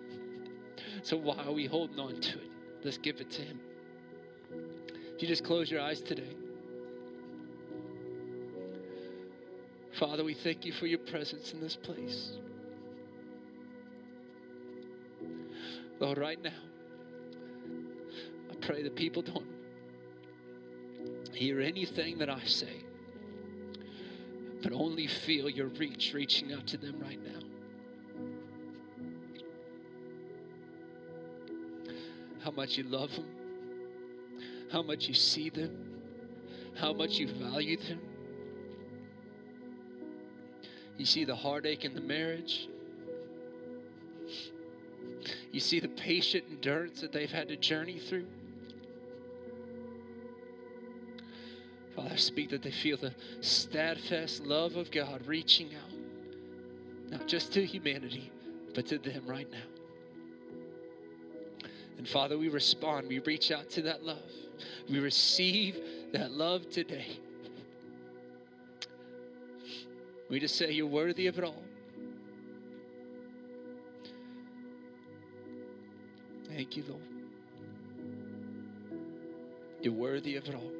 So 1.04 1.18
why 1.18 1.38
are 1.46 1.54
we 1.54 1.66
holding 1.66 2.00
on 2.00 2.20
to 2.20 2.38
it? 2.38 2.52
Let's 2.84 2.98
give 2.98 3.22
it 3.22 3.32
to 3.32 3.42
Him. 3.42 3.60
If 5.16 5.22
you 5.22 5.28
just 5.28 5.44
close 5.44 5.72
your 5.72 5.82
eyes 5.82 6.02
today. 6.02 6.36
Father, 9.98 10.24
we 10.24 10.36
thank 10.36 10.64
you 10.64 10.74
for 10.74 10.86
your 10.86 11.00
presence 11.00 11.54
in 11.54 11.60
this 11.60 11.76
place. 11.76 12.34
Lord, 16.00 16.20
right 16.20 16.42
now, 16.44 16.52
pray 18.62 18.84
that 18.84 18.95
people 18.95 19.22
don't 19.22 19.45
hear 21.34 21.62
anything 21.62 22.18
that 22.18 22.30
I 22.30 22.43
say, 22.45 22.84
but 24.64 24.72
only 24.72 25.08
feel 25.08 25.49
your 25.49 25.68
reach 25.68 26.14
reaching 26.14 26.53
out 26.53 26.68
to 26.68 26.78
them 26.78 26.99
right 26.99 27.20
now. 27.24 27.39
How 32.43 32.51
much 32.51 32.78
you 32.78 32.84
love 32.84 33.12
them, 33.16 33.28
how 34.72 34.82
much 34.82 35.08
you 35.08 35.14
see 35.14 35.49
them, 35.49 35.88
how 36.80 36.93
much 36.93 37.18
you 37.18 37.28
value 37.28 37.78
them. 37.78 37.99
You 40.97 41.05
see 41.05 41.26
the 41.26 41.36
heartache 41.36 41.86
in 41.86 41.93
the 41.93 42.01
marriage. 42.01 42.68
You 45.51 45.60
see 45.60 45.80
the 45.80 45.89
patient 45.89 46.45
endurance 46.49 47.01
that 47.01 47.12
they've 47.12 47.30
had 47.30 47.49
to 47.49 47.55
journey 47.55 47.99
through. 47.99 48.26
I 52.12 52.16
speak 52.16 52.49
that 52.51 52.62
they 52.62 52.72
feel 52.72 52.97
the 52.97 53.14
steadfast 53.41 54.45
love 54.45 54.76
of 54.76 54.91
God 54.91 55.26
reaching 55.26 55.72
out, 55.76 57.12
not 57.12 57.28
just 57.28 57.53
to 57.53 57.66
humanity, 57.66 58.32
but 58.74 58.88
to 58.88 58.97
them 58.97 59.26
right 59.26 59.49
now. 59.51 59.58
And 61.97 62.08
Father, 62.08 62.38
we 62.38 62.49
respond. 62.49 63.08
We 63.08 63.20
reach 63.20 63.51
out 63.51 63.70
to 63.72 63.82
that 63.84 64.03
love. 64.03 64.32
We 64.89 64.99
receive 64.99 65.78
that 66.14 66.32
love 66.32 66.70
today. 66.70 67.20
We 70.30 70.39
just 70.39 70.55
say, 70.55 70.72
You're 70.72 70.88
worthy 70.88 71.28
of 71.28 71.38
it 71.38 71.43
all. 71.43 71.64
Thank 76.47 76.78
you, 76.78 76.84
Lord. 76.88 77.01
You're 79.82 79.93
worthy 79.93 80.36
of 80.36 80.47
it 80.47 80.55
all. 80.55 80.72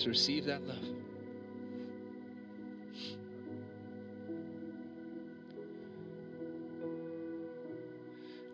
Just 0.00 0.08
receive 0.08 0.46
that 0.46 0.66
love. 0.66 0.82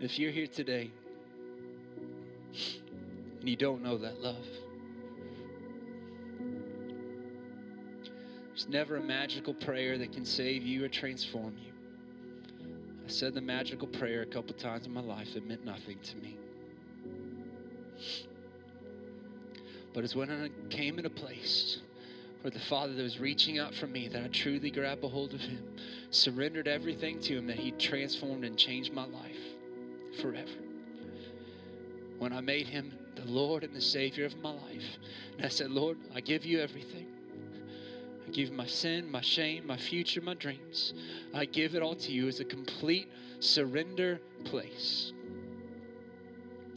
If 0.00 0.18
you're 0.18 0.32
here 0.32 0.48
today 0.48 0.90
and 3.38 3.48
you 3.48 3.54
don't 3.54 3.80
know 3.80 3.96
that 3.96 4.20
love, 4.20 4.44
there's 8.48 8.66
never 8.68 8.96
a 8.96 9.00
magical 9.00 9.54
prayer 9.54 9.98
that 9.98 10.12
can 10.12 10.24
save 10.24 10.64
you 10.64 10.84
or 10.84 10.88
transform 10.88 11.54
you. 11.64 11.70
I 13.06 13.08
said 13.08 13.34
the 13.34 13.40
magical 13.40 13.86
prayer 13.86 14.22
a 14.22 14.26
couple 14.26 14.52
times 14.56 14.86
in 14.86 14.92
my 14.92 15.00
life, 15.00 15.36
it 15.36 15.46
meant 15.46 15.64
nothing 15.64 16.00
to 16.00 16.16
me. 16.16 16.38
But 19.96 20.04
it's 20.04 20.14
when 20.14 20.30
I 20.30 20.50
came 20.68 20.98
in 20.98 21.06
a 21.06 21.10
place 21.10 21.78
where 22.42 22.50
the 22.50 22.60
Father 22.60 22.92
that 22.92 23.02
was 23.02 23.18
reaching 23.18 23.58
out 23.58 23.74
for 23.74 23.86
me 23.86 24.08
that 24.08 24.22
I 24.22 24.28
truly 24.28 24.70
grabbed 24.70 25.02
a 25.02 25.08
hold 25.08 25.32
of 25.32 25.40
Him, 25.40 25.66
surrendered 26.10 26.68
everything 26.68 27.18
to 27.22 27.38
Him, 27.38 27.46
that 27.46 27.56
He 27.56 27.70
transformed 27.70 28.44
and 28.44 28.58
changed 28.58 28.92
my 28.92 29.06
life 29.06 29.38
forever. 30.20 30.50
When 32.18 32.34
I 32.34 32.42
made 32.42 32.66
Him 32.66 32.92
the 33.14 33.24
Lord 33.24 33.64
and 33.64 33.74
the 33.74 33.80
Savior 33.80 34.26
of 34.26 34.36
my 34.42 34.50
life, 34.50 34.98
and 35.38 35.46
I 35.46 35.48
said, 35.48 35.70
Lord, 35.70 35.96
I 36.14 36.20
give 36.20 36.44
you 36.44 36.60
everything. 36.60 37.06
I 38.28 38.30
give 38.32 38.52
my 38.52 38.66
sin, 38.66 39.10
my 39.10 39.22
shame, 39.22 39.66
my 39.66 39.78
future, 39.78 40.20
my 40.20 40.34
dreams. 40.34 40.92
I 41.32 41.46
give 41.46 41.74
it 41.74 41.82
all 41.82 41.94
to 41.94 42.12
you 42.12 42.28
as 42.28 42.38
a 42.38 42.44
complete 42.44 43.10
surrender 43.40 44.20
place. 44.44 45.14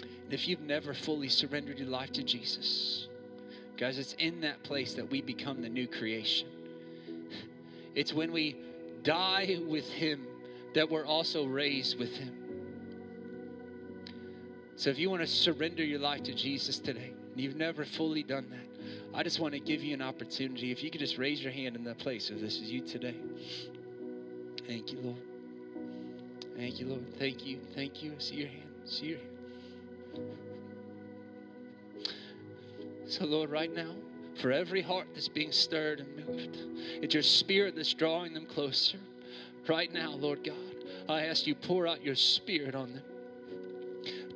And 0.02 0.34
if 0.34 0.48
you've 0.48 0.62
never 0.62 0.94
fully 0.94 1.28
surrendered 1.28 1.80
your 1.80 1.90
life 1.90 2.14
to 2.14 2.24
Jesus, 2.24 3.09
Guys, 3.80 3.98
it's 3.98 4.12
in 4.20 4.42
that 4.42 4.62
place 4.64 4.94
that 4.96 5.10
we 5.10 5.22
become 5.22 5.62
the 5.62 5.70
new 5.70 5.88
creation. 5.88 6.50
It's 7.96 8.14
when 8.14 8.34
we 8.34 8.58
die 9.04 9.58
with 9.66 9.88
Him 9.88 10.28
that 10.76 10.92
we're 10.92 11.06
also 11.06 11.46
raised 11.46 11.98
with 11.98 12.14
Him. 12.14 12.36
So 14.76 14.90
if 14.90 15.00
you 15.00 15.10
want 15.10 15.22
to 15.22 15.28
surrender 15.28 15.82
your 15.82 16.00
life 16.00 16.24
to 16.24 16.34
Jesus 16.34 16.78
today, 16.78 17.14
and 17.32 17.40
you've 17.40 17.56
never 17.56 17.86
fully 17.86 18.22
done 18.22 18.50
that, 18.50 19.18
I 19.18 19.24
just 19.24 19.40
want 19.40 19.54
to 19.54 19.62
give 19.62 19.82
you 19.82 19.94
an 19.94 20.02
opportunity. 20.02 20.74
If 20.74 20.84
you 20.84 20.92
could 20.92 21.00
just 21.00 21.18
raise 21.18 21.42
your 21.42 21.54
hand 21.54 21.78
in 21.78 21.86
that 21.86 22.00
place, 22.00 22.30
if 22.30 22.42
this 22.42 22.56
is 22.60 22.70
you 22.70 22.82
today. 22.82 23.16
Thank 24.68 24.92
you, 24.92 25.00
Lord. 25.00 25.24
Thank 26.58 26.82
you, 26.82 26.88
Lord. 26.88 27.18
Thank 27.18 27.46
you. 27.46 27.60
Thank 27.76 28.04
you. 28.04 28.14
See 28.20 28.36
your 28.36 28.50
hand. 28.50 28.70
See 28.84 29.06
your 29.06 29.20
hand. 29.20 30.49
So, 33.10 33.26
Lord, 33.26 33.50
right 33.50 33.74
now, 33.74 33.96
for 34.40 34.52
every 34.52 34.84
heart 34.84 35.08
that's 35.16 35.28
being 35.28 35.52
stirred 35.52 36.00
and 36.00 36.28
moved, 36.28 36.58
it's 37.02 37.16
your 37.16 37.24
spirit 37.24 37.76
that's 37.76 37.94
drawing 37.96 38.36
them 38.36 38.46
closer. 38.46 39.00
Right 39.68 39.92
now, 39.92 40.12
Lord 40.12 40.44
God, 40.44 40.56
I 41.10 41.26
ask 41.26 41.48
you 41.48 41.56
pour 41.56 41.88
out 41.88 42.04
your 42.04 42.14
spirit 42.14 42.76
on 42.76 42.94
them. 42.94 43.04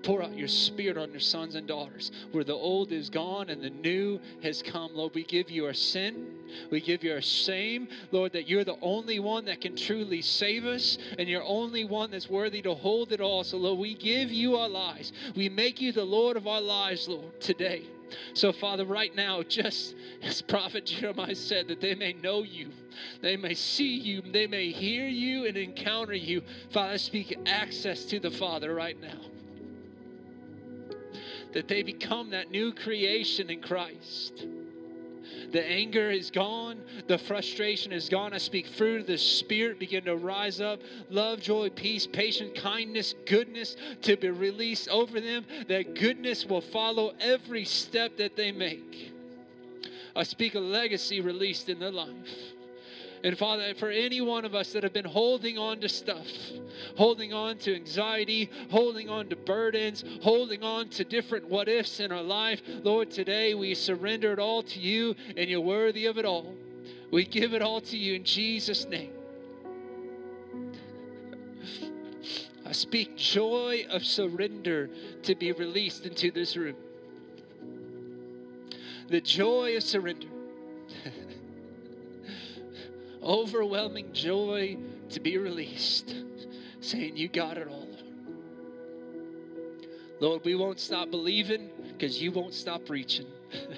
Pour 0.02 0.24
out 0.24 0.36
your 0.36 0.48
spirit 0.48 0.98
on 0.98 1.12
your 1.12 1.20
sons 1.20 1.54
and 1.54 1.68
daughters, 1.68 2.12
where 2.32 2.44
the 2.44 2.54
old 2.54 2.92
is 2.92 3.12
gone 3.12 3.50
and 3.50 3.62
the 3.62 3.70
new 3.70 4.20
has 4.42 4.64
come. 4.64 4.90
Lord, 4.96 5.14
we 5.14 5.24
give 5.24 5.52
you 5.52 5.66
our 5.68 5.74
sin. 5.74 6.28
We 6.72 6.82
give 6.82 7.04
you 7.04 7.14
our 7.14 7.22
shame, 7.22 7.88
Lord, 8.12 8.34
that 8.34 8.50
you're 8.50 8.66
the 8.66 8.80
only 8.82 9.20
one 9.20 9.46
that 9.46 9.62
can 9.62 9.76
truly 9.76 10.24
save 10.24 10.66
us, 10.66 10.98
and 11.20 11.30
you're 11.30 11.44
only 11.44 11.86
one 11.86 12.10
that's 12.10 12.30
worthy 12.30 12.64
to 12.64 12.74
hold 12.74 13.12
it 13.12 13.22
all. 13.22 13.44
So, 13.44 13.58
Lord, 13.58 13.78
we 13.78 13.94
give 13.94 14.32
you 14.32 14.58
our 14.58 14.68
lives. 14.68 15.14
We 15.36 15.48
make 15.48 15.80
you 15.80 15.92
the 15.92 16.04
Lord 16.04 16.38
of 16.38 16.48
our 16.48 16.62
lives, 16.62 17.08
Lord, 17.08 17.40
today. 17.40 17.86
So, 18.34 18.52
Father, 18.52 18.86
right 18.86 19.16
now, 19.16 19.44
just 19.44 19.96
as 20.22 20.42
Prophet 20.42 20.86
Jeremiah 20.86 21.36
said, 21.36 21.68
that 21.68 21.82
they 21.82 21.96
may 21.96 22.14
know 22.14 22.44
you, 22.44 22.70
they 23.22 23.38
may 23.38 23.54
see 23.54 23.98
you, 23.98 24.22
they 24.22 24.48
may 24.48 24.72
hear 24.72 25.08
you 25.08 25.46
and 25.46 25.58
encounter 25.58 26.14
you. 26.14 26.42
Father, 26.72 26.98
speak 26.98 27.38
access 27.46 28.06
to 28.06 28.20
the 28.20 28.32
Father 28.32 28.74
right 28.74 29.00
now. 29.00 29.20
That 31.54 31.68
they 31.68 31.84
become 31.84 32.32
that 32.32 32.52
new 32.52 32.74
creation 32.74 33.50
in 33.50 33.62
Christ. 33.62 34.46
The 35.54 35.64
anger 35.66 36.10
is 36.10 36.32
gone. 36.32 36.82
The 37.08 37.18
frustration 37.18 37.92
is 37.94 38.10
gone. 38.10 38.34
I 38.34 38.40
speak 38.40 38.68
fruit 38.68 39.02
of 39.02 39.08
the 39.08 39.20
Spirit 39.20 39.80
begin 39.80 40.04
to 40.06 40.16
rise 40.16 40.60
up. 40.60 40.82
Love, 41.12 41.42
joy, 41.42 41.70
peace, 41.70 42.08
patience, 42.08 42.60
kindness, 42.60 43.14
goodness 43.28 43.78
to 44.02 44.18
be 44.18 44.32
released 44.32 44.90
over 44.90 45.22
them. 45.22 45.46
That 45.68 45.94
goodness 45.94 46.46
will 46.46 46.62
follow 46.62 47.14
every 47.20 47.66
step 47.66 48.18
that 48.18 48.36
they 48.36 48.52
make. 48.52 49.14
I 50.16 50.24
speak 50.24 50.56
a 50.56 50.60
legacy 50.60 51.22
released 51.22 51.70
in 51.70 51.80
their 51.80 51.92
life. 51.92 52.53
And 53.24 53.38
Father, 53.38 53.74
for 53.76 53.90
any 53.90 54.20
one 54.20 54.44
of 54.44 54.54
us 54.54 54.74
that 54.74 54.84
have 54.84 54.92
been 54.92 55.06
holding 55.06 55.58
on 55.58 55.80
to 55.80 55.88
stuff, 55.88 56.28
holding 56.98 57.32
on 57.32 57.58
to 57.60 57.74
anxiety, 57.74 58.50
holding 58.70 59.10
on 59.10 59.30
to 59.30 59.38
burdens, 59.38 60.04
holding 60.22 60.62
on 60.62 60.90
to 60.90 61.06
different 61.06 61.48
what 61.48 61.70
ifs 61.70 62.02
in 62.02 62.12
our 62.12 62.22
life, 62.22 62.62
Lord, 62.84 63.12
today 63.12 63.54
we 63.54 63.76
surrender 63.76 64.34
it 64.34 64.40
all 64.40 64.62
to 64.64 64.80
you 64.80 65.16
and 65.38 65.50
you're 65.50 65.62
worthy 65.62 66.06
of 66.06 66.18
it 66.18 66.26
all. 66.26 66.54
We 67.12 67.24
give 67.24 67.54
it 67.54 67.62
all 67.62 67.80
to 67.80 67.98
you 67.98 68.16
in 68.16 68.26
Jesus' 68.26 68.86
name. 68.88 69.14
I 72.66 72.74
speak 72.74 73.16
joy 73.16 73.86
of 73.90 74.04
surrender 74.04 74.90
to 75.22 75.36
be 75.36 75.54
released 75.54 76.06
into 76.06 76.30
this 76.32 76.58
room. 76.58 76.76
The 79.08 79.22
joy 79.22 79.78
of 79.78 79.84
surrender 79.84 80.28
overwhelming 83.24 84.14
joy 84.14 84.78
to 85.10 85.20
be 85.20 85.38
released, 85.38 86.16
saying, 86.82 87.18
You 87.18 87.28
got 87.28 87.58
it 87.58 87.68
all, 87.68 87.88
Lord. 90.20 90.44
We 90.44 90.56
won't 90.56 90.80
stop 90.80 91.12
believing 91.12 91.70
because 91.92 92.22
you 92.22 92.32
won't 92.32 92.54
stop 92.54 92.90
reaching. 92.90 93.28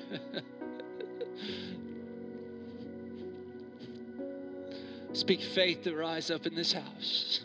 Speak 5.13 5.41
faith 5.41 5.83
to 5.83 5.95
rise 5.95 6.29
up 6.29 6.45
in 6.45 6.55
this 6.55 6.73
house 6.73 7.39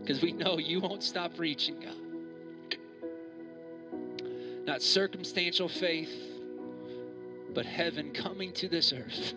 because 0.00 0.22
we 0.22 0.32
know 0.32 0.58
you 0.58 0.80
won't 0.80 1.02
stop 1.02 1.32
reaching, 1.38 1.80
God. 1.80 1.94
Not 4.64 4.80
circumstantial 4.80 5.68
faith, 5.68 6.10
but 7.54 7.66
heaven 7.66 8.12
coming 8.12 8.52
to 8.54 8.68
this 8.68 8.92
earth. 8.92 9.34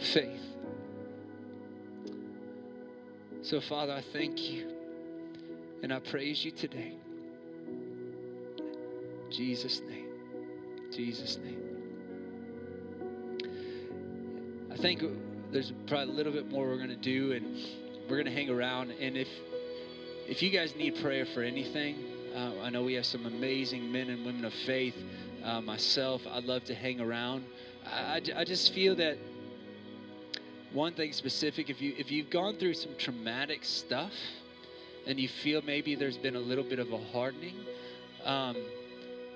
faith. 0.12 0.40
So, 3.42 3.60
Father, 3.60 3.92
I 3.92 4.04
thank 4.12 4.40
you 4.50 4.70
and 5.82 5.92
I 5.92 5.98
praise 5.98 6.44
you 6.44 6.52
today. 6.52 6.92
Jesus' 9.30 9.80
name. 9.80 10.06
Jesus' 10.92 11.38
name. 11.38 11.60
I 14.70 14.76
think 14.76 15.02
there's 15.50 15.72
probably 15.88 16.14
a 16.14 16.16
little 16.16 16.32
bit 16.32 16.50
more 16.52 16.68
we're 16.68 16.76
going 16.76 16.88
to 16.90 16.96
do, 16.96 17.32
and 17.32 17.58
we're 18.08 18.16
going 18.16 18.26
to 18.26 18.32
hang 18.32 18.48
around. 18.48 18.92
And 18.92 19.16
if 19.16 19.28
if 20.28 20.40
you 20.40 20.50
guys 20.50 20.76
need 20.76 21.02
prayer 21.02 21.26
for 21.26 21.42
anything, 21.42 21.96
uh, 22.36 22.52
I 22.62 22.70
know 22.70 22.84
we 22.84 22.94
have 22.94 23.06
some 23.06 23.26
amazing 23.26 23.90
men 23.90 24.08
and 24.08 24.24
women 24.24 24.44
of 24.44 24.54
faith. 24.66 24.94
Uh, 25.42 25.60
myself, 25.60 26.22
I'd 26.30 26.44
love 26.44 26.62
to 26.64 26.74
hang 26.76 27.00
around. 27.00 27.44
I, 27.84 28.22
I 28.36 28.44
just 28.44 28.72
feel 28.72 28.94
that 28.96 29.18
one 30.72 30.94
thing 30.94 31.12
specific 31.12 31.68
if 31.68 31.82
you 31.82 31.94
if 31.98 32.10
you've 32.10 32.30
gone 32.30 32.56
through 32.56 32.74
some 32.74 32.92
traumatic 32.96 33.64
stuff 33.64 34.12
and 35.06 35.18
you 35.20 35.28
feel 35.28 35.60
maybe 35.62 35.94
there's 35.94 36.16
been 36.16 36.36
a 36.36 36.40
little 36.40 36.64
bit 36.64 36.78
of 36.78 36.92
a 36.92 36.98
hardening 37.12 37.56
um, 38.24 38.56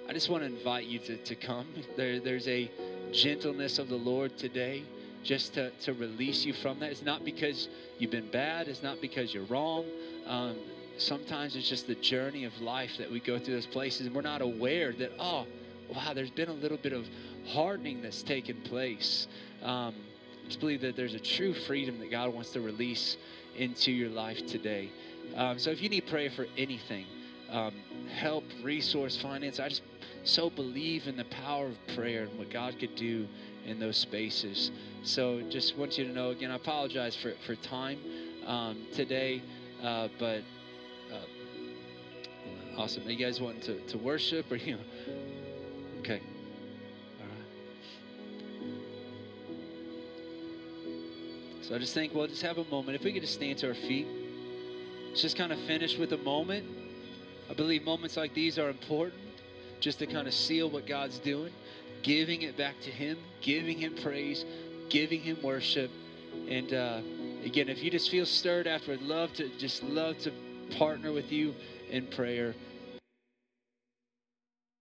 i 0.08 0.12
just 0.12 0.30
want 0.30 0.42
to 0.42 0.46
invite 0.46 0.86
you 0.86 0.98
to, 0.98 1.16
to 1.18 1.34
come. 1.34 1.66
There, 1.96 2.20
there's 2.20 2.48
a 2.48 2.70
gentleness 3.12 3.78
of 3.78 3.88
the 3.88 3.96
lord 3.96 4.36
today 4.38 4.84
just 5.22 5.54
to, 5.54 5.70
to 5.70 5.92
release 5.94 6.44
you 6.44 6.52
from 6.52 6.78
that. 6.78 6.90
It's 6.92 7.02
not 7.02 7.24
because 7.24 7.68
you've 7.98 8.12
been 8.12 8.30
bad 8.30 8.68
it's 8.68 8.82
not 8.82 9.00
because 9.00 9.34
you're 9.34 9.44
wrong. 9.44 9.84
Um, 10.26 10.56
sometimes 10.96 11.54
it's 11.54 11.68
just 11.68 11.86
the 11.86 11.96
journey 11.96 12.44
of 12.44 12.58
life 12.62 12.96
that 12.96 13.10
we 13.10 13.20
go 13.20 13.38
through 13.38 13.54
those 13.54 13.66
places 13.66 14.06
and 14.06 14.14
we're 14.14 14.22
not 14.22 14.40
aware 14.40 14.92
that 14.94 15.12
oh 15.18 15.46
wow 15.94 16.14
there's 16.14 16.30
been 16.30 16.48
a 16.48 16.54
little 16.54 16.78
bit 16.78 16.94
of 16.94 17.06
hardening 17.48 18.00
that's 18.00 18.22
taken 18.22 18.56
place. 18.62 19.26
Um, 19.62 19.94
just 20.46 20.60
believe 20.60 20.80
that 20.82 20.96
there's 20.96 21.14
a 21.14 21.20
true 21.20 21.52
freedom 21.52 21.98
that 21.98 22.10
God 22.10 22.32
wants 22.32 22.50
to 22.50 22.60
release 22.60 23.16
into 23.56 23.90
your 23.90 24.10
life 24.10 24.46
today. 24.46 24.90
Um, 25.34 25.58
so 25.58 25.70
if 25.70 25.82
you 25.82 25.88
need 25.88 26.06
prayer 26.06 26.30
for 26.30 26.46
anything, 26.56 27.06
um, 27.50 27.74
help, 28.14 28.44
resource, 28.62 29.16
finance, 29.16 29.58
I 29.60 29.68
just 29.68 29.82
so 30.24 30.50
believe 30.50 31.06
in 31.06 31.16
the 31.16 31.24
power 31.24 31.66
of 31.66 31.94
prayer 31.94 32.24
and 32.24 32.38
what 32.38 32.50
God 32.50 32.78
could 32.78 32.94
do 32.94 33.26
in 33.64 33.78
those 33.78 33.96
spaces. 33.96 34.70
So 35.02 35.42
just 35.50 35.76
want 35.76 35.98
you 35.98 36.04
to 36.04 36.12
know 36.12 36.30
again, 36.30 36.50
I 36.50 36.56
apologize 36.56 37.16
for, 37.16 37.34
for 37.46 37.54
time 37.56 37.98
um, 38.46 38.86
today. 38.92 39.42
Uh, 39.82 40.08
but 40.18 40.42
uh, 41.12 41.20
awesome. 42.76 43.06
Are 43.06 43.10
you 43.10 43.24
guys 43.24 43.40
wanting 43.40 43.62
to, 43.62 43.80
to 43.86 43.98
worship 43.98 44.50
or 44.50 44.56
you? 44.56 44.76
know? 44.76 44.82
Okay. 46.00 46.20
So 51.66 51.74
I 51.74 51.78
just 51.78 51.94
think 51.94 52.14
we'll 52.14 52.28
just 52.28 52.42
have 52.42 52.58
a 52.58 52.64
moment. 52.66 52.94
If 52.94 53.02
we 53.02 53.12
could 53.12 53.22
just 53.22 53.34
stand 53.34 53.58
to 53.58 53.68
our 53.68 53.74
feet, 53.74 54.06
just 55.16 55.36
kind 55.36 55.50
of 55.50 55.58
finish 55.60 55.98
with 55.98 56.12
a 56.12 56.18
moment. 56.18 56.64
I 57.50 57.54
believe 57.54 57.82
moments 57.82 58.16
like 58.16 58.34
these 58.34 58.56
are 58.56 58.68
important 58.68 59.20
just 59.80 59.98
to 59.98 60.06
kind 60.06 60.28
of 60.28 60.34
seal 60.34 60.70
what 60.70 60.86
God's 60.86 61.18
doing, 61.18 61.52
giving 62.02 62.42
it 62.42 62.56
back 62.56 62.80
to 62.82 62.90
Him, 62.90 63.18
giving 63.40 63.78
Him 63.78 63.96
praise, 64.00 64.44
giving 64.90 65.20
Him 65.20 65.38
worship. 65.42 65.90
And 66.48 66.72
uh, 66.72 67.00
again, 67.44 67.68
if 67.68 67.82
you 67.82 67.90
just 67.90 68.10
feel 68.10 68.26
stirred 68.26 68.68
after, 68.68 68.96
love 68.98 69.32
to 69.34 69.48
just 69.58 69.82
love 69.82 70.18
to 70.18 70.32
partner 70.78 71.12
with 71.12 71.32
you 71.32 71.52
in 71.90 72.06
prayer. 72.06 72.54